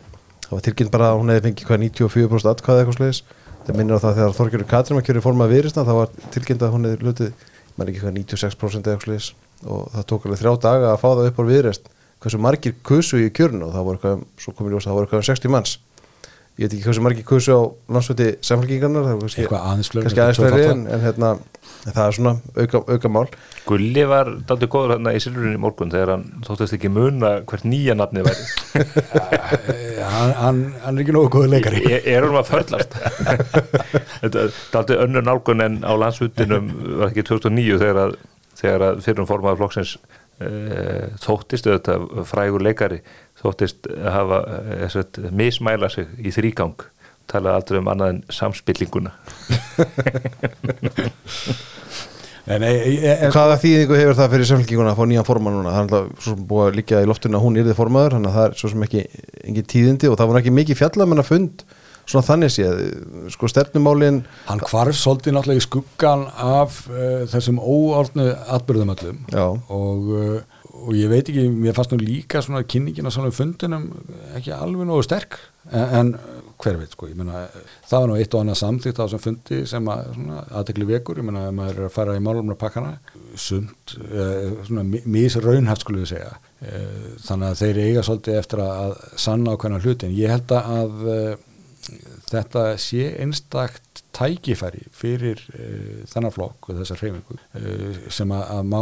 það 0.50 0.56
var 0.56 0.64
tilkynnt 0.66 0.90
bara 0.90 1.12
að 1.12 1.20
hún 1.20 1.30
hefði 1.30 1.46
fengið 1.46 1.68
hvað 1.68 1.82
94% 1.84 2.50
atkvæði 2.50 2.82
eitthvað 2.82 2.98
sliðis 2.98 3.22
það 3.66 3.76
minnir 3.78 3.94
á 3.94 4.02
það 4.02 4.16
þegar 4.18 4.36
Þorgjörður 4.40 4.70
Katrin 4.72 4.98
var 4.98 5.06
kjörið 5.06 5.24
formað 5.26 5.52
viðrisna 5.54 5.84
það 5.86 5.98
var 6.00 6.12
tilkynnt 6.34 6.64
að 6.66 6.74
hún 6.74 6.88
hefði 6.88 7.06
lutið 7.06 7.46
maður 7.76 7.92
ekki 7.92 8.02
hvað 8.02 8.16
96% 8.18 8.90
eitthvað 8.90 9.06
sliðis 9.06 9.28
og 9.70 9.86
það 9.94 10.06
tók 10.10 10.26
alveg 10.26 10.40
þrjá 10.40 10.52
daga 10.64 10.90
að 10.90 11.00
fá 11.00 11.08
það 11.10 11.28
upp 11.30 11.38
á 11.38 11.44
viðrist 11.50 11.90
hversu 12.20 12.40
margir 12.40 12.74
kusu 12.84 13.20
í 13.20 13.30
kjörnu 13.36 13.68
og 13.68 13.74
það 13.76 13.86
voru 13.86 14.00
eitthvað, 14.00 14.24
svo 14.42 14.54
komið 14.56 14.74
ljós 14.74 14.86
að 14.86 14.90
það 14.90 14.98
voru 14.98 15.08
eitthvað 15.08 15.28
60 15.30 15.54
manns 15.54 15.76
ég 16.60 16.68
veit 16.68 16.74
ekki 16.76 16.84
hversu 16.84 17.00
margir 17.00 17.24
kusu 17.24 17.54
á 17.56 17.60
landsvöldi 17.94 18.26
samfélkingarnar 18.44 19.06
það 19.06 19.12
er 19.16 19.20
kannski 19.24 20.20
aðeins 20.20 20.40
fleiri 20.42 20.66
en, 20.68 20.82
en 20.92 21.00
hérna, 21.00 21.30
það 21.86 22.00
er 22.02 22.16
svona 22.18 22.32
auka, 22.58 22.82
auka 22.84 23.10
mál. 23.12 23.22
Gulli 23.64 24.04
var 24.10 24.28
daldur 24.48 24.68
góður 24.74 24.92
hérna 24.98 25.14
í 25.16 25.22
Silvurinn 25.24 25.56
í 25.56 25.62
morgun 25.62 25.92
þegar 25.94 26.12
hann 26.12 26.26
þóttist 26.44 26.76
ekki 26.76 26.90
muna 26.92 27.32
hvert 27.48 27.64
nýja 27.64 27.96
nafni 27.96 28.26
væri. 28.26 28.44
Hann, 30.10 30.32
hann, 30.34 30.60
hann 30.82 30.96
er 30.98 31.02
ekki 31.04 31.12
nógu 31.14 31.28
góður 31.32 31.52
leikari. 31.52 31.80
Ég 31.86 32.06
er 32.08 32.24
um 32.26 32.36
að 32.40 32.48
förlast 32.50 32.94
þetta 34.20 34.46
daldur 34.72 35.02
önnur 35.04 35.24
nálgun 35.24 35.64
en 35.64 35.78
á 35.86 35.92
landsvöldinum 35.96 36.70
var 37.00 37.12
ekki 37.12 37.24
2009 37.28 37.78
þegar 37.80 38.00
að, 38.02 38.16
þegar 38.60 38.84
að 38.88 39.02
fyrrum 39.06 39.28
formaður 39.28 39.62
flokksins 39.62 39.94
þóttist 41.20 41.66
auðvitað 41.68 42.24
frægur 42.30 42.64
leikari 42.64 43.02
þóttist 43.40 43.88
hafa 44.00 44.40
sagt, 44.92 45.20
mismæla 45.36 45.90
sig 45.92 46.08
í 46.20 46.32
þrýgang 46.32 46.86
tala 47.30 47.54
aldrei 47.58 47.78
um 47.80 47.90
annað 47.90 48.14
en 48.14 48.22
samspillinguna 48.34 49.12
en, 52.50 52.64
e, 52.66 52.70
e, 52.72 52.94
e, 53.12 53.30
Hvaða 53.30 53.58
þýðingu 53.62 53.98
hefur 53.98 54.16
það 54.18 54.32
fyrir 54.34 54.48
samfélkinguna 54.50 54.94
að 54.94 54.98
fá 54.98 55.04
nýjan 55.10 55.28
forman 55.28 55.54
núna? 55.56 55.74
Það 55.74 55.80
er 55.80 55.84
alltaf 55.86 56.24
svo 56.26 56.34
búið 56.50 56.66
að 56.66 56.78
líka 56.80 57.02
í 57.02 57.10
loftinu 57.10 57.38
að 57.38 57.44
hún 57.44 57.60
er 57.60 57.68
þið 57.68 57.78
formaður 57.78 58.16
þannig 58.16 58.30
að 58.30 58.38
það 58.38 58.46
er 58.48 58.56
svo 58.62 58.72
sem 58.72 58.86
ekki, 58.86 59.02
ekki 59.44 59.64
tíðindi 59.74 60.10
og 60.10 60.16
það 60.18 60.32
voru 60.32 60.42
ekki 60.42 60.56
mikið 60.58 60.80
fjallamenn 60.80 61.22
að 61.22 61.30
fund 61.30 61.56
svona 62.10 62.26
þannig 62.26 62.54
séð, 62.54 62.80
sko 63.34 63.50
stefnumálin 63.50 64.22
Hann 64.48 64.62
hvarf 64.66 64.98
svolítið 64.98 65.36
náttúrulega 65.36 65.62
í 65.62 65.66
skuggan 65.66 66.26
af 66.34 66.82
uh, 66.90 67.26
þessum 67.30 67.60
óordnu 67.62 68.30
atbyrðum 68.56 68.94
öllum. 68.96 69.20
Og 69.70 70.10
uh, 70.16 70.40
og 70.80 70.96
ég 70.96 71.10
veit 71.10 71.28
ekki, 71.28 71.46
mér 71.52 71.74
fannst 71.76 71.92
nú 71.94 72.00
líka 72.00 72.40
svona 72.44 72.62
kynningin 72.68 73.08
á 73.08 73.12
svona 73.12 73.32
fundinum 73.34 73.88
ekki 74.38 74.52
alveg 74.54 74.88
nógu 74.88 75.04
sterk. 75.04 75.38
En, 75.70 75.82
en 75.98 76.12
hver 76.60 76.78
veit 76.80 76.94
sko, 76.94 77.08
ég 77.10 77.18
meina 77.18 77.44
það 77.88 77.96
var 77.96 78.08
nú 78.10 78.16
eitt 78.20 78.34
og 78.36 78.42
annað 78.42 78.60
samþýtt 78.60 79.00
á 79.00 79.02
þessum 79.02 79.22
fundi 79.24 79.60
sem 79.68 79.90
að 79.92 80.22
aðtekli 80.60 80.88
vekur, 80.88 81.20
ég 81.20 81.28
meina 81.28 81.46
maður 81.54 81.82
er 81.82 81.88
að 81.88 81.94
fara 81.96 82.16
í 82.16 82.22
málumna 82.24 82.56
pakkana, 82.60 82.94
sumt 83.38 83.94
eh, 84.08 84.48
svona 84.68 84.86
misraunhaft 84.88 85.84
skulle 85.84 86.04
við 86.04 86.14
segja. 86.14 86.32
Þannig 87.24 87.46
að 87.46 87.60
þeir 87.62 87.82
eiga 87.86 88.02
svolítið 88.04 88.40
eftir 88.40 88.64
að 88.64 88.96
sanna 89.20 89.54
á 89.56 89.60
hvernig 89.60 89.86
hlutin, 89.86 90.16
ég 90.16 90.32
held 90.34 90.52
að 90.56 91.06
þetta 92.30 92.64
sé 92.80 93.08
einstakt 93.22 94.04
tækifæri 94.16 94.86
fyrir 94.94 95.42
uh, 95.54 96.06
þennan 96.10 96.34
flokk 96.34 96.70
og 96.70 96.80
þessar 96.80 97.02
hreyfingu 97.02 97.36
uh, 97.38 98.00
sem 98.12 98.32
að, 98.34 98.46
að 98.56 98.70
má 98.70 98.80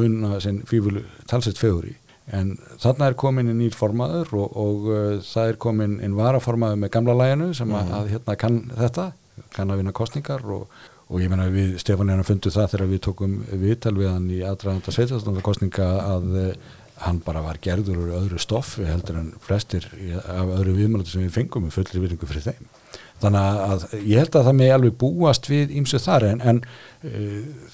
munna 0.00 0.40
sinn 0.42 0.62
fývulu 0.68 1.04
talsett 1.30 1.60
fegur 1.60 1.90
í 1.90 1.96
en 2.36 2.54
þarna 2.78 3.10
er 3.10 3.18
komin 3.18 3.50
inn 3.50 3.58
nýr 3.60 3.74
formaður 3.76 4.34
og, 4.38 4.56
og 4.60 4.88
uh, 4.90 5.00
það 5.26 5.52
er 5.52 5.60
komin 5.64 5.98
inn 6.04 6.16
varaformaður 6.18 6.80
með 6.84 6.94
gamla 6.96 7.18
læginu 7.22 7.50
sem 7.56 7.74
að, 7.74 7.84
mm 7.88 7.98
að 8.00 8.14
hérna 8.14 8.38
kann 8.40 8.62
þetta 8.76 9.10
kann 9.54 9.72
að 9.72 9.80
vinna 9.80 9.94
kostningar 9.96 10.44
og, 10.52 10.66
og 11.08 11.22
ég 11.22 11.30
menna 11.32 11.48
við 11.50 11.78
Stefán 11.82 12.12
Einar 12.12 12.28
fundum 12.28 12.54
það 12.54 12.74
þegar 12.74 12.90
við 12.92 13.00
tókum 13.06 13.38
viðtal 13.62 13.96
við 13.96 14.12
hann 14.12 14.28
í 14.30 14.42
aðræðanda 14.46 14.94
sveitarstofnarkostninga 14.94 15.88
að 16.04 16.28
uh, 16.36 16.52
hann 17.00 17.22
bara 17.24 17.42
var 17.44 17.58
gerður 17.64 18.02
úr 18.04 18.12
öðru 18.18 18.40
stoffi 18.42 18.84
heldur 18.84 19.22
en 19.22 19.32
flestir 19.40 19.86
af 20.20 20.52
öðru 20.58 20.76
viðmælandi 20.76 21.14
sem 21.14 21.24
við 21.24 21.38
fengum 21.38 21.66
með 21.66 21.78
fullri 21.78 22.02
virðingu 22.04 22.28
fyrir 22.28 22.50
þeim 22.50 22.68
þannig 23.20 23.60
að 23.66 23.86
ég 24.00 24.22
held 24.22 24.36
að 24.38 24.46
það 24.48 24.58
með 24.60 24.74
alveg 24.76 24.96
búast 25.00 25.50
við 25.50 25.74
ímsu 25.80 26.00
þar 26.02 26.26
en, 26.30 26.40
en 26.40 26.62
uh, 27.04 27.70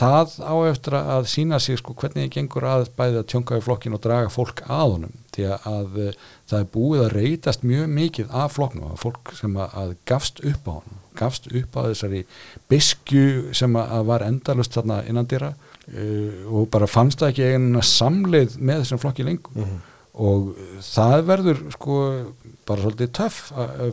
það 0.00 0.36
á 0.40 0.54
eftir 0.70 0.96
að 0.98 1.28
sína 1.32 1.60
sig 1.60 1.80
sko 1.80 1.94
hvernig 1.98 2.28
það 2.28 2.36
gengur 2.36 2.66
að 2.68 2.86
bæði 2.98 3.20
að 3.20 3.28
tjónka 3.32 3.58
í 3.60 3.64
flokkin 3.64 3.96
og 3.96 4.02
draga 4.04 4.32
fólk 4.32 4.62
að 4.66 4.94
honum 4.94 5.18
því 5.34 5.46
að 5.56 5.98
uh, 6.06 6.24
það 6.50 6.58
er 6.60 6.70
búið 6.74 7.04
að 7.04 7.12
reytast 7.16 7.66
mjög 7.66 7.92
mikið 7.98 8.34
af 8.42 8.56
flokknum 8.56 8.92
að 8.92 9.02
fólk 9.04 9.34
sem 9.38 9.56
að, 9.56 9.76
að 9.82 9.94
gafst 10.10 10.42
upp 10.52 10.70
á 10.70 10.72
honum 10.78 10.98
gafst 11.20 11.50
upp 11.50 11.76
á 11.76 11.80
þessari 11.90 12.22
biskju 12.70 13.54
sem 13.56 13.76
að 13.76 14.06
var 14.08 14.24
endalust 14.24 14.76
þarna 14.76 15.02
innandýra 15.10 15.52
uh, 15.52 16.42
og 16.48 16.68
bara 16.72 16.90
fannst 16.90 17.20
það 17.20 17.32
ekki 17.34 17.48
einhverja 17.50 17.86
samleið 17.90 18.58
með 18.60 18.84
þessum 18.84 19.02
flokki 19.04 19.26
lengur 19.26 19.56
mm 19.56 19.64
-hmm. 19.64 19.86
Og 20.14 20.54
það 20.84 21.18
verður 21.28 21.62
sko 21.74 21.98
bara 22.68 22.84
svolítið 22.84 23.12
töff 23.16 23.40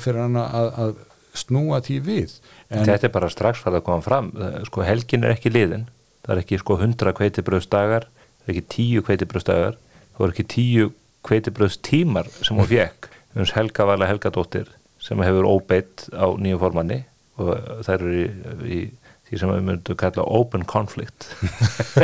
fyrir 0.04 0.24
hann 0.24 0.40
að, 0.42 0.70
að 0.84 0.96
snúa 1.38 1.82
því 1.86 1.98
við. 2.06 2.38
En 2.74 2.88
Þetta 2.88 3.10
er 3.10 3.14
bara 3.14 3.30
strax 3.30 3.62
farið 3.64 3.82
að 3.82 3.88
koma 3.90 4.06
fram. 4.06 4.32
Sko 4.68 4.86
helgin 4.86 5.28
er 5.28 5.36
ekki 5.36 5.54
liðin. 5.54 5.86
Það 6.26 6.34
er 6.34 6.42
ekki 6.42 6.62
sko 6.62 6.80
100 6.82 7.14
kveitibröðsdagar 7.20 8.08
það 8.48 8.48
er 8.48 8.56
ekki 8.56 8.66
10 8.74 9.06
kveitibröðsdagar 9.08 9.78
það 10.16 10.26
er 10.26 10.34
ekki 10.34 10.48
10 10.54 10.92
kveitibröðstímar 11.28 12.30
sem 12.40 12.58
hún 12.58 12.70
fekk 12.70 13.10
um 13.36 13.48
Helga 13.52 13.88
Vala 13.90 14.08
Helgadóttir 14.08 14.70
sem 15.04 15.20
hefur 15.22 15.48
óbeitt 15.50 16.08
á 16.16 16.32
nýju 16.40 16.60
formanni 16.62 17.02
og 17.38 17.52
það 17.86 17.94
eru 17.98 18.14
í, 18.16 18.24
í 18.64 18.80
því 19.28 19.40
sem 19.42 19.52
við 19.52 19.64
myndum 19.68 20.00
kalla 20.00 20.26
open 20.40 20.66
conflict 20.68 21.30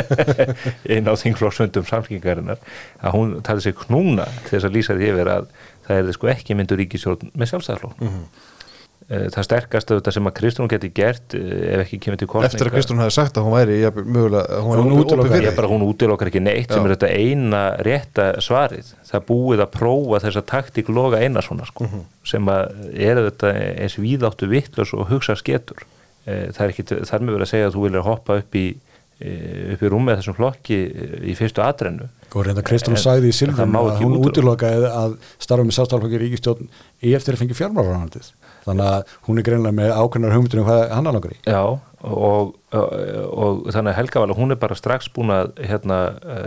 einn 0.92 1.08
á 1.08 1.14
þingflokksundum 1.16 1.86
samfélgingarinnar 1.88 2.60
að 3.00 3.14
hún 3.16 3.36
tali 3.46 3.64
sig 3.64 3.76
knúna 3.86 4.26
til 4.44 4.56
þess 4.56 4.68
að 4.68 4.76
lýsa 4.76 4.98
því 4.98 5.12
yfir 5.12 5.30
að 5.38 5.46
það 5.86 6.00
er 6.00 6.16
sko 6.16 6.32
ekki 6.32 6.58
myndur 6.58 6.80
ríkisjórn 6.80 7.30
með 7.32 7.52
sjálfstæðarflokk 7.52 8.02
mm 8.02 8.10
-hmm. 8.10 8.42
það 9.34 9.46
sterkast 9.48 9.90
af 9.90 10.00
þetta 10.00 10.12
sem 10.16 10.28
að 10.28 10.34
Kristrún 10.38 10.70
geti 10.72 10.90
gert 10.96 11.36
eh, 11.36 11.74
ef 11.74 11.84
ekki 11.84 11.98
kemur 12.04 12.20
til 12.20 12.28
kostninga 12.28 12.52
Eftir 12.52 12.68
að 12.68 12.76
Kristrún 12.76 13.02
hafi 13.04 13.16
sagt 13.16 13.40
að 13.40 13.48
hún 13.48 13.56
væri 13.56 13.80
ja, 13.80 13.90
mögulega, 13.94 14.60
hún, 14.64 14.84
hún, 14.84 14.98
útilokar, 15.00 15.48
bara, 15.56 15.72
hún 15.72 15.86
útilokkar 15.88 16.32
ekki 16.32 16.44
neitt 16.44 16.68
Já. 16.68 16.76
sem 16.76 16.86
er 16.86 16.96
þetta 16.96 17.10
eina 17.12 17.64
rétta 17.88 18.28
svarið 18.44 18.92
það 19.08 19.26
búið 19.32 19.64
að 19.64 19.74
prófa 19.78 20.22
þessa 20.26 20.44
taktík 20.52 20.88
loga 20.88 21.20
eina 21.20 21.42
svona 21.44 21.68
sko, 21.68 21.84
mm 21.84 21.90
-hmm. 21.90 22.06
sem 22.24 22.48
að 22.48 22.64
er 22.94 23.24
þetta 23.30 23.56
eins 23.80 23.98
víðáttu 23.98 24.48
vittlös 24.48 24.94
og 24.96 25.08
hugsa 25.12 25.36
sketur 25.36 25.84
eh, 25.84 25.93
það 26.24 26.64
er 26.64 26.72
ekki 26.72 26.86
þar 26.90 27.24
með 27.24 27.36
verið 27.36 27.46
að 27.46 27.52
segja 27.52 27.70
að 27.70 27.76
þú 27.76 27.86
vilja 27.86 28.04
hoppa 28.08 28.40
upp 28.42 28.60
í 28.60 28.66
upp 29.24 29.82
í 29.86 29.88
rúmið 29.88 30.18
þessum 30.18 30.34
flokki 30.36 30.76
í 31.30 31.34
fyrstu 31.38 31.62
atrennu. 31.62 32.08
Og 32.34 32.42
reynda 32.48 32.64
Kristún 32.66 32.98
sagði 32.98 33.30
í 33.30 33.36
Silvum 33.36 33.76
að 33.78 34.00
hún 34.00 34.16
útilokaði 34.18 34.90
að 34.90 35.14
starfa 35.38 35.64
með 35.64 35.76
sástálflokki 35.76 36.18
ríkistjórn 36.18 36.66
í 36.98 37.14
eftir 37.14 37.36
að 37.36 37.44
fengi 37.44 37.56
fjármálarannandið 37.56 38.32
þannig 38.64 38.90
að 38.90 39.14
hún 39.28 39.38
er 39.38 39.46
greinlega 39.46 39.78
með 39.78 39.94
ákveðnar 39.94 40.34
hugmyndinu 40.34 40.66
hvað 40.66 40.82
hann 40.96 41.08
er 41.08 41.16
langar 41.16 41.36
í. 41.36 41.38
Já 41.46 41.62
og, 42.04 42.50
og, 42.74 42.90
og 43.32 43.62
þannig 43.72 43.92
að 43.92 43.96
Helga 43.98 44.22
Vala 44.22 44.36
hún 44.36 44.54
er 44.54 44.60
bara 44.60 44.76
strax 44.76 45.08
búin 45.14 45.32
að 45.32 45.54
hérna, 45.64 45.98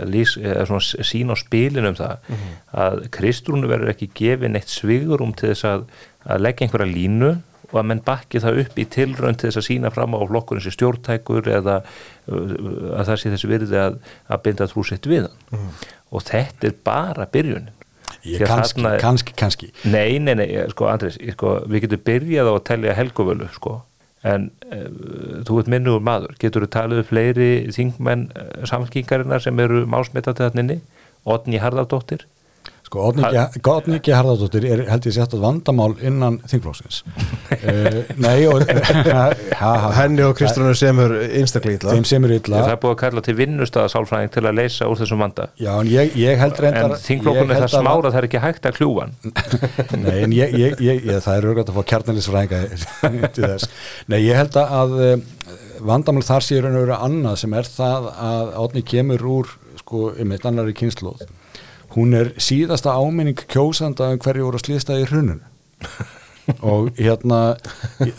lís, 0.06 0.36
sína 0.38 1.34
á 1.34 1.36
spilinu 1.38 1.90
um 1.90 1.98
það 1.98 2.14
mm 2.20 2.36
-hmm. 2.36 2.56
að 2.84 3.08
Kristrúnu 3.16 3.70
verður 3.70 3.92
ekki 3.94 4.10
gefið 4.14 4.54
neitt 4.54 4.70
svigurum 4.70 5.34
til 5.34 5.50
þess 5.50 5.64
að, 5.64 5.86
að 6.24 6.42
leggja 6.46 6.66
einhverja 6.66 6.92
línu 6.92 7.32
og 7.68 7.80
að 7.80 7.88
menn 7.90 8.04
bakki 8.04 8.40
það 8.42 8.62
upp 8.64 8.78
í 8.80 8.86
tilrönd 8.88 9.40
til 9.40 9.50
þess 9.50 9.60
að 9.60 9.66
sína 9.66 9.90
fram 9.92 10.16
á 10.16 10.20
flokkurinn 10.24 10.64
sem 10.64 10.74
stjórntækur 10.74 11.50
eða 11.52 11.80
að 12.28 13.08
það 13.08 13.18
sé 13.20 13.32
þessi 13.34 13.50
virði 13.50 13.80
að, 13.82 13.98
að 14.28 14.44
binda 14.46 14.68
trúsitt 14.70 15.08
við 15.08 15.28
mm. 15.28 15.66
og 16.12 16.24
þetta 16.28 16.70
er 16.70 16.78
bara 16.84 17.28
byrjunin. 17.32 17.74
Kannski, 18.48 18.82
er, 18.82 18.98
kannski, 19.00 19.34
kannski. 19.38 19.68
Nei, 19.88 20.18
nei, 20.20 20.34
nei, 20.36 20.48
sko 20.72 20.88
Andris 20.90 21.18
sko, 21.36 21.58
við 21.70 21.86
getum 21.86 22.02
byrjað 22.08 22.50
á 22.50 22.52
að 22.54 22.64
tellja 22.66 22.96
helguvölu 22.98 23.46
sko, 23.54 23.74
en 24.26 24.48
uh, 24.72 24.88
þú 25.46 25.60
ert 25.62 25.70
minnuður 25.72 26.02
maður, 26.08 26.34
getur 26.40 26.66
þú 26.66 26.70
talið 26.74 27.02
um 27.04 27.08
fleiri 27.08 27.50
þingmenn 27.76 28.26
uh, 28.32 28.48
samfélkingarinnar 28.68 29.44
sem 29.44 29.62
eru 29.62 29.84
málsmetað 29.88 30.40
til 30.40 30.50
þannig 30.56 30.82
Odni 31.28 31.60
Harðardóttir 31.62 32.24
Sko, 32.88 33.10
Góðniki 33.12 34.14
Harðardóttir 34.16 34.64
er 34.64 34.80
held 34.88 35.04
ég 35.04 35.12
sett 35.12 35.34
að 35.36 35.42
vandamál 35.44 35.90
innan 36.00 36.38
þingflóksins 36.48 37.02
uh, 37.04 37.98
Nei 38.24 38.46
og 38.48 38.62
ha, 38.64 39.24
ha, 39.60 39.72
Henni 39.98 40.24
og 40.24 40.32
Kristrúnur 40.38 40.76
semur 40.78 41.12
einstaklega 41.26 41.82
illa. 41.82 41.96
Þeim 41.98 42.06
semur 42.08 42.32
illa. 42.32 42.62
Það 42.62 42.72
er 42.72 42.80
búið 42.80 42.94
að 42.94 43.00
kalla 43.02 43.24
til 43.26 43.34
vinnustöðasálfræðing 43.42 44.32
til 44.38 44.44
að 44.46 44.56
leysa 44.56 44.88
úr 44.88 45.00
þessum 45.02 45.20
vanda. 45.20 45.50
Já, 45.60 45.70
en 45.74 45.90
ég, 45.92 46.16
ég 46.16 46.40
held 46.40 46.62
reyndar 46.64 46.94
En 46.96 47.02
þingflókun 47.04 47.52
er 47.52 47.60
það 47.66 47.74
smára 47.74 47.98
að 47.98 48.08
það 48.08 48.20
er 48.22 48.28
ekki 48.30 48.42
hægt 48.46 48.68
að 48.70 48.78
kljúa 48.78 49.08
Nei, 50.06 50.16
en 50.22 50.36
ég, 50.38 50.56
ég 50.80 51.08
það 51.26 51.32
er 51.34 51.48
örgætt 51.50 51.72
að 51.72 51.80
fá 51.80 51.88
kjarnalisfræðinga 51.92 52.62
til 53.36 53.44
þess. 53.44 53.68
Nei, 54.08 54.20
ég 54.24 54.40
held 54.40 54.56
að 54.62 54.96
uh, 54.96 55.14
vandamál 55.92 56.24
þar 56.24 56.48
sé 56.48 56.62
raun 56.62 56.78
og 56.78 56.86
veru 56.86 56.96
annað 56.96 57.42
sem 57.44 57.58
er 57.58 57.68
það 57.68 58.08
að 58.16 58.54
átni 58.64 58.84
kemur 58.94 59.28
úr 59.36 59.52
sko, 59.82 60.08
um 60.16 60.32
eitt 60.32 60.48
annari 60.48 60.76
kynnslóð 60.78 61.26
hún 61.98 62.14
er 62.16 62.32
síðasta 62.40 62.94
áminning 62.94 63.38
kjósanda 63.50 64.12
um 64.14 64.22
hverju 64.22 64.48
voru 64.48 64.60
að 64.60 64.66
slýsta 64.66 64.98
í 65.00 65.06
hrunun 65.08 65.42
og 66.72 66.90
hérna 66.96 67.58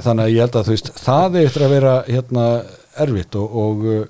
þannig 0.03 0.23
að 0.23 0.31
ég 0.33 0.43
held 0.43 0.57
að 0.59 0.67
þú 0.67 0.75
veist 0.75 0.91
það 0.99 1.37
eftir 1.43 1.65
að 1.65 1.75
vera 1.75 1.95
hérna 2.07 2.45
erfitt 2.99 3.37
og, 3.39 3.57
og 3.63 3.85
uh, 3.89 4.05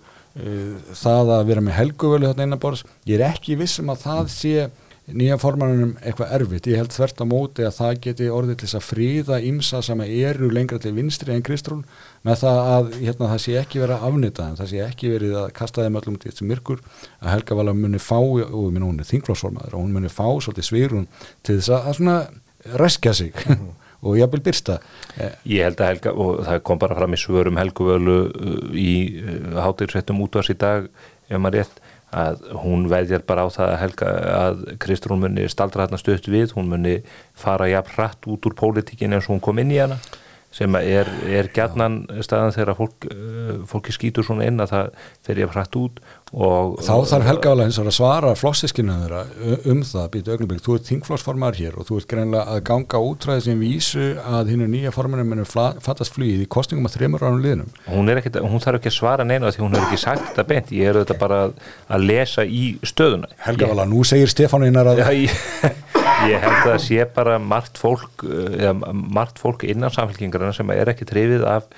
það 0.98 1.34
að 1.38 1.48
vera 1.52 1.66
með 1.66 1.78
helguvölu 1.80 2.30
hérna 2.30 2.48
innan 2.48 2.62
bórs, 2.62 2.86
ég 3.08 3.20
er 3.20 3.30
ekki 3.30 3.58
vissum 3.60 3.92
að 3.94 4.06
það 4.08 4.32
sé 4.34 4.70
nýja 5.16 5.38
formanunum 5.42 5.96
eitthvað 6.04 6.34
erfitt, 6.38 6.68
ég 6.70 6.80
held 6.82 6.94
þvert 6.94 7.22
á 7.24 7.26
móti 7.30 7.66
að 7.68 7.76
það 7.78 8.00
geti 8.06 8.30
orðið 8.34 8.60
til 8.60 8.68
þess 8.68 8.78
að 8.80 8.86
fríða 8.88 9.40
ímsa 9.48 9.82
sem 9.86 10.04
eru 10.06 10.50
lengra 10.54 10.80
til 10.82 10.94
vinstri 10.98 11.34
en 11.36 11.44
Kristrún 11.46 11.84
með 12.28 12.42
það 12.44 12.60
að 12.74 12.92
hérna, 13.00 13.32
það 13.34 13.42
sé 13.46 13.58
ekki 13.62 13.82
verið 13.84 13.96
að 13.96 14.06
afnita 14.10 14.48
en 14.48 14.60
það 14.60 14.72
sé 14.72 14.84
ekki 14.86 15.12
verið 15.14 15.36
að 15.42 15.50
kasta 15.60 15.86
þeim 15.86 16.00
öllum 16.02 16.20
til 16.20 16.32
þessu 16.32 16.48
myrkur 16.50 16.82
að 17.20 17.34
Helga 17.34 17.60
Vala 17.60 17.76
muni 17.78 18.02
fá 18.04 18.18
og 18.20 18.72
minn, 18.74 18.86
hún 18.86 19.02
er 19.02 19.10
þingflósformaður 19.10 19.76
og 19.76 19.86
hún 19.86 19.96
muni 19.96 20.14
fá 20.14 20.26
svolítið 20.28 20.70
svirun 20.70 21.08
til 21.44 21.60
þess 21.60 21.74
að, 21.74 21.86
að 21.90 22.00
svona 22.00 22.18
reskja 22.84 23.14
sig 23.14 23.34
mm 23.36 23.56
-hmm. 23.56 23.78
og 24.06 24.16
vil 24.16 24.42
byrsta 24.42 24.80
Ég 25.46 25.64
held 25.64 25.82
að 25.82 25.88
Helga, 25.88 26.12
og 26.12 26.46
það 26.46 26.64
kom 26.64 26.80
bara 26.80 26.96
fram 26.96 27.14
í 27.14 27.18
svörum 27.18 27.58
Helguvölu 27.58 28.20
uh, 28.28 28.76
í 28.76 29.20
uh, 29.20 29.62
hátirsvettum 29.64 30.22
útvars 30.22 30.50
í 30.50 30.58
dag 30.58 30.90
ef 31.30 31.38
maður 31.38 31.60
rétt 31.60 31.82
að 32.16 32.42
hún 32.64 32.88
veðjar 32.90 33.26
bara 33.28 33.46
á 33.46 33.50
það 33.54 33.68
að, 33.68 33.80
helga, 33.84 34.14
að 34.38 34.64
Kristrún 34.82 35.22
muni 35.24 35.46
staldra 35.52 35.86
hérna 35.86 36.00
stöðt 36.02 36.30
við, 36.32 36.56
hún 36.58 36.72
muni 36.72 36.96
fara 37.38 37.70
jafn 37.70 37.94
hratt 37.98 38.30
út 38.30 38.50
úr 38.50 38.58
pólitíkin 38.58 39.14
eins 39.14 39.30
og 39.30 39.36
hún 39.36 39.46
kom 39.46 39.62
inn 39.62 39.76
í 39.76 39.80
hana 39.82 40.00
sem 40.52 40.74
er, 40.80 41.10
er 41.30 41.50
gætnan 41.54 42.02
staðan 42.26 42.56
þegar 42.56 42.78
fólk, 42.80 43.06
eh, 43.14 43.52
fólki 43.70 43.94
skýtur 43.94 44.26
svona 44.26 44.48
inn 44.50 44.58
að 44.64 44.72
það 44.74 44.88
fer 45.28 45.42
ég 45.44 45.52
hratt 45.54 45.78
út 45.78 46.00
og 46.30 46.78
þá 46.86 46.94
þarf 47.10 47.26
Helga 47.26 47.54
og 47.56 47.62
að 47.64 47.96
svara 47.96 48.34
flossiskinu 48.38 48.96
um 49.70 49.82
það 49.88 50.10
býta 50.14 50.36
augnabík, 50.36 50.62
þú 50.66 50.76
ert 50.78 50.90
þingflossformar 50.90 51.58
hér 51.58 51.80
og 51.80 51.88
þú 51.90 51.98
ert 52.00 52.10
greinlega 52.12 52.54
að 52.54 52.62
ganga 52.70 53.02
útræðið 53.10 53.46
sem 53.48 53.64
vísu 53.64 54.08
að 54.22 54.52
hinn 54.54 54.66
er 54.66 54.72
nýja 54.72 54.94
formunum 54.94 55.34
en 55.34 55.46
fattast 55.50 56.14
flugið 56.14 56.46
í 56.46 56.50
kostingum 56.52 56.86
að 56.86 57.00
þreymur 57.00 57.26
ánum 57.26 57.44
liðnum. 57.46 57.74
Hún, 57.90 58.14
ekki, 58.14 58.34
hún 58.46 58.64
þarf 58.64 58.82
ekki 58.82 58.92
að 58.94 58.98
svara 59.00 59.26
neina 59.26 59.50
því 59.50 59.66
hún 59.66 59.78
hefur 59.78 59.90
ekki 59.90 60.04
sagt 60.06 60.28
þetta 60.30 60.48
beint, 60.54 60.74
ég 60.76 60.92
er 60.92 61.02
þetta 61.02 61.20
bara 61.20 61.42
að 61.90 62.10
lesa 62.12 62.46
í 62.46 62.76
stöðuna. 62.86 63.32
Helga 63.48 63.72
alveg, 63.74 63.90
nú 63.90 64.06
segir 64.06 64.30
Stefán 64.30 64.68
einar 64.68 64.94
að 64.94 65.02
Já, 65.02 65.10
ég, 65.16 65.34
ég 66.30 66.44
held 66.44 66.74
að 66.76 66.82
sé 66.86 67.06
bara 67.16 67.38
margt 67.42 67.80
fólk, 67.82 68.26
eða, 68.28 68.94
margt 68.94 69.42
fólk 69.42 69.66
innan 69.68 69.94
samfélkingarna 69.94 70.54
sem 70.56 70.76
er 70.76 70.94
ekki 70.94 71.08
trefið 71.10 71.46
af 71.48 71.70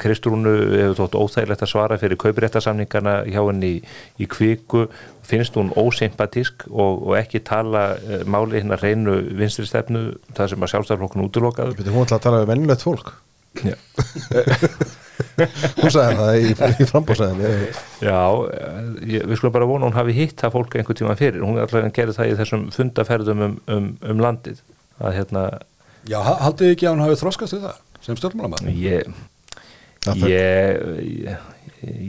Kristrúnu 0.00 0.54
hefur 0.72 0.96
þótt 1.00 1.18
óþægilegt 1.20 1.64
að 1.64 1.72
svara 1.72 1.98
fyrir 2.00 2.20
kaupiréttasamningana 2.22 3.18
hjá 3.28 3.40
henni 3.40 3.72
í, 3.76 3.78
í 4.22 4.28
kviku. 4.30 4.86
Finnst 5.26 5.56
hún 5.58 5.72
ósympatísk 5.78 6.68
og, 6.70 7.06
og 7.08 7.16
ekki 7.18 7.42
tala 7.46 7.88
uh, 7.96 8.20
máli 8.28 8.60
hinn 8.62 8.74
að 8.74 8.84
reynu 8.86 9.16
vinstri 9.38 9.66
stefnu, 9.68 10.08
það 10.36 10.52
sem 10.52 10.66
að 10.66 10.72
sjálfstæðarflokkun 10.74 11.26
útlokaður. 11.26 11.82
Hún 11.88 12.06
ætla 12.06 12.20
að 12.20 12.28
tala 12.28 12.44
um 12.44 12.52
vennilegt 12.52 12.86
fólk. 12.86 13.16
Já. 13.64 13.76
Hún 15.76 15.92
sagði 15.92 16.16
það 16.16 16.34
í, 16.36 16.50
í 16.52 16.86
frambóðsæðinni 16.88 17.50
Já, 18.04 18.20
ég, 19.00 19.22
við 19.24 19.38
skulum 19.38 19.54
bara 19.54 19.68
vona 19.68 19.88
hún 19.88 19.96
hafi 19.96 20.14
hitt 20.16 20.36
það 20.40 20.54
fólk 20.56 20.76
einhvern 20.76 20.98
tíma 21.00 21.16
fyrir. 21.18 21.44
Hún 21.44 21.56
er 21.56 21.64
alltaf 21.64 21.80
að 21.82 21.94
gera 21.96 22.16
það 22.16 22.30
í 22.32 22.36
þessum 22.40 22.66
fundaferðum 22.74 23.44
um, 23.46 23.56
um, 23.72 23.88
um 24.04 24.22
landið. 24.22 24.60
Að 25.00 25.16
hérna 25.18 25.46
Já, 26.06 26.20
haldið 26.22 26.74
ekki 26.74 26.86
að 26.86 26.94
hún 26.94 27.04
hafi 27.04 27.18
þróskast 27.22 27.56
við 27.56 27.64
það 27.66 27.80
sem 28.06 28.18
stjórnmálamæður? 28.20 28.76
Ég, 28.78 29.16
ég, 30.28 31.36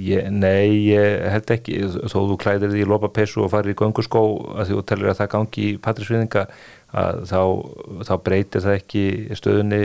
ég 0.07 0.29
nei, 0.33 0.89
ég 0.91 1.27
held 1.33 1.53
ekki. 1.57 1.79
Þó 2.05 2.17
þú 2.31 2.39
klæðir 2.43 2.73
því 2.73 2.83
í 2.83 2.89
lopapessu 2.89 3.43
og 3.45 3.51
farir 3.53 3.73
í 3.73 3.79
gönguskó 3.79 4.23
að 4.57 4.73
þú 4.73 4.83
tellir 4.91 5.13
að 5.13 5.19
það 5.21 5.33
gangi 5.35 5.67
í 5.67 5.77
patrisviðinga 5.83 6.45
þá, 6.91 7.41
þá 8.07 8.13
breytir 8.23 8.63
það 8.63 8.79
ekki 8.79 9.05
stöðunni 9.37 9.81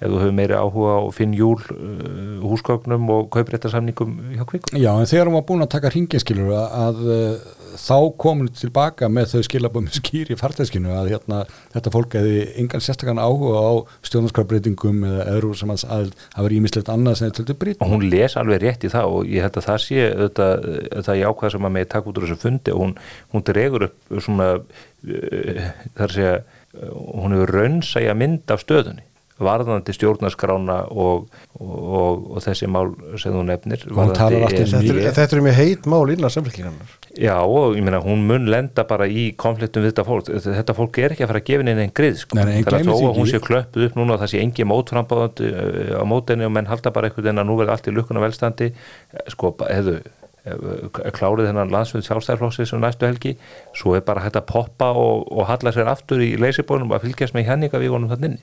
ef 0.00 0.08
þú 0.08 0.20
hefur 0.22 0.36
meiri 0.36 0.56
áhuga 0.56 0.96
á 0.96 1.00
finn 1.12 1.34
júl 1.36 1.60
uh, 1.60 2.40
húsgögnum 2.40 3.08
og 3.12 3.30
kaupréttarsamningum 3.34 4.14
hjá 4.34 4.44
kvikum. 4.48 4.80
Já, 4.80 4.92
en 4.96 5.08
þegar 5.10 5.28
hún 5.28 5.36
var 5.36 5.46
búin 5.48 5.64
að 5.64 5.72
taka 5.74 5.92
hringinskilur 5.92 6.54
að, 6.56 6.76
að 6.80 7.02
uh, 7.04 7.56
þá 7.80 7.98
komin 8.20 8.48
tilbaka 8.56 9.10
með 9.12 9.34
þau 9.34 9.42
skilabömi 9.46 9.92
skýr 9.94 10.32
í 10.32 10.38
fartæskinu 10.40 10.94
að 10.96 11.12
hérna, 11.14 11.42
þetta 11.74 11.92
fólk 11.94 12.16
hefði 12.18 12.46
engan 12.62 12.84
sérstakann 12.84 13.20
áhuga 13.20 13.60
á 13.60 13.72
stjórnarskrafbreytingum 14.08 15.04
eða 15.06 15.26
öðru 15.36 15.52
sem 15.60 15.74
að 15.74 15.84
það 15.84 16.46
var 16.46 16.56
ímislegt 16.56 16.92
annað 16.92 17.20
sem 17.20 17.34
þetta 17.36 17.58
breyting. 17.60 17.84
Og 17.84 17.92
hún 17.94 18.06
les 18.08 18.38
alveg 18.40 18.62
rétt 18.64 18.86
í 18.88 18.92
það 18.92 19.18
og 19.18 19.28
ég 19.28 19.46
held 19.46 19.60
að 19.60 19.68
það 19.68 19.84
sé 19.84 20.06
auðvitað, 20.08 20.64
það 21.10 21.20
ég 21.20 21.34
ákvæða 21.34 21.52
sem 21.54 21.68
að 21.68 21.76
með 21.76 21.90
takk 21.92 22.08
út 22.10 22.18
úr 22.20 22.26
þessu 22.26 22.40
fundi 22.40 22.74
og 22.74 22.82
hún, 22.84 22.96
hún 23.34 23.46
dregur 23.50 23.86
upp 23.90 24.16
svona 24.24 24.48
uh, 24.56 25.70
þar 26.00 26.16
sé 26.16 26.26
að 26.32 26.56
hún 26.70 27.34
hefur 27.34 27.54
raunsæja 27.56 28.14
mynd 28.14 28.52
af 28.54 28.62
stöðunni 28.62 29.09
varðandi 29.40 29.94
stjórnarskrána 29.96 30.80
og, 30.90 31.28
og, 31.58 32.26
og 32.36 32.42
þessi 32.44 32.70
mál 32.70 32.92
sem 33.20 33.34
þú 33.34 33.44
nefnir 33.48 33.86
Þetta, 33.88 35.12
þetta 35.16 35.30
er 35.36 35.46
mjög 35.48 35.60
heit 35.60 35.90
mál 35.90 36.04
innan 36.12 36.32
samfélkingarnar 36.32 36.98
Já 37.18 37.42
og 37.42 37.74
ég 37.74 37.82
meina 37.82 37.98
hún 37.98 38.22
mun 38.22 38.46
lenda 38.46 38.84
bara 38.86 39.08
í 39.10 39.32
konfliktum 39.38 39.82
við 39.82 39.90
þetta 39.90 40.04
fólk. 40.06 40.28
Þetta 40.44 40.76
fólk 40.78 40.98
er 41.02 41.14
ekki 41.14 41.24
að 41.26 41.32
fara 41.32 41.40
að 41.42 41.48
gefa 41.48 41.64
henni 41.64 41.84
einn 41.84 41.94
grið 41.98 42.20
sko. 42.22 42.38
er 42.38 42.70
að 42.70 42.86
þó 42.86 42.92
að 42.94 43.18
hún 43.18 43.26
sé 43.26 43.40
klöppuð 43.42 43.86
upp 43.88 43.98
núna 43.98 44.14
og 44.14 44.22
það 44.22 44.30
sé 44.30 44.42
engi 44.44 44.66
mótframbáðandi 44.70 45.50
eh, 45.50 45.90
á 45.98 46.04
mótenni 46.06 46.46
og 46.46 46.54
menn 46.54 46.70
halda 46.70 46.92
bara 46.94 47.10
einhvern 47.10 47.26
veginn 47.26 47.42
að 47.42 47.50
nú 47.50 47.58
verður 47.58 47.74
allt 47.74 47.90
í 47.90 47.94
lukkuna 47.96 48.22
velstandi. 48.22 48.70
Eh, 48.70 49.26
sko, 49.34 49.50
hefðu 49.58 49.96
eh, 49.98 51.10
klárið 51.18 51.50
þennan 51.50 51.74
landsfjöld 51.74 52.06
sjálfstæðarflóksið 52.06 52.70
sem 52.70 52.84
næstu 52.86 53.10
helgi, 53.10 53.34
svo 53.74 53.98
er 53.98 54.06
bara 54.06 54.22
hægt 54.22 54.38
að 54.38 54.46
poppa 54.54 54.92
og, 54.94 55.26
og 55.34 55.50
halla 55.50 55.74
sér 55.74 55.90
aftur 55.90 56.22
í 56.22 56.36
leysibónum 56.38 56.94
að 56.94 57.08
fylgjast 57.08 57.34
með 57.34 57.50
henningavíkonum 57.50 58.14
þannig 58.14 58.38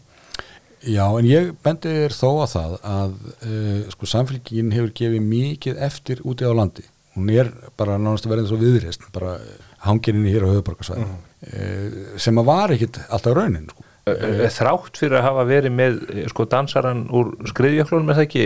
Já, 0.85 1.05
en 1.09 1.25
ég 1.25 1.53
bendi 1.65 1.89
þér 1.89 2.13
þó 2.13 2.29
að 2.43 2.51
það 2.53 2.75
að 2.91 3.15
uh, 3.33 3.79
sko 3.93 4.09
samfélgin 4.11 4.73
hefur 4.75 4.93
gefið 4.99 5.25
mikið 5.25 5.81
eftir 5.87 6.21
úti 6.27 6.45
á 6.45 6.53
landi. 6.53 6.85
Hún 7.17 7.31
er 7.33 7.49
bara 7.79 7.97
náttúrulega 7.97 8.35
verið 8.35 8.51
svo 8.51 8.59
viðreist, 8.61 9.07
bara 9.15 9.39
hanginni 9.87 10.33
hér 10.33 10.45
á 10.45 10.53
höfuborgarsvæðinu, 10.53 11.09
mm. 11.09 11.27
uh, 11.49 12.17
sem 12.21 12.41
að 12.41 12.49
var 12.51 12.75
ekkit 12.75 13.01
alltaf 13.07 13.37
raunin. 13.37 13.69
Sko. 13.73 13.87
Þrátt 14.07 14.99
fyrir 15.01 15.17
að 15.19 15.25
hafa 15.25 15.43
verið 15.49 15.73
með 15.75 15.97
sko 16.31 16.45
dansaran 16.47 17.01
úr 17.11 17.33
skriðjöklunum 17.51 18.13
er 18.13 18.19
það 18.21 18.27
ekki 18.29 18.45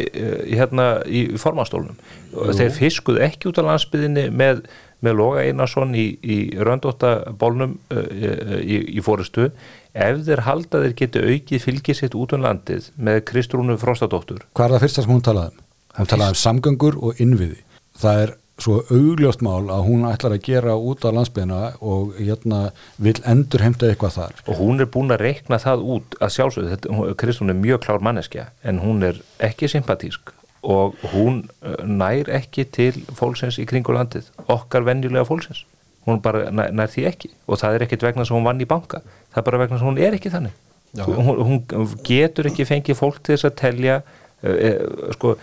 hérna 0.55 0.87
í 1.05 1.21
formastólunum. 1.37 1.99
Þeir 2.31 2.71
fiskuð 2.79 3.19
ekki 3.27 3.51
út 3.51 3.61
á 3.61 3.67
landsbyðinni 3.67 4.23
með 4.33 4.63
með 5.05 5.17
Loga 5.19 5.45
Einarsson 5.45 5.95
í, 5.97 6.07
í 6.21 6.37
röndóttabólnum 6.61 7.77
uh, 7.93 8.59
í, 8.61 8.81
í 8.97 9.03
fórustu 9.05 9.49
ef 9.91 10.21
þeir 10.27 10.45
halda 10.47 10.83
þeir 10.85 10.97
geti 11.01 11.23
aukið 11.25 11.65
fylgið 11.65 11.99
sitt 11.99 12.17
út 12.17 12.35
um 12.35 12.45
landið 12.45 12.91
með 12.95 13.23
Kristrúnu 13.31 13.77
Frostadóttur. 13.81 14.45
Hvað 14.55 14.67
er 14.67 14.75
það 14.77 14.85
fyrsta 14.85 15.05
sem 15.05 15.15
hún 15.15 15.25
talaði 15.25 15.55
um? 15.55 15.65
Hún 15.97 16.11
talaði 16.13 16.35
um 16.35 16.41
samgöngur 16.41 17.01
og 17.01 17.19
innviði. 17.23 17.59
Það 17.99 18.23
er 18.25 18.37
svo 18.61 18.77
augljóst 18.93 19.41
mál 19.45 19.71
að 19.73 19.87
hún 19.87 20.05
ætlar 20.09 20.35
að 20.35 20.45
gera 20.45 20.75
út 20.77 21.05
á 21.05 21.09
landsbyðina 21.15 21.61
og 21.81 22.13
hérna 22.19 22.59
vil 23.01 23.15
endur 23.27 23.63
heimta 23.65 23.89
eitthvað 23.89 24.17
þar. 24.19 24.43
Og 24.45 24.59
hún 24.59 24.83
er 24.83 24.89
búin 24.93 25.13
að 25.13 25.23
reikna 25.25 25.59
það 25.61 25.85
út 25.95 26.17
að 26.21 26.35
sjálfsögðu, 26.35 27.15
Kristrún 27.19 27.53
er 27.53 27.57
mjög 27.57 27.81
klár 27.87 28.05
manneskja 28.05 28.51
en 28.61 28.83
hún 28.83 29.01
er 29.07 29.19
ekki 29.41 29.69
sympatísk 29.71 30.33
og 30.61 30.97
hún 31.13 31.43
uh, 31.65 31.77
nær 31.85 32.29
ekki 32.29 32.67
til 32.69 32.99
fólksins 33.17 33.57
í 33.61 33.67
kringu 33.69 33.95
landið 33.95 34.29
okkar 34.51 34.85
venjulega 34.87 35.25
fólksins. 35.27 35.65
Hún 36.05 36.21
bara 36.21 36.49
nær, 36.53 36.71
nær 36.73 36.89
því 36.89 37.05
ekki. 37.09 37.31
Og 37.45 37.61
það 37.61 37.77
er 37.77 37.85
ekkit 37.85 38.05
vegna 38.07 38.25
sem 38.25 38.37
hún 38.37 38.45
vann 38.47 38.61
í 38.61 38.69
banka. 38.69 39.03
Það 39.33 39.41
er 39.41 39.47
bara 39.49 39.61
vegna 39.61 39.79
sem 39.81 39.89
hún 39.89 40.01
er 40.01 40.17
ekki 40.17 40.33
þannig. 40.33 40.57
Hún, 41.05 41.37
hún 41.39 41.61
getur 42.03 42.49
ekki 42.49 42.65
fengið 42.67 42.97
fólk 42.99 43.21
til 43.23 43.37
þess 43.37 43.47
að 43.47 43.59
telja 43.61 43.99
sko 44.41 45.35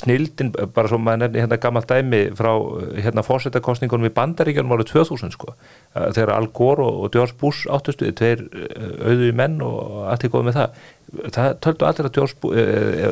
snildin, 0.00 0.52
bara 0.72 0.88
svo 0.88 0.96
maður 0.96 1.26
nefnir 1.26 1.44
hérna 1.44 1.58
gammalt 1.60 1.90
dæmi 1.90 2.22
frá 2.38 2.50
hérna 2.96 3.24
fórsetakostningunum 3.26 4.08
í 4.08 4.14
bandaríkjum 4.16 4.72
árið 4.72 4.94
2000 4.94 5.34
sko. 5.34 5.52
Þegar 5.92 6.32
Al 6.38 6.48
Gore 6.56 6.86
og 6.88 7.10
George 7.12 7.36
Bush 7.40 7.68
áttustuði, 7.68 8.14
tveir 8.16 8.46
auðu 9.04 9.32
menn 9.36 9.60
og 9.64 10.06
allt 10.08 10.24
er 10.24 10.32
góð 10.32 10.48
með 10.48 10.60
það. 10.60 10.80
Það 11.36 11.52
töldu 11.66 11.88
allir 11.90 12.08
að 12.08 12.16
George 12.16 12.40
Bush 12.40 12.56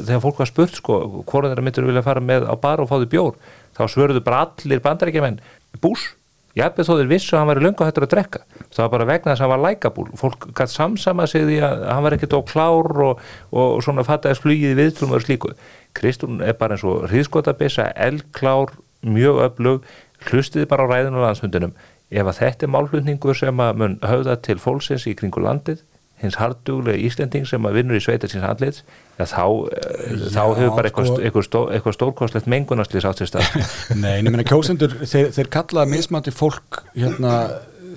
þegar 0.09 0.25
fólk 0.25 0.41
var 0.41 0.51
spurt 0.51 0.81
sko 0.81 0.99
hvort 1.21 1.51
þeirra 1.51 1.67
myndur 1.67 1.87
vilja 1.91 2.07
fara 2.07 2.25
með 2.25 2.49
á 2.49 2.55
bar 2.57 2.83
og 2.83 2.89
fá 2.91 2.97
því 2.97 3.13
bjór 3.13 3.37
þá 3.77 3.85
svörðu 3.89 4.25
bara 4.25 4.47
allir 4.49 4.83
bandaríkjumenn 4.83 5.39
Bush 5.85 6.17
Jafnveg 6.59 6.85
þó 6.85 6.93
þeir 6.99 7.09
vissu 7.09 7.33
að 7.33 7.41
hann 7.41 7.49
var 7.49 7.61
í 7.61 7.65
löngu 7.65 7.87
hættur 7.87 8.05
að 8.05 8.11
drekka. 8.13 8.41
Það 8.69 8.83
var 8.83 8.91
bara 8.93 9.07
vegna 9.09 9.31
þess 9.31 9.41
að 9.41 9.47
hann 9.47 9.53
var 9.53 9.63
lækabúl. 9.65 10.09
Fólk 10.21 10.47
gæti 10.53 10.75
samsama 10.75 11.27
sig 11.31 11.47
því 11.49 11.59
að 11.65 11.85
hann 11.89 12.05
var 12.05 12.17
ekkert 12.17 12.37
á 12.37 12.41
klár 12.51 13.01
og, 13.07 13.23
og 13.57 13.79
svona 13.87 14.05
fattaðis 14.05 14.43
flugið 14.45 14.77
viðtlum 14.77 15.15
og 15.17 15.25
slíku. 15.25 15.55
Kristún 15.97 16.43
er 16.45 16.59
bara 16.61 16.77
eins 16.77 16.85
og 16.85 17.07
hríðskotabissa, 17.09 17.89
eldklár, 17.97 18.75
mjög 19.01 19.41
öflug, 19.47 19.89
hlustiði 20.29 20.69
bara 20.69 20.85
á 20.85 20.91
ræðinu 20.93 21.25
landshundinum. 21.25 21.73
Ef 22.13 22.29
að 22.29 22.43
þetta 22.43 22.69
er 22.69 22.75
málflutningur 22.75 23.39
sem 23.39 23.65
að 23.65 23.81
mun 23.81 23.97
höfða 24.05 24.37
til 24.45 24.59
fólksins 24.61 25.09
í 25.09 25.17
kringu 25.17 25.41
landið, 25.41 25.81
hins 26.23 26.39
harduglega 26.39 27.01
Íslending 27.03 27.47
sem 27.49 27.67
að 27.67 27.79
vinnur 27.81 27.99
í 27.99 28.03
sveita 28.03 28.31
síns 28.31 28.45
handlits 28.47 28.85
ja, 29.19 29.27
þá, 29.27 29.45
eh, 29.75 30.13
Já, 30.13 30.29
þá 30.37 30.45
hefur 30.59 30.77
bara 30.77 30.91
eitthvað, 30.91 31.09
sko, 31.11 31.19
eitthvað, 31.27 31.47
stó, 31.49 31.63
eitthvað 31.75 31.97
stórkostlegt 31.99 32.49
mengunastlýs 32.53 33.09
átt 33.09 33.23
sér 33.23 33.33
stað. 33.33 33.59
Nei, 34.03 34.15
en 34.21 34.29
ég 34.29 34.31
meina 34.31 34.47
kjósendur 34.47 34.95
þeir, 35.03 35.33
þeir 35.35 35.51
kalla 35.57 35.87
mismandi 35.91 36.35
fólk 36.35 36.83
hérna, 36.95 37.35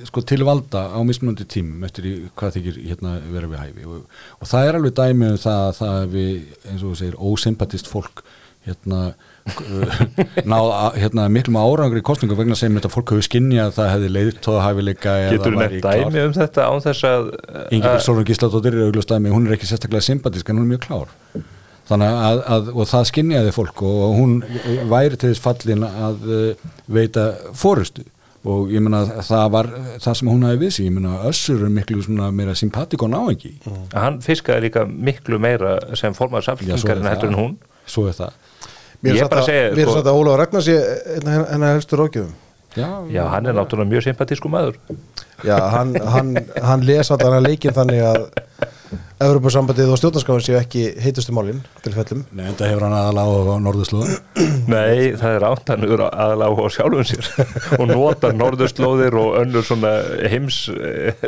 sko, 0.10 0.26
til 0.26 0.42
valda 0.48 0.88
á 0.92 1.00
mismandi 1.06 1.48
tímum 1.50 1.86
eftir 1.88 2.10
í, 2.10 2.16
hvað 2.38 2.58
þykir 2.58 2.82
hérna, 2.90 3.16
vera 3.36 3.52
við 3.52 3.62
hæfi. 3.62 3.88
Og, 3.90 4.26
og 4.40 4.52
það 4.52 4.72
er 4.72 4.80
alveg 4.80 4.98
dæmið 5.02 5.36
um 5.36 5.40
það 5.46 5.62
að 5.68 5.78
það 5.84 6.10
við, 6.18 6.34
eins 6.66 6.82
og 6.82 6.90
þú 6.90 7.00
segir, 7.04 7.22
ósympatist 7.32 7.92
fólk 7.92 8.26
hérna 8.66 9.06
náð 10.52 10.72
hérna, 10.98 11.28
miklum 11.30 11.58
árangri 11.62 12.02
kostningu 12.06 12.38
vegna 12.38 12.56
sem 12.58 12.74
þetta 12.74 12.90
fólk 12.90 13.12
hefur 13.14 13.26
skinnja 13.28 13.68
að 13.68 13.76
það 13.76 13.90
hefði 13.92 14.08
leiðtóðahæfileika 14.16 15.14
Getur 15.36 15.54
þú 15.54 15.60
nefnt 15.62 15.86
dæmi 15.86 16.24
um 16.24 16.34
þetta 16.34 16.66
án 16.66 16.82
þess 16.82 17.06
að 17.10 17.28
Ingeborg 17.76 18.06
Sólun 18.08 18.26
Gísladóttir 18.26 18.78
er 18.80 18.88
auglust 18.88 19.12
dæmi 19.12 19.34
hún 19.34 19.46
er 19.46 19.54
ekki 19.58 19.70
sérstaklega 19.70 20.08
sympatísk 20.08 20.50
en 20.50 20.58
hún 20.58 20.66
er 20.66 20.72
mjög 20.74 20.88
klár. 20.88 21.14
Þannig 21.86 22.18
að, 22.26 22.42
að 22.56 22.72
og 22.74 22.90
það 22.90 23.06
skinnjaði 23.12 23.54
fólk 23.54 23.86
og 23.86 24.18
hún 24.18 24.34
væri 24.90 25.22
til 25.22 25.30
þess 25.30 25.44
fallin 25.44 25.86
að 25.86 26.26
uh, 26.26 26.72
veita 26.98 27.28
fórustu 27.54 28.08
og 28.50 28.74
ég 28.74 28.82
menna 28.82 29.04
það 29.26 29.46
var 29.54 29.70
það 30.02 30.18
sem 30.18 30.30
hún 30.30 30.46
hafi 30.46 30.62
vissi, 30.62 30.88
ég 30.88 30.98
menna 30.98 31.20
Össur 31.30 31.62
er 31.66 31.72
miklu 31.74 32.02
meira 32.34 32.58
sympatík 32.58 33.06
og 33.06 33.14
ná 33.14 33.20
ekki 33.30 33.56
mm. 33.62 33.86
Hann 33.94 34.20
fiskaði 34.26 34.68
líka 34.68 34.88
miklu 34.90 35.38
meira 35.42 35.78
sem 35.98 36.18
formar 36.18 36.46
samfélgingar 36.46 37.30
en 37.30 37.38
hún. 37.38 37.56
Svo 37.86 38.08
er 38.10 38.18
það 38.18 38.34
Mér 39.06 39.22
er 39.22 39.22
satt 39.24 39.38
sko- 39.46 40.02
að 40.02 40.16
Óláf 40.16 40.42
Ragnars 40.42 40.72
hennar 40.72 41.76
helstu 41.76 42.02
rákjöfum 42.02 42.34
Já, 42.76 43.08
já, 43.08 43.24
hann 43.32 43.48
er 43.48 43.56
náttúrulega 43.56 43.88
mjög 43.88 44.04
sympatísku 44.04 44.50
maður. 44.52 44.76
Já, 45.48 45.56
hann, 45.72 45.96
hann, 46.12 46.34
hann 46.60 46.82
lesa 46.84 47.16
þarna 47.16 47.40
leikin 47.46 47.76
þannig 47.76 48.02
að 48.04 48.26
Evropasambandið 49.26 49.94
og 49.94 50.00
stjórnarskáðin 50.02 50.44
séu 50.44 50.58
ekki 50.60 50.82
heitustu 51.00 51.32
málinn 51.36 51.62
til 51.86 51.94
fellum. 51.96 52.26
Nei, 52.36 52.50
þetta 52.50 52.68
hefur 52.68 52.84
hann 52.84 52.96
aðaláð 52.98 53.48
á 53.48 53.56
norðurslóðin 53.64 54.18
Nei, 54.68 55.16
það 55.16 55.38
er 55.38 55.46
átt 55.48 55.72
hann 55.72 55.86
aðaláð 55.88 56.60
á 56.60 56.68
sjálfum 56.76 57.08
sér 57.08 57.30
og 57.80 57.86
nota 57.94 58.34
norðurslóðir 58.36 59.16
og 59.22 59.40
önnur 59.40 59.64
svona 59.68 59.94
heims 60.28 60.60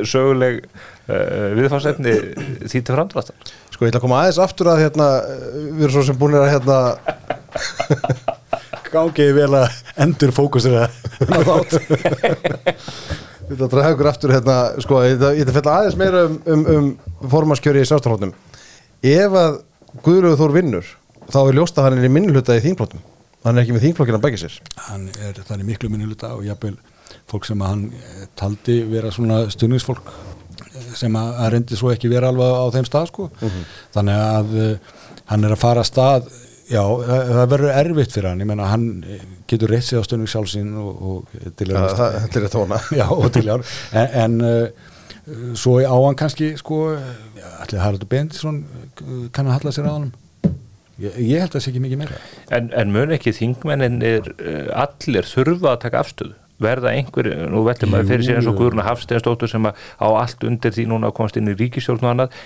söguleg 0.04 0.60
uh, 0.68 1.56
viðfarsefni 1.56 2.18
því 2.68 2.84
til 2.84 2.98
framdráttan 2.98 3.52
Sko, 3.72 3.86
ég 3.86 3.94
ætla 3.94 4.02
að 4.02 4.08
koma 4.10 4.20
aðeins 4.26 4.44
aftur 4.44 4.74
að 4.74 4.84
hérna, 4.84 5.10
við 5.78 5.88
erum 5.88 5.96
svo 5.96 6.08
sem 6.10 6.20
búin 6.20 6.36
að 6.42 6.50
hérna 6.58 6.82
Gángið 8.94 9.34
vel 9.36 9.50
að 9.60 9.80
endur 10.04 10.34
fókusir 10.36 10.78
að 10.84 10.98
þátt 11.28 11.78
að 13.58 13.72
draga 13.72 13.94
ykkur 13.94 14.10
aftur 14.12 14.34
hérna, 14.36 14.58
sko, 14.84 15.02
ég 15.08 15.18
ætla 15.18 15.46
að 15.46 15.58
fella 15.60 15.76
aðeins 15.80 16.00
meira 16.00 16.24
um, 16.28 16.40
um, 16.52 16.66
um 16.76 17.30
formaskjöri 17.32 17.84
í 17.84 17.88
sástaflótum 17.88 18.34
Ef 19.06 19.38
að 19.38 19.62
Guðröður 20.04 20.40
Þór 20.42 20.56
vinnur, 20.56 20.90
þá 21.32 21.40
er 21.46 21.56
ljóst 21.60 21.78
að 21.80 21.88
hann 21.88 22.02
er 22.02 22.10
í 22.10 22.12
minnluta 22.12 22.58
í 22.58 22.64
þínflótum 22.66 23.04
Hann 23.46 23.56
er 23.56 23.64
ekki 23.64 23.76
með 23.78 23.86
þínflokkina 23.88 24.20
bækið 24.24 24.44
sér 24.44 24.60
Hann 24.90 25.08
er, 25.24 25.40
er 25.40 25.64
miklu 25.64 25.92
minnluta 25.94 26.34
og 26.36 26.44
jafnvel 26.48 26.76
fólk 27.28 27.48
sem 27.48 27.62
hann 27.64 27.88
eh, 27.92 28.26
taldi 28.40 28.80
vera 28.92 29.12
svona 29.14 29.44
stundningsfólk 29.52 30.10
eh, 30.10 30.90
sem 30.98 31.16
að, 31.20 31.40
reyndi 31.54 31.80
svo 31.80 31.92
ekki 31.94 32.12
vera 32.12 32.32
alveg 32.32 32.58
á 32.60 32.66
þeim 32.76 32.88
stað 32.88 33.10
sko. 33.12 33.30
Mm 33.34 33.48
-hmm. 33.54 33.66
Þannig 33.96 34.22
að 34.26 34.56
uh, 34.64 34.94
hann 35.32 35.48
er 35.48 35.56
að 35.56 35.64
fara 35.64 35.84
að 35.84 35.90
stað 35.92 36.30
Já, 36.68 36.82
það, 36.84 37.32
það 37.32 37.50
verður 37.54 37.74
erfitt 37.80 38.14
fyrir 38.18 38.30
hann, 38.30 38.44
ég 38.44 38.50
menna 38.50 38.68
hann 38.68 38.86
getur 39.48 39.72
reitt 39.72 39.88
sig 39.88 40.00
á 40.00 40.04
stöðnum 40.04 40.30
sjálfsinn 40.32 40.74
og, 40.82 41.02
og 41.10 41.52
til 41.60 41.70
að 41.72 41.90
það 41.96 42.40
er 42.42 42.48
tóna 42.52 42.80
Já, 43.00 43.06
og 43.08 43.28
til 43.36 43.46
að 43.54 43.64
en, 43.96 44.16
en 44.24 44.38
uh, 44.44 45.54
svo 45.56 45.78
á 45.80 45.96
hann 45.96 46.18
kannski 46.20 46.54
sko, 46.60 46.82
allir 47.64 47.84
Haraldur 47.84 48.12
Bendisson 48.12 48.64
kann 49.32 49.48
að 49.48 49.60
halla 49.60 49.76
sér 49.76 49.88
á 49.88 49.94
hann 49.96 50.12
ég, 51.00 51.16
ég 51.16 51.46
held 51.46 51.54
að 51.54 51.56
það 51.60 51.64
sé 51.64 51.72
ekki 51.72 51.86
mikið 51.86 52.04
meira. 52.04 52.20
En, 52.58 52.70
en 52.76 52.92
mun 52.96 53.16
ekki 53.16 53.36
þingmennin 53.38 54.04
er 54.08 54.30
allir 54.76 55.30
þurfa 55.30 55.76
að 55.76 55.82
taka 55.88 56.04
afstöðu 56.04 56.36
verða 56.64 56.94
einhver, 56.96 57.30
nú 57.52 57.62
veltum 57.68 57.92
maður 57.94 58.12
fyrir 58.12 58.26
sér 58.26 58.40
eins 58.40 58.50
og. 58.50 58.58
Guðruna 58.58 58.86
Hafsteinsdóttur 58.88 59.52
sem 59.52 59.68
að 59.70 59.78
á 60.02 60.08
allt 60.10 60.46
undir 60.48 60.74
því 60.74 60.88
núna 60.90 61.12
komast 61.14 61.38
inn 61.38 61.52
í 61.52 61.56
ríkistjórn 61.58 62.06
og 62.06 62.14
annað, 62.14 62.40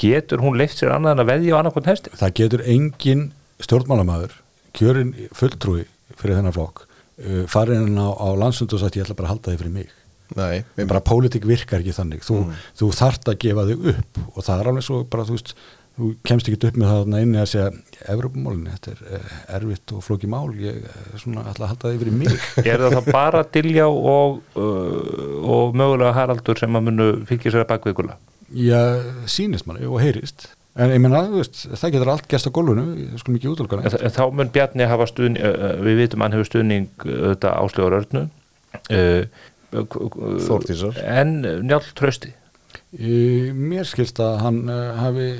getur 0.00 0.44
hún 0.44 0.56
leift 0.56 0.80
sér 0.80 0.94
annað 0.96 1.16
en 1.16 1.24
að 1.24 1.30
veðja 1.34 1.56
á 1.56 1.60
annarkvæmt 1.60 1.90
hesti? 1.92 2.14
það 2.16 2.34
getur 2.40 2.64
engin 2.64 3.28
stjórnmálamæður 3.64 4.38
kjörin 4.76 5.12
fulltrúi 5.36 5.84
fyrir 6.16 6.38
þennan 6.38 6.56
flokk 6.56 6.86
uh, 6.86 7.44
farin 7.50 7.96
á, 7.96 8.08
á 8.12 8.28
landsund 8.38 8.72
og 8.72 8.82
sagt 8.82 8.98
ég 8.98 9.06
ætla 9.06 9.16
bara 9.18 9.30
að 9.30 9.36
halda 9.36 9.54
þig 9.54 9.62
fyrir 9.64 9.78
mig 9.78 9.94
Nei, 10.34 10.64
bara 10.90 10.98
pólitík 11.06 11.44
virkar 11.46 11.84
ekki 11.84 11.94
þannig 11.94 12.24
þú, 12.26 12.40
þú 12.74 12.88
þart 12.98 13.28
að 13.30 13.36
gefa 13.44 13.64
þig 13.68 13.84
upp 13.92 14.18
og 14.32 14.40
það 14.42 14.62
er 14.62 14.70
alveg 14.72 14.86
svo 14.88 14.96
bara 15.06 15.26
þú 15.28 15.36
veist 15.36 15.52
þú 15.96 16.10
kemst 16.26 16.50
ekki 16.50 16.68
upp 16.68 16.76
með 16.76 16.90
það 16.90 16.98
þarna 17.00 17.20
inni 17.24 17.40
að 17.40 17.48
segja 17.52 17.68
Evropamálinu, 18.12 18.74
þetta 18.74 18.92
er 18.92 19.16
eh, 19.16 19.38
erfitt 19.56 19.94
og 19.96 20.04
flóki 20.04 20.28
mál, 20.30 20.50
ég 20.60 20.82
eh, 20.84 21.08
svona 21.22 21.46
ætla 21.48 21.66
að 21.66 21.72
halda 21.72 21.92
þig 21.92 22.02
fyrir 22.02 22.18
mig 22.20 22.44
Er 22.72 22.84
það 22.84 22.98
þá 22.98 23.08
bara 23.16 23.42
Dilljá 23.54 23.86
og, 23.88 24.38
uh, 24.60 25.48
og 25.56 25.78
mögulega 25.78 26.12
Haraldur 26.16 26.60
sem 26.60 26.78
að 26.78 26.86
munu 26.90 27.08
fylgja 27.28 27.54
sér 27.54 27.64
að 27.64 27.72
bakveikula? 27.72 28.20
Já, 28.52 28.78
sýnist 29.30 29.66
manni 29.68 29.88
og 29.88 30.00
heyrist 30.04 30.50
en 30.76 30.92
ég 30.92 31.00
menna, 31.00 31.24
það 31.32 31.94
getur 31.94 32.12
allt 32.12 32.28
gæst 32.28 32.50
á 32.52 32.52
gólfinu, 32.52 32.86
ég 33.00 33.20
skulum 33.22 33.40
ekki 33.40 33.52
útálkana 33.54 34.12
þá 34.12 34.24
mun 34.28 34.52
Bjarni 34.52 34.88
hafa 34.90 35.08
stuðning, 35.08 35.40
við 35.86 36.02
vitum 36.02 36.20
að 36.20 36.26
hann 36.26 36.36
hefur 36.36 36.50
stuðning 36.50 37.06
þetta 37.06 37.58
áslögur 37.62 38.00
örnu 38.02 38.26
Þórdísar. 39.76 41.00
En 41.02 41.40
Njálf 41.66 41.88
Trausti 41.96 42.30
Í, 42.96 43.16
mér 43.56 43.88
skilst 43.88 44.20
að 44.22 44.36
hann 44.44 44.60
hafi 45.00 45.30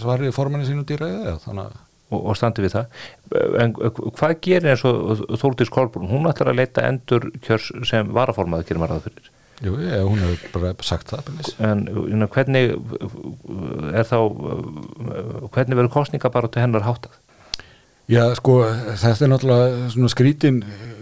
svarið 0.00 0.34
formanni 0.36 0.68
sínu 0.68 0.86
dýra 0.88 1.10
eða? 1.10 1.36
Þannig 1.44 1.68
að 1.68 1.82
og, 2.14 2.20
og 2.30 2.38
standi 2.38 2.64
við 2.64 2.76
það. 2.76 2.98
En 3.62 3.72
hvað 3.76 4.34
gerir 4.44 4.74
eins 4.74 4.84
og 4.88 5.24
Þórdís 5.40 5.72
Kolbrún? 5.72 6.10
Hún 6.10 6.28
ætlar 6.30 6.52
að 6.52 6.60
leita 6.60 6.84
endur 6.88 7.30
kjörs 7.44 7.70
sem 7.88 8.12
varaformaður 8.14 8.68
gerir 8.68 8.82
maður 8.82 8.98
það 8.98 9.08
fyrir. 9.08 9.30
Jú, 9.64 9.76
ég, 9.78 10.00
hún 10.02 10.18
hefur 10.18 10.56
bara 10.56 10.72
sagt 10.82 11.12
það 11.12 11.28
en 11.62 11.84
know, 11.86 12.26
hvernig 12.26 12.72
er 13.94 14.08
þá 14.08 14.18
hvernig 15.54 15.78
verður 15.78 15.92
kostninga 15.94 16.30
bara 16.34 16.50
til 16.50 16.64
hennar 16.64 16.82
háttað? 16.82 17.14
Já, 18.10 18.26
sko, 18.36 18.58
þetta 19.00 19.24
er 19.24 19.30
náttúrulega 19.30 19.92
svona 19.94 20.10
skrítin 20.12 20.58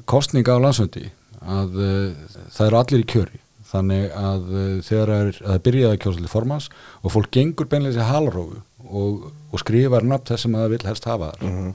kostninga 0.06 0.54
á 0.54 0.62
landsöndi 0.62 1.08
að 1.40 1.80
uh, 1.80 2.36
það 2.52 2.68
eru 2.68 2.78
allir 2.78 3.02
í 3.02 3.08
kjöri. 3.08 3.40
Þannig 3.72 4.04
að 4.20 4.44
uh, 4.52 4.68
þegar 4.84 5.14
það 5.14 5.24
er, 5.24 5.40
að 5.56 5.70
að 5.88 5.98
kjósa 6.04 6.20
til 6.20 6.30
formans 6.30 6.68
og 7.00 7.16
fólk 7.16 7.32
gengur 7.34 7.70
beinlega 7.72 7.96
sér 7.96 8.12
halrófu 8.12 8.60
og, 8.90 9.30
og 9.52 9.62
skrifar 9.62 10.06
nafn 10.06 10.32
þess 10.32 10.46
sem 10.46 10.58
það 10.58 10.74
vil 10.74 10.82
helst 10.88 11.08
hafa 11.10 11.30
þar. 11.36 11.70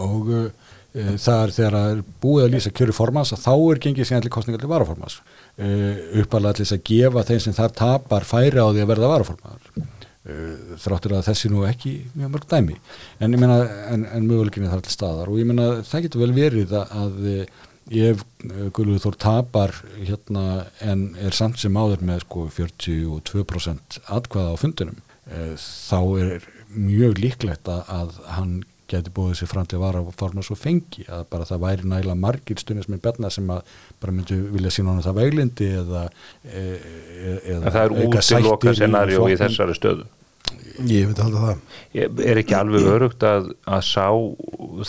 Og 0.00 0.32
uh, 0.34 0.48
uh, 0.94 1.14
það 1.18 1.44
er 1.44 1.54
þegar 1.56 1.76
það 1.76 1.92
er 1.92 2.02
búið 2.24 2.44
að 2.46 2.52
lýsa 2.54 2.74
kjöri 2.74 2.96
formans 2.96 3.32
að 3.34 3.44
þá 3.46 3.54
er 3.54 3.82
gengið 3.86 4.10
síðan 4.10 4.26
til 4.26 4.34
kostninga 4.34 4.60
til 4.62 4.70
varaformans 4.70 5.20
uh, 5.20 6.20
uppalega 6.22 6.58
til 6.58 6.66
þess 6.66 6.76
að 6.78 6.84
gefa 6.90 7.26
þeim 7.30 7.40
sem 7.46 7.56
þar 7.56 7.74
tapar 7.80 8.28
færi 8.28 8.62
á 8.62 8.66
því 8.68 8.84
að 8.84 8.92
verða 8.94 9.14
varaformaður. 9.14 9.88
Uh, 10.20 10.76
þráttur 10.76 11.16
að 11.16 11.26
þessi 11.30 11.48
nú 11.48 11.64
ekki 11.64 11.94
mjög 12.12 12.32
mörg 12.34 12.46
dæmi. 12.50 12.74
En 13.24 13.32
ég 13.32 13.40
meina 13.40 13.62
en, 13.88 14.04
en 14.04 14.26
möguleikinni 14.28 14.68
þar 14.68 14.84
til 14.84 14.92
staðar. 14.92 15.30
Og 15.32 15.40
ég 15.40 15.48
meina 15.48 15.80
það 15.86 16.06
getur 16.06 16.24
vel 16.26 16.34
verið 16.36 16.74
að, 16.76 16.92
að 17.00 17.28
eh, 17.30 18.10
ef 18.10 18.24
Guðluður 18.76 19.06
Þór 19.06 19.16
tapar 19.24 19.72
hérna 19.96 20.44
en 20.84 21.06
er 21.18 21.34
samt 21.34 21.58
sem 21.62 21.74
áður 21.74 22.04
með 22.06 22.20
sko 22.26 22.44
42% 22.52 23.98
atkvaða 24.12 24.52
á 24.54 24.60
fundinum 24.60 25.00
uh, 25.00 25.09
þá 25.30 25.98
er 26.20 26.46
mjög 26.74 27.18
líklegt 27.22 27.70
að, 27.70 27.82
að 27.90 28.20
hann 28.36 28.60
geti 28.90 29.12
búið 29.14 29.36
sér 29.38 29.50
fram 29.50 29.66
til 29.68 29.78
að 29.78 29.84
vara 29.84 30.02
forma 30.18 30.44
svo 30.44 30.56
fengi 30.58 31.04
að 31.06 31.24
bara 31.30 31.46
það 31.48 31.64
væri 31.64 31.90
nægilega 31.90 32.18
margir 32.18 32.60
stundisminn 32.60 33.02
benna 33.02 33.30
sem 33.32 33.50
að 33.52 33.74
bara 34.02 34.14
myndu 34.16 34.38
vilja 34.54 34.72
sína 34.74 34.92
honum 34.92 35.04
það 35.04 35.20
veglindi 35.20 35.68
eða, 35.80 36.06
e, 36.44 36.62
e, 36.62 37.34
eða 37.54 37.74
það 37.74 37.82
er 37.82 37.94
auka 38.00 38.24
sættir 38.24 38.48
útiloka 38.48 38.74
scenarjó 38.78 39.28
í 39.30 39.36
þessari 39.40 39.76
stöðu. 39.78 40.08
Ég 40.88 41.06
myndi 41.06 41.22
halda 41.22 41.42
það. 41.44 41.60
Ég- 41.94 42.22
er 42.32 42.40
ekki 42.40 42.56
alveg 42.56 42.88
örugt 42.90 43.26
að, 43.26 43.52
að 43.68 43.84
sá 43.86 44.06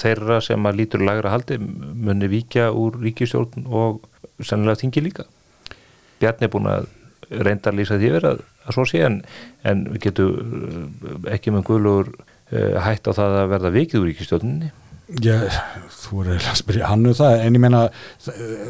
þeirra 0.01 0.39
sem 0.41 0.65
að 0.65 0.79
lítur 0.79 1.03
lagra 1.05 1.33
haldi 1.35 1.59
muni 1.59 2.31
víkja 2.31 2.71
úr 2.73 2.97
ríkistjórn 3.03 3.67
og 3.67 4.01
sennilega 4.39 4.81
þingi 4.81 5.05
líka? 5.05 5.27
Bjarni 6.21 6.47
er 6.47 6.53
búin 6.53 6.69
að 6.71 6.89
reynda 7.29 7.71
að 7.71 7.79
lýsa 7.79 7.97
því 7.99 8.11
yfir 8.11 8.27
að, 8.31 8.43
að 8.65 8.77
svo 8.77 8.85
sé 8.89 9.01
en, 9.05 9.21
en 9.67 9.87
við 9.93 10.05
getum 10.07 10.35
uh, 10.35 11.17
ekki 11.35 11.53
með 11.55 11.67
guðlugur 11.69 12.13
uh, 12.17 12.77
hætt 12.85 13.09
á 13.09 13.11
það 13.13 13.39
að 13.41 13.51
verða 13.55 13.75
vikið 13.77 14.01
úr 14.01 14.09
ríkistjórninni 14.11 14.71
Já, 15.19 15.35
þú 15.91 16.21
er 16.21 16.27
eiginlega 16.31 16.51
að 16.53 16.59
spyrja 16.61 16.87
hann 16.87 17.09
um 17.09 17.15
það, 17.17 17.33
en 17.43 17.55
ég 17.57 17.63
meina 17.65 17.81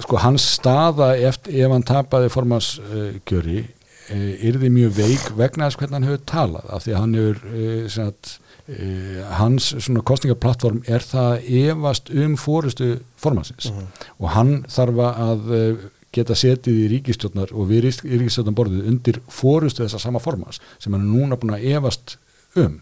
sko 0.02 0.22
hans 0.24 0.46
staða 0.56 1.12
eftir, 1.30 1.60
ef 1.62 1.74
hann 1.76 1.86
tapaði 1.86 2.32
formansgjöri 2.34 3.60
uh, 3.62 4.32
yrði 4.50 4.72
mjög 4.74 4.96
veik 4.98 5.28
vegna 5.38 5.68
þess 5.68 5.82
hvernig 5.82 6.00
hann 6.00 6.08
hefur 6.10 6.24
talað, 6.32 6.72
af 6.74 6.86
því 6.86 6.96
að 6.96 7.04
hann 7.04 7.14
hefur 7.20 7.44
uh, 7.52 7.86
sagt, 7.94 8.34
uh, 8.74 9.22
hans 9.38 9.70
svona 9.78 10.06
kostningaplattform 10.10 10.82
er 10.90 11.06
það 11.06 11.30
að 11.36 11.52
efast 11.62 12.14
um 12.26 12.34
fórustu 12.42 12.92
formansins 13.22 13.70
og 14.18 14.32
hann 14.34 14.56
þarf 14.72 15.06
að 15.12 15.54
uh, 15.60 15.90
geta 16.12 16.36
setið 16.36 16.80
í 16.84 16.88
ríkistjórnar 16.96 17.54
og 17.56 17.70
við 17.72 17.86
ríkistjórnar 18.04 18.56
borðið 18.58 18.88
undir 18.92 19.22
fórustu 19.32 19.86
þessa 19.86 20.00
sama 20.04 20.20
formans 20.20 20.60
sem 20.80 20.92
hann 20.94 21.06
er 21.08 21.12
núna 21.14 21.38
búin 21.40 21.56
að 21.56 21.68
efast 21.78 22.18
um 22.60 22.80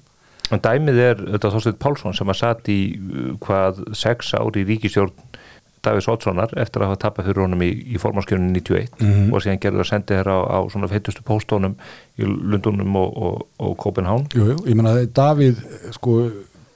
en 0.50 0.64
dæmið 0.66 0.98
er 1.04 1.20
þetta 1.36 1.52
Þorsteinn 1.54 1.78
Pálsson 1.78 2.16
sem 2.18 2.32
að 2.34 2.40
satt 2.42 2.70
í 2.74 2.80
uh, 2.98 3.34
hvað 3.44 3.84
sex 3.94 4.34
ári 4.34 4.64
ríkistjórn 4.66 5.14
Davís 5.86 6.10
Oddssonar 6.12 6.52
eftir 6.60 6.82
að 6.84 6.90
hafa 6.90 6.98
tapað 7.06 7.28
fyrir 7.30 7.44
honum 7.46 7.62
í, 7.64 7.70
í 7.94 8.00
formánskjörnum 8.02 8.50
91 8.52 8.98
Mhm. 9.00 9.30
og 9.32 9.40
síðan 9.46 9.62
gerði 9.64 9.80
að 9.80 9.88
sendi 9.88 10.18
þér 10.18 10.28
á, 10.28 10.38
á 10.44 10.60
svona 10.74 10.90
feitustu 10.92 11.24
póstónum 11.24 11.78
í 12.20 12.26
Lundunum 12.28 12.98
og, 13.00 13.14
og, 13.16 13.46
og 13.64 13.78
Kopenhán 13.80 14.26
Jú, 14.36 14.50
jú, 14.50 14.58
ég 14.68 14.76
meina 14.76 14.92
að 14.98 15.06
Davíð 15.16 15.62
sko 15.96 16.18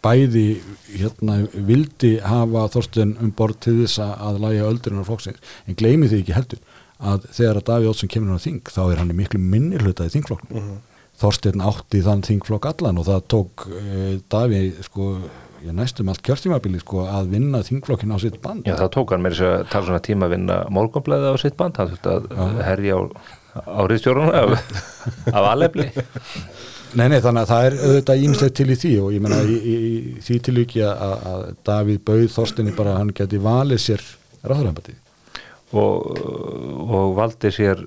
bæði 0.04 0.45
hérna 0.93 1.38
vildi 1.54 2.14
hafa 2.24 2.66
Þorsten 2.74 3.16
um 3.24 3.32
borð 3.38 3.60
til 3.68 3.76
þess 3.84 3.99
að- 4.04 4.39
læja 4.43 4.68
öldurinn 4.70 5.04
á 5.04 5.08
flokksins, 5.08 5.39
en 5.68 5.76
gleymi 5.80 6.10
því 6.12 6.24
ekki 6.24 6.36
heldur 6.38 6.60
að 7.04 7.28
þegar 7.36 7.60
að 7.60 7.68
Davíð 7.70 7.91
Ótsson 7.93 8.12
kemur 8.12 8.36
á 8.36 8.43
þing 8.43 8.62
þá 8.64 8.82
er 8.91 8.97
hann 9.01 9.12
í 9.12 9.18
miklu 9.18 9.39
minni 9.39 9.80
hluta 9.82 10.06
í 10.08 10.12
þingflokknum. 10.14 10.76
Þorsteinn 11.20 11.62
átti 11.62 12.01
þann 12.04 12.24
þingflokk 12.26 12.66
allan 12.72 12.97
og 12.97 13.06
það 13.06 13.26
tók 13.30 13.66
e, 13.70 14.20
Davíð 14.34 14.80
sko 14.88 15.08
ég 15.64 15.76
næstum 15.78 16.10
allt 16.12 16.24
kjörtímabili 16.26 16.80
sko 16.82 17.06
að 17.08 17.30
vinna 17.36 17.62
þingflokkin 17.64 18.12
á 18.12 18.18
sitt 18.20 18.41
band. 18.43 18.66
Já, 18.68 18.76
það 18.76 18.89
tók 18.97 19.14
hann 19.14 19.22
með 19.24 19.36
þess 19.38 19.45
að 19.47 19.70
tala 19.72 19.86
svona 19.88 20.01
tíma 20.04 20.28
að 20.28 20.34
vinna 20.36 20.58
morgunblæði 20.74 21.30
á 21.32 21.36
sitt 21.39 21.56
band, 21.60 21.78
hann 21.80 21.93
þurfti 21.93 22.16
að 22.43 22.62
herja 22.68 22.97
á, 22.97 23.01
á 23.64 23.82
riðstjórnuna 23.88 24.41
af, 24.41 24.82
af 25.38 25.49
alefli 25.54 25.88
Nei, 26.93 27.07
nei, 27.09 27.19
þannig 27.23 27.41
að 27.45 27.49
það 27.49 27.67
er 27.67 27.77
auðvitað 27.87 28.25
ímislegt 28.27 28.57
til 28.59 28.67
í 28.69 28.77
því 28.77 28.91
og 29.01 29.13
ég 29.15 29.23
meina 29.23 29.39
í, 29.41 29.55
í, 29.55 29.77
í 29.83 30.17
því 30.21 30.35
tilvíki 30.47 30.83
að, 30.85 31.15
að 31.31 31.45
Davíð 31.65 32.03
bauð 32.05 32.27
Þorstinni 32.35 32.75
bara 32.77 32.93
að 32.93 32.99
hann 33.01 33.15
geti 33.17 33.39
valið 33.41 33.81
sér 33.81 34.05
ráðurhæmbati. 34.43 34.95
og, 35.73 36.21
og 36.83 37.15
valdi 37.17 37.51
sér 37.53 37.81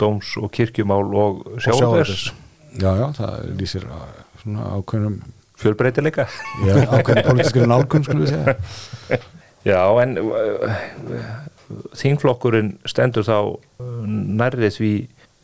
dóms 0.00 0.34
og 0.40 0.50
kirkjumál 0.52 1.06
og 1.08 1.42
sjávarðers 1.64 2.30
Já, 2.78 2.90
já, 2.94 3.06
það 3.16 3.46
lýsir 3.58 3.84
uh, 3.90 4.02
svona 4.38 4.66
ákveðnum, 4.76 5.16
fjölbreytileika 5.58 6.28
já, 6.62 6.74
ákveðnum 6.86 7.24
pólitískri 7.26 7.64
nálgun, 7.66 8.04
skulum 8.06 8.22
við 8.22 8.34
segja. 8.36 9.18
Já, 9.66 9.80
en 10.04 10.14
uh, 10.22 10.76
þingflokkurinn 11.98 12.76
stendur 12.88 13.26
þá 13.26 13.58
nærrið 14.06 14.76
því 14.78 14.92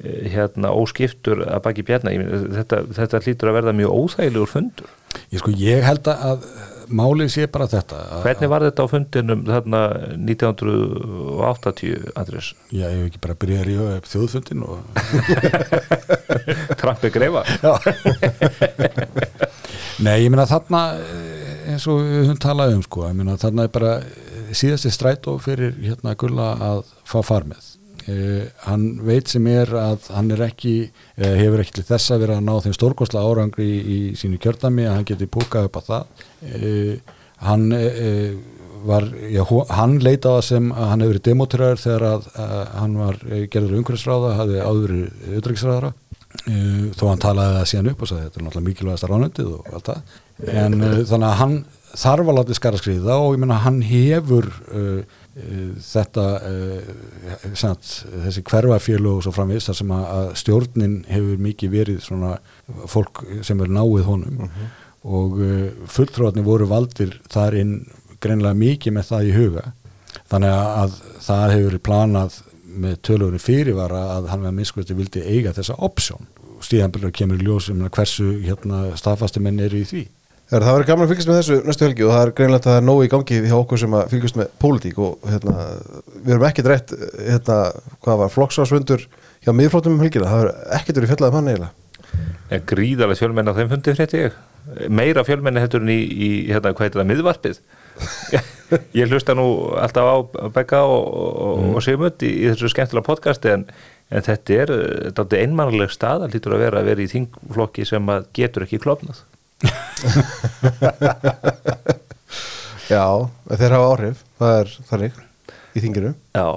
hérna 0.04 0.74
óskiptur 0.76 1.40
að 1.46 1.62
baki 1.64 1.84
bjarna 1.88 2.12
þetta, 2.58 2.82
þetta 2.98 3.20
hlýtur 3.24 3.50
að 3.50 3.58
verða 3.60 3.76
mjög 3.78 3.94
óþægilegur 4.02 4.50
fundur 4.50 4.90
Ég 5.32 5.40
sko, 5.40 5.52
ég 5.56 5.84
held 5.84 6.08
að 6.10 6.42
málið 6.86 7.30
sé 7.32 7.46
bara 7.50 7.66
þetta. 7.70 7.98
Hvernig 8.22 8.50
var 8.52 8.64
þetta 8.66 8.84
á 8.86 8.88
fundinum 8.90 9.44
þarna 9.46 9.80
1980, 10.14 12.10
Andrés? 12.18 12.52
Já, 12.70 12.86
ég 12.86 13.00
hef 13.00 13.06
ekki 13.10 13.22
bara 13.24 13.38
byrjað 13.40 13.62
að 13.62 13.68
rífa 13.70 13.86
upp 13.96 14.06
þjóðfundin 14.12 14.60
og... 14.66 14.76
Trampi 16.80 17.08
greifa? 17.14 17.42
Nei, 20.04 20.16
ég 20.26 20.30
meina 20.30 20.46
þarna 20.48 20.82
eh, 21.00 21.72
eins 21.72 21.88
og 21.90 22.02
við 22.04 22.20
höfum 22.26 22.42
talað 22.42 22.76
um 22.76 22.84
sko, 22.86 23.08
ég 23.08 23.16
meina 23.18 23.40
þarna 23.40 23.66
er 23.66 23.72
bara 23.74 23.92
eh, 24.04 24.52
síðasti 24.54 24.92
strætó 24.94 25.38
fyrir 25.42 25.74
hérna 25.80 26.14
Gulla 26.20 26.52
að 26.70 26.84
fá 27.08 27.18
far 27.26 27.48
með. 27.48 27.75
Uh, 28.06 28.46
hann 28.66 28.84
veit 29.06 29.30
sem 29.32 29.46
er 29.50 29.72
að 29.74 30.10
hann 30.14 30.30
er 30.30 30.44
ekki, 30.46 30.74
uh, 31.18 31.32
hefur 31.40 31.62
ekki 31.64 31.78
til 31.80 31.86
þess 31.88 32.14
að 32.14 32.22
vera 32.22 32.36
að 32.38 32.44
ná 32.46 32.52
þeim 32.62 32.76
stórkosla 32.76 33.24
árangri 33.26 33.66
í, 33.66 33.78
í 33.82 33.98
sínu 34.18 34.38
kjördami 34.42 34.86
að 34.86 34.98
hann 34.98 35.08
geti 35.08 35.26
púkað 35.26 35.70
upp 35.70 35.80
á 35.80 35.82
það. 35.88 36.26
Uh, 36.46 37.16
hann 37.46 37.66
uh, 37.74 38.36
var, 38.86 39.08
já, 39.32 39.42
hann 39.74 39.98
leita 40.04 40.30
á 40.30 40.38
það 40.38 40.44
sem 40.46 40.68
að 40.72 40.90
hann 40.92 41.02
hefur 41.02 41.14
verið 41.14 41.26
demotirar 41.26 41.82
þegar 41.82 42.06
að, 42.12 42.28
að 42.44 42.60
hann 42.76 42.98
var 43.00 43.18
gerður 43.52 43.78
umhverfisráða, 43.80 44.34
hafði 44.38 44.62
áður 44.62 44.94
auðvitaðsráðara 45.00 45.92
uh, 45.92 46.86
þó 46.96 47.04
hann 47.10 47.24
talaði 47.26 47.58
það 47.58 47.68
síðan 47.72 47.90
upp 47.92 48.04
og 48.04 48.10
sagði 48.10 48.28
þetta 48.28 48.40
er 48.40 48.46
náttúrulega 48.46 48.68
mikilvægasta 48.70 49.10
ránundið 49.10 49.52
og 49.56 49.72
allt 49.72 49.90
það 49.90 50.14
en 50.44 50.80
uh, 50.82 51.02
þannig 51.08 51.28
að 51.30 51.38
hann 51.40 51.54
þarf 51.96 52.28
að 52.28 52.38
láta 52.38 52.56
skara 52.56 52.80
skriða 52.80 53.16
og 53.22 53.36
ég 53.36 53.40
meina 53.40 53.60
hann 53.64 53.78
hefur 53.84 54.50
uh, 54.68 55.22
þetta 55.84 56.22
samt, 57.60 57.88
þessi 58.24 58.40
hverfafjölu 58.48 59.18
og 59.18 59.24
svo 59.24 59.34
framvist 59.36 59.68
þar 59.68 59.76
sem 59.76 59.90
að, 59.92 60.04
að 60.14 60.28
stjórnin 60.40 60.94
hefur 61.12 61.42
mikið 61.44 61.74
verið 61.74 61.98
svona 62.06 62.30
fólk 62.88 63.20
sem 63.44 63.60
er 63.60 63.72
náið 63.76 64.06
honum. 64.08 64.46
Og 65.06 65.36
uh, 65.44 65.66
fulltróðarnir 65.92 66.46
voru 66.46 66.68
valdir 66.70 67.18
þar 67.32 67.58
inn 67.60 67.74
greinlega 68.20 68.56
mikið 68.56 68.96
með 68.96 69.10
það 69.10 69.28
í 69.28 69.36
huga. 69.36 69.66
Þannig 70.32 70.56
að 70.56 70.96
það 71.28 71.52
hefur 71.52 71.78
planað 71.90 72.40
með 72.76 72.98
tölurinn 73.08 73.44
fyrirvara 73.44 74.02
að 74.16 74.32
hann 74.32 74.44
með 74.44 74.56
minnskvæmstu 74.56 74.96
vildi 74.96 75.24
eiga 75.24 75.52
þessa 75.56 75.76
option. 75.84 76.28
Stíðanbyrjar 76.64 77.12
kemur 77.14 77.40
í 77.40 77.44
ljós 77.44 77.68
um 77.72 77.84
hversu 77.92 78.38
hérna, 78.40 78.86
staðfasti 78.96 79.44
menn 79.44 79.60
eru 79.60 79.84
í 79.84 79.88
því 79.88 80.06
það 80.50 80.66
verður 80.76 80.88
gaman 80.90 81.06
að 81.06 81.12
fylgjast 81.12 81.30
með 81.30 81.38
þessu 81.40 81.56
næstu 81.66 81.86
helgi 81.86 82.04
og 82.06 82.12
það 82.14 82.24
er 82.24 82.32
greinlega 82.38 82.60
að 82.60 82.66
það 82.68 82.76
er 82.78 82.84
nóg 82.86 83.00
í 83.02 83.08
gangi 83.10 83.38
hjá 83.46 83.54
okkur 83.56 83.80
sem 83.82 83.96
að 83.98 84.12
fylgjast 84.12 84.36
með 84.38 84.52
pólitík 84.62 85.00
og 85.02 85.26
hérna, 85.26 85.54
við 86.20 86.34
erum 86.36 86.46
ekkert 86.46 86.70
rétt 86.70 86.94
hérna, 87.16 87.56
hvað 88.06 88.20
var, 88.22 88.34
flokksásvöndur 88.34 89.06
hjá 89.42 89.50
miðflótum 89.58 89.96
um 89.96 90.04
helgina, 90.04 90.30
það 90.30 90.44
verður 90.44 90.76
ekkert 90.78 91.00
verið 91.00 91.12
fjallað 91.12 91.32
um 91.32 91.38
hann 91.40 91.50
eiginlega. 91.50 91.72
En 92.46 92.68
gríðarlega 92.70 93.20
fjölmenn 93.20 93.50
á 93.50 93.56
þeim 93.58 93.72
fundi 93.74 93.96
frétti 93.98 94.22
ég. 94.22 94.38
Meira 94.90 95.26
fjölmenni 95.26 95.62
heldur 95.62 95.82
en 95.82 95.90
í, 95.90 95.98
í 95.98 96.30
hérna, 96.50 96.74
hvað 96.74 96.86
heitir 96.86 97.02
það, 97.02 97.10
miðvarpið? 97.10 97.60
Ég 98.98 99.10
hlusta 99.10 99.34
nú 99.38 99.46
alltaf 99.78 100.08
á 100.10 100.16
Begga 100.54 100.82
og, 100.90 101.06
og, 101.06 101.60
og 101.78 101.84
Sigmund 101.86 102.22
í, 102.26 102.32
í 102.42 102.48
þessu 102.50 102.70
skemmtilega 102.72 103.06
podcasti 103.06 103.52
en, 103.54 103.62
en 104.10 104.26
þetta 104.26 104.58
er, 104.64 104.72
þetta 105.06 105.26
er 105.38 105.46
einmannleg 105.46 105.94
stað 105.94 106.24
það 106.24 106.34
lítur 106.34 106.56
að 106.56 106.64
vera 106.66 106.82
að 106.82 106.90
vera 106.90 107.04
í 107.04 107.12
þingflokki 107.14 107.86
sem 107.86 108.10
getur 108.36 108.66
ekki 108.66 108.82
klopnað 108.82 109.22
Já, 112.86 113.02
þeir 113.50 113.72
hafa 113.74 113.86
áhrif 113.90 114.18
það 114.38 114.56
er 114.60 114.68
þannig 114.90 115.14
í 115.76 115.80
þinginu. 115.82 116.10
Já, 116.36 116.48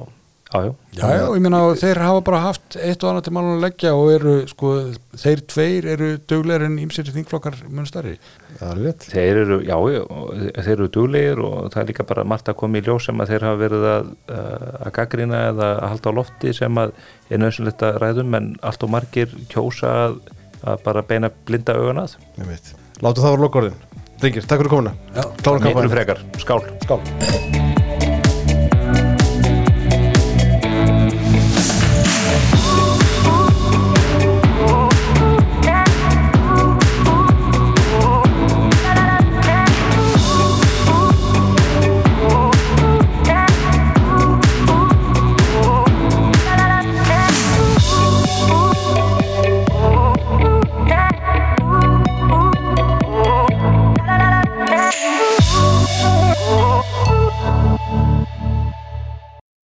jájú 0.54 0.74
Já, 0.94 1.06
já, 1.16 1.24
ég 1.26 1.42
meina 1.46 1.60
þeir 1.80 2.00
hafa 2.04 2.22
bara 2.28 2.42
haft 2.44 2.76
eitt 2.78 3.04
og 3.04 3.10
annað 3.12 3.26
til 3.26 3.34
málun 3.38 3.56
að 3.56 3.64
leggja 3.64 3.92
og 3.98 4.12
eru, 4.14 4.34
sko, 4.50 4.72
þeir 5.24 5.40
tveir 5.50 5.88
eru 5.96 6.10
duglegar 6.30 6.66
en 6.68 6.76
ímsýri 6.84 7.14
þingflokkar 7.16 7.56
mun 7.70 7.88
starri. 7.90 8.16
Það 8.60 8.72
er 8.74 8.82
rétt. 8.86 9.06
Þeir 9.14 9.40
eru, 9.44 9.60
já, 9.66 9.78
þeir 10.60 10.74
eru 10.76 10.90
duglegir 10.98 11.42
og 11.46 11.56
það 11.74 11.82
er 11.82 11.90
líka 11.94 12.06
bara 12.12 12.28
margt 12.30 12.52
að 12.52 12.60
koma 12.62 12.82
í 12.82 12.84
ljós 12.86 13.08
sem 13.10 13.24
að 13.24 13.32
þeir 13.34 13.48
hafa 13.48 13.62
verið 13.64 13.88
að, 13.94 14.12
að 14.36 14.92
gaggrina 15.00 15.40
eða 15.54 15.70
að 15.72 15.88
halda 15.94 16.14
á 16.14 16.18
lofti 16.20 16.54
sem 16.60 16.84
að 16.84 16.94
er 17.30 17.42
nöðsynlegt 17.42 17.88
að 17.90 18.02
ræðum 18.04 18.38
en 18.42 18.52
allt 18.70 18.86
og 18.86 18.94
margir 18.98 19.34
kjósa 19.54 19.96
að, 20.04 20.22
að 20.62 20.86
bara 20.86 21.06
beina 21.10 21.34
blinda 21.50 21.78
augun 21.80 22.04
að 22.06 22.20
Látu 23.00 23.24
það 23.24 23.36
vera 23.36 23.46
lokkórðin 23.46 23.80
Drengir, 24.20 24.44
takk 24.44 24.60
fyrir 24.60 24.74
komuna. 24.74 24.92
Já, 25.16 25.24
Klára 25.40 25.64
Miklu 25.64 25.90
frekar, 25.94 26.24
skál. 26.44 26.64
Skál. 26.84 27.69